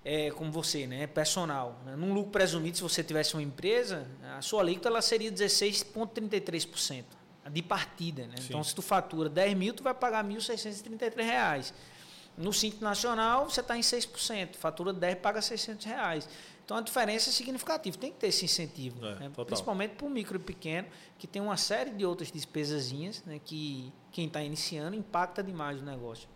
é, 0.04 0.30
como 0.30 0.52
você, 0.52 0.86
né, 0.86 1.06
personal. 1.06 1.80
Né? 1.84 1.96
Num 1.96 2.12
lucro 2.12 2.30
presumido, 2.30 2.76
se 2.76 2.82
você 2.82 3.02
tivesse 3.02 3.34
uma 3.34 3.42
empresa, 3.42 4.06
a 4.36 4.42
sua 4.42 4.60
alíquota 4.60 4.88
ela 4.88 5.00
seria 5.00 5.32
16,33% 5.32 7.04
de 7.50 7.62
partida. 7.62 8.26
Né? 8.26 8.34
Então, 8.44 8.62
se 8.62 8.74
tu 8.74 8.82
fatura 8.82 9.28
10 9.28 9.54
mil, 9.54 9.72
tu 9.72 9.82
vai 9.82 9.94
pagar 9.94 10.24
R$ 10.24 10.34
1.633. 10.34 11.72
No 12.36 12.52
Simples 12.52 12.82
Nacional, 12.82 13.48
você 13.48 13.60
está 13.60 13.76
em 13.76 13.80
6%. 13.80 14.56
Fatura 14.56 14.92
10, 14.92 15.18
paga 15.18 15.40
600 15.40 15.86
reais. 15.86 16.28
Então, 16.64 16.76
a 16.76 16.80
diferença 16.80 17.30
é 17.30 17.32
significativa. 17.32 17.96
Tem 17.96 18.10
que 18.10 18.18
ter 18.18 18.28
esse 18.28 18.44
incentivo. 18.44 19.04
É, 19.06 19.14
né? 19.20 19.32
Principalmente 19.46 19.92
para 19.92 20.06
o 20.06 20.10
micro 20.10 20.36
e 20.36 20.40
pequeno, 20.40 20.88
que 21.18 21.26
tem 21.26 21.40
uma 21.40 21.56
série 21.56 21.90
de 21.90 22.04
outras 22.04 22.30
despesazinhas 22.30 23.22
né? 23.24 23.40
que 23.42 23.92
quem 24.10 24.26
está 24.26 24.42
iniciando 24.42 24.96
impacta 24.96 25.42
demais 25.42 25.80
o 25.80 25.84
negócio. 25.84 26.28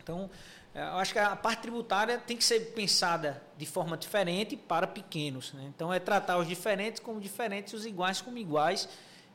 Então, 0.00 0.30
é, 0.30 0.63
eu 0.74 0.98
acho 0.98 1.12
que 1.12 1.18
a 1.20 1.36
parte 1.36 1.62
tributária 1.62 2.18
tem 2.18 2.36
que 2.36 2.42
ser 2.42 2.72
pensada 2.72 3.40
de 3.56 3.64
forma 3.64 3.96
diferente 3.96 4.56
para 4.56 4.88
pequenos. 4.88 5.52
Né? 5.52 5.70
Então, 5.74 5.94
é 5.94 6.00
tratar 6.00 6.36
os 6.36 6.48
diferentes 6.48 6.98
como 6.98 7.20
diferentes 7.20 7.72
e 7.72 7.76
os 7.76 7.86
iguais 7.86 8.20
como 8.20 8.38
iguais, 8.38 8.88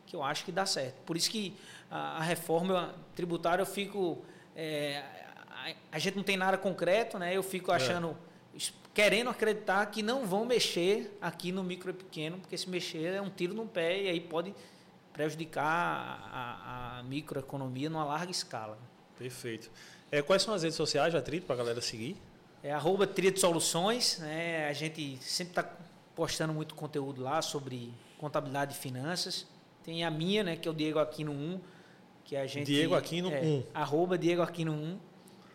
que 0.05 0.15
eu 0.15 0.21
acho 0.21 0.43
que 0.43 0.51
dá 0.51 0.65
certo. 0.65 0.95
Por 1.05 1.15
isso 1.15 1.31
que 1.31 1.55
a, 1.89 2.17
a 2.17 2.21
reforma 2.21 2.93
tributária 3.15 3.61
eu 3.61 3.65
fico. 3.65 4.21
É, 4.53 5.01
a, 5.49 5.73
a, 5.93 5.99
gente 5.99 6.17
não 6.17 6.23
tem 6.23 6.35
nada 6.35 6.57
concreto, 6.57 7.17
né? 7.17 7.35
eu 7.35 7.43
fico 7.43 7.71
é. 7.71 7.75
achando. 7.75 8.17
É. 8.55 8.69
Querendo 8.93 9.29
acreditar 9.29 9.85
que 9.85 10.03
não 10.03 10.25
vão 10.25 10.43
mexer 10.43 11.17
aqui 11.21 11.53
no 11.53 11.63
micro 11.63 11.91
e 11.91 11.93
pequeno, 11.93 12.37
porque 12.39 12.57
se 12.57 12.69
mexer 12.69 13.13
é 13.13 13.21
um 13.21 13.29
tiro 13.29 13.53
no 13.53 13.65
pé 13.65 14.01
e 14.01 14.09
aí 14.09 14.19
pode 14.19 14.53
prejudicar 15.13 15.63
a, 15.63 16.99
a 16.99 17.03
microeconomia 17.03 17.89
numa 17.89 18.03
larga 18.03 18.31
escala. 18.31 18.77
Perfeito. 19.17 19.71
É, 20.11 20.21
quais 20.21 20.41
são 20.41 20.53
as 20.53 20.63
redes 20.63 20.75
sociais 20.75 21.13
da 21.13 21.21
Trito 21.21 21.45
para 21.45 21.55
a 21.55 21.57
galera 21.57 21.81
seguir? 21.81 22.17
É 22.63 22.71
arroba 22.71 23.05
Trito 23.05 23.39
Soluções. 23.39 24.19
Né? 24.19 24.67
A 24.67 24.73
gente 24.73 25.17
sempre 25.21 25.51
está 25.51 25.71
postando 26.15 26.53
muito 26.53 26.75
conteúdo 26.75 27.21
lá 27.21 27.41
sobre 27.41 27.93
contabilidade 28.17 28.73
e 28.73 28.77
finanças. 28.77 29.47
Tem 29.83 30.03
a 30.03 30.11
minha, 30.11 30.43
né, 30.43 30.55
que 30.55 30.67
é 30.67 30.71
o 30.71 30.73
Diego 30.73 30.99
Aquino 30.99 31.31
1, 31.31 31.61
que 32.25 32.35
a 32.35 32.45
gente 32.45 32.65
Diego 32.65 32.95
Aquino 32.95 33.31
é, 33.31 33.41
1. 33.41 33.63
Arroba 33.73 34.17
Diego 34.17 34.41
Aquino 34.41 34.73
1. 34.73 34.99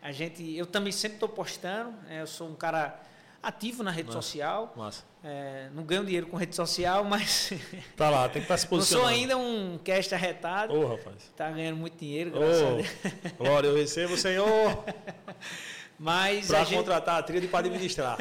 A 0.00 0.12
gente, 0.12 0.56
eu 0.56 0.66
também 0.66 0.92
sempre 0.92 1.16
estou 1.16 1.28
postando. 1.28 1.90
Né? 2.02 2.22
eu 2.22 2.26
sou 2.26 2.48
um 2.48 2.54
cara 2.54 3.00
ativo 3.46 3.82
na 3.82 3.90
rede 3.90 4.08
Massa. 4.08 4.22
social. 4.22 4.72
Massa. 4.76 5.04
É, 5.22 5.68
não 5.74 5.84
ganho 5.84 6.04
dinheiro 6.04 6.26
com 6.26 6.36
rede 6.36 6.54
social, 6.54 7.02
mas. 7.08 7.52
Tá 7.96 8.10
lá, 8.10 8.28
tem 8.28 8.42
que 8.42 8.46
estar 8.46 8.54
tá 8.54 8.58
se 8.58 8.66
posicionando. 8.66 9.08
Não 9.08 9.14
sou 9.14 9.20
ainda 9.20 9.36
um 9.36 9.78
cast 9.78 10.14
arretado. 10.14 10.74
Ô, 10.74 10.82
oh, 10.82 10.88
rapaz. 10.88 11.32
Tá 11.36 11.50
ganhando 11.50 11.76
muito 11.76 11.96
dinheiro, 11.96 12.30
graças 12.30 12.62
oh, 12.62 12.66
a 12.66 12.70
Deus. 12.72 12.88
Glória, 13.38 13.68
eu 13.68 13.74
recebo, 13.74 14.16
Senhor. 14.16 14.84
mas. 15.98 16.48
Para 16.48 16.66
contratar 16.66 17.18
a 17.18 17.22
trilha 17.22 17.44
e 17.44 17.48
para 17.48 17.60
administrar. 17.60 18.18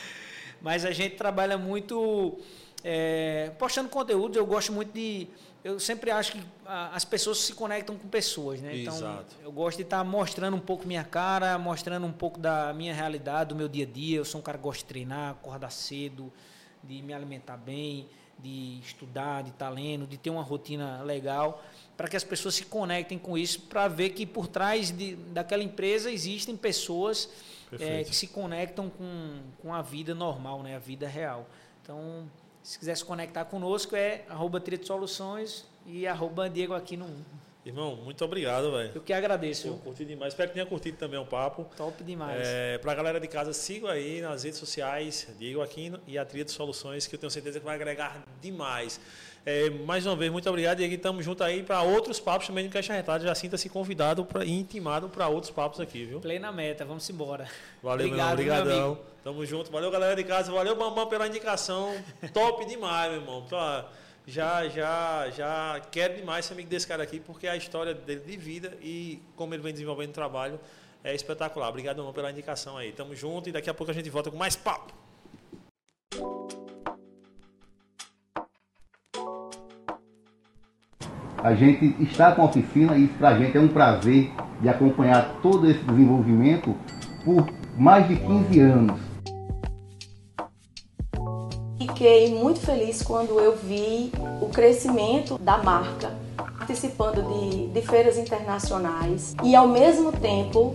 mas 0.60 0.84
a 0.84 0.90
gente 0.90 1.16
trabalha 1.16 1.58
muito 1.58 2.38
é, 2.82 3.50
postando 3.58 3.88
conteúdo. 3.88 4.36
Eu 4.36 4.46
gosto 4.46 4.72
muito 4.72 4.92
de 4.92 5.28
eu 5.64 5.78
sempre 5.78 6.10
acho 6.10 6.32
que 6.32 6.42
as 6.66 7.04
pessoas 7.04 7.38
se 7.38 7.54
conectam 7.54 7.96
com 7.96 8.08
pessoas, 8.08 8.60
né? 8.60 8.78
Então, 8.78 8.96
Exato. 8.96 9.36
eu 9.42 9.52
gosto 9.52 9.76
de 9.76 9.84
estar 9.84 10.02
mostrando 10.02 10.56
um 10.56 10.60
pouco 10.60 10.86
minha 10.86 11.04
cara, 11.04 11.56
mostrando 11.56 12.04
um 12.04 12.12
pouco 12.12 12.40
da 12.40 12.72
minha 12.72 12.92
realidade, 12.92 13.50
do 13.50 13.54
meu 13.54 13.68
dia 13.68 13.84
a 13.84 13.88
dia. 13.88 14.18
Eu 14.18 14.24
sou 14.24 14.40
um 14.40 14.42
cara 14.42 14.58
que 14.58 14.64
gosta 14.64 14.82
de 14.82 14.86
treinar, 14.86 15.30
acordar 15.30 15.70
cedo, 15.70 16.32
de 16.82 17.00
me 17.00 17.14
alimentar 17.14 17.56
bem, 17.56 18.08
de 18.40 18.80
estudar, 18.80 19.42
de 19.42 19.50
estar 19.50 19.70
lendo, 19.70 20.04
de 20.04 20.18
ter 20.18 20.30
uma 20.30 20.42
rotina 20.42 21.00
legal, 21.02 21.62
para 21.96 22.08
que 22.08 22.16
as 22.16 22.24
pessoas 22.24 22.56
se 22.56 22.64
conectem 22.64 23.16
com 23.16 23.38
isso, 23.38 23.60
para 23.60 23.86
ver 23.86 24.10
que 24.10 24.26
por 24.26 24.48
trás 24.48 24.90
de, 24.90 25.14
daquela 25.14 25.62
empresa 25.62 26.10
existem 26.10 26.56
pessoas 26.56 27.28
é, 27.78 28.02
que 28.02 28.14
se 28.14 28.26
conectam 28.26 28.90
com, 28.90 29.40
com 29.60 29.72
a 29.72 29.80
vida 29.80 30.12
normal, 30.12 30.62
né, 30.62 30.74
a 30.74 30.80
vida 30.80 31.06
real. 31.06 31.46
Então, 31.82 32.28
se 32.62 32.78
quiser 32.78 32.96
se 32.96 33.04
conectar 33.04 33.44
conosco, 33.44 33.96
é 33.96 34.24
arroba 34.28 34.62
Soluções 34.82 35.64
e 35.86 36.06
arroba 36.06 36.48
Diego 36.48 36.74
aqui 36.74 36.96
no 36.96 37.08
Irmão, 37.64 37.94
muito 37.94 38.24
obrigado, 38.24 38.72
velho. 38.72 38.90
Eu 38.92 39.00
que 39.00 39.12
agradeço. 39.12 39.68
Eu 39.68 39.76
curti 39.76 40.04
demais. 40.04 40.32
Espero 40.32 40.48
que 40.48 40.54
tenha 40.54 40.66
curtido 40.66 40.96
também 40.96 41.18
o 41.20 41.24
papo. 41.24 41.64
Top 41.76 42.02
demais. 42.02 42.40
É, 42.44 42.76
pra 42.78 42.92
galera 42.92 43.20
de 43.20 43.28
casa, 43.28 43.52
sigam 43.52 43.88
aí 43.88 44.20
nas 44.20 44.42
redes 44.42 44.58
sociais, 44.58 45.28
Diego 45.38 45.62
Aquino 45.62 46.00
e 46.04 46.18
a 46.18 46.24
Tria 46.24 46.44
de 46.44 46.50
Soluções, 46.50 47.06
que 47.06 47.14
eu 47.14 47.18
tenho 47.20 47.30
certeza 47.30 47.60
que 47.60 47.64
vai 47.64 47.76
agregar 47.76 48.20
demais. 48.40 49.00
É, 49.44 49.70
mais 49.70 50.06
uma 50.06 50.14
vez, 50.14 50.30
muito 50.30 50.48
obrigado, 50.48 50.78
Diego. 50.78 50.94
Estamos 50.94 51.24
juntos 51.24 51.44
aí 51.44 51.64
para 51.64 51.82
outros 51.82 52.20
papos 52.20 52.46
também 52.46 52.64
no 52.64 52.70
Caixa 52.70 52.92
Retado. 52.92 53.24
Já 53.24 53.34
sinta-se 53.34 53.68
convidado 53.68 54.24
pra, 54.24 54.44
e 54.44 54.52
intimado 54.52 55.08
para 55.08 55.26
outros 55.26 55.50
papos 55.50 55.80
aqui, 55.80 56.04
viu? 56.04 56.20
Plena 56.20 56.52
meta, 56.52 56.84
vamos 56.84 57.08
embora. 57.10 57.48
Valeu, 57.82 58.06
Obrigado, 58.06 58.38
meu 58.38 58.46
irmão. 58.46 58.62
Obrigadão. 58.62 58.98
Tamo 59.24 59.44
junto. 59.44 59.70
Valeu, 59.70 59.90
galera 59.90 60.14
de 60.14 60.22
casa. 60.22 60.52
Valeu, 60.52 60.76
Bambam, 60.76 61.08
pela 61.08 61.26
indicação. 61.26 61.92
Top 62.32 62.64
demais, 62.66 63.10
meu 63.10 63.20
irmão. 63.20 63.44
Pra, 63.48 63.88
já, 64.26 64.68
já, 64.68 65.28
já 65.30 65.82
quero 65.90 66.14
demais 66.14 66.44
ser 66.44 66.52
amigo 66.52 66.68
desse 66.68 66.86
cara 66.86 67.02
aqui, 67.02 67.18
porque 67.18 67.48
a 67.48 67.56
história 67.56 67.92
dele 67.92 68.20
de 68.20 68.36
vida 68.36 68.78
e 68.80 69.20
como 69.34 69.54
ele 69.54 69.62
vem 69.62 69.72
desenvolvendo 69.72 70.10
o 70.10 70.14
trabalho 70.14 70.60
é 71.02 71.12
espetacular. 71.14 71.68
Obrigado, 71.68 71.98
irmão, 71.98 72.12
pela 72.12 72.30
indicação 72.30 72.76
aí. 72.76 72.92
Tamo 72.92 73.14
junto 73.16 73.48
e 73.48 73.52
daqui 73.52 73.68
a 73.68 73.74
pouco 73.74 73.90
a 73.90 73.94
gente 73.94 74.08
volta 74.08 74.30
com 74.30 74.36
mais 74.36 74.54
papo. 74.54 74.94
A 81.42 81.54
gente 81.54 81.94
está 82.00 82.32
com 82.32 82.42
a 82.42 82.44
oficina 82.46 82.96
e 82.96 83.06
para 83.06 83.30
a 83.30 83.38
gente 83.38 83.56
é 83.56 83.60
um 83.60 83.68
prazer 83.68 84.30
de 84.60 84.68
acompanhar 84.68 85.38
todo 85.42 85.68
esse 85.68 85.80
desenvolvimento 85.80 86.74
por 87.24 87.46
mais 87.76 88.06
de 88.06 88.16
15 88.16 88.60
anos 88.60 89.12
fiquei 92.02 92.34
muito 92.34 92.58
feliz 92.58 93.00
quando 93.00 93.38
eu 93.38 93.56
vi 93.56 94.10
o 94.40 94.48
crescimento 94.48 95.38
da 95.38 95.58
marca, 95.58 96.10
participando 96.58 97.22
de, 97.22 97.68
de 97.68 97.80
feiras 97.80 98.18
internacionais 98.18 99.36
e, 99.44 99.54
ao 99.54 99.68
mesmo 99.68 100.10
tempo, 100.10 100.74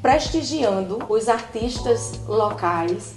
prestigiando 0.00 1.04
os 1.06 1.28
artistas 1.28 2.18
locais. 2.26 3.16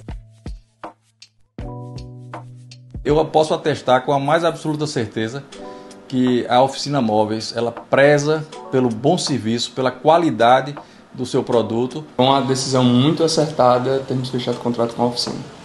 Eu 3.02 3.24
posso 3.28 3.54
atestar 3.54 4.04
com 4.04 4.12
a 4.12 4.20
mais 4.20 4.44
absoluta 4.44 4.86
certeza 4.86 5.42
que 6.08 6.45
a 6.47 6.62
oficina 6.62 7.01
móveis 7.01 7.53
ela 7.55 7.72
preza 7.72 8.45
pelo 8.72 8.89
bom 8.89 9.18
serviço, 9.18 9.72
pela 9.72 9.91
qualidade 9.91 10.76
do 11.14 11.26
seu 11.26 11.43
produto. 11.43 12.05
Com 12.16 12.26
uma 12.26 12.41
decisão 12.41 12.84
muito 12.84 13.24
acertada, 13.24 14.03
temos 14.08 14.30
fechado 14.30 14.58
contrato 14.60 14.95
com 14.95 15.03
a 15.03 15.08
oficina. 15.08 15.57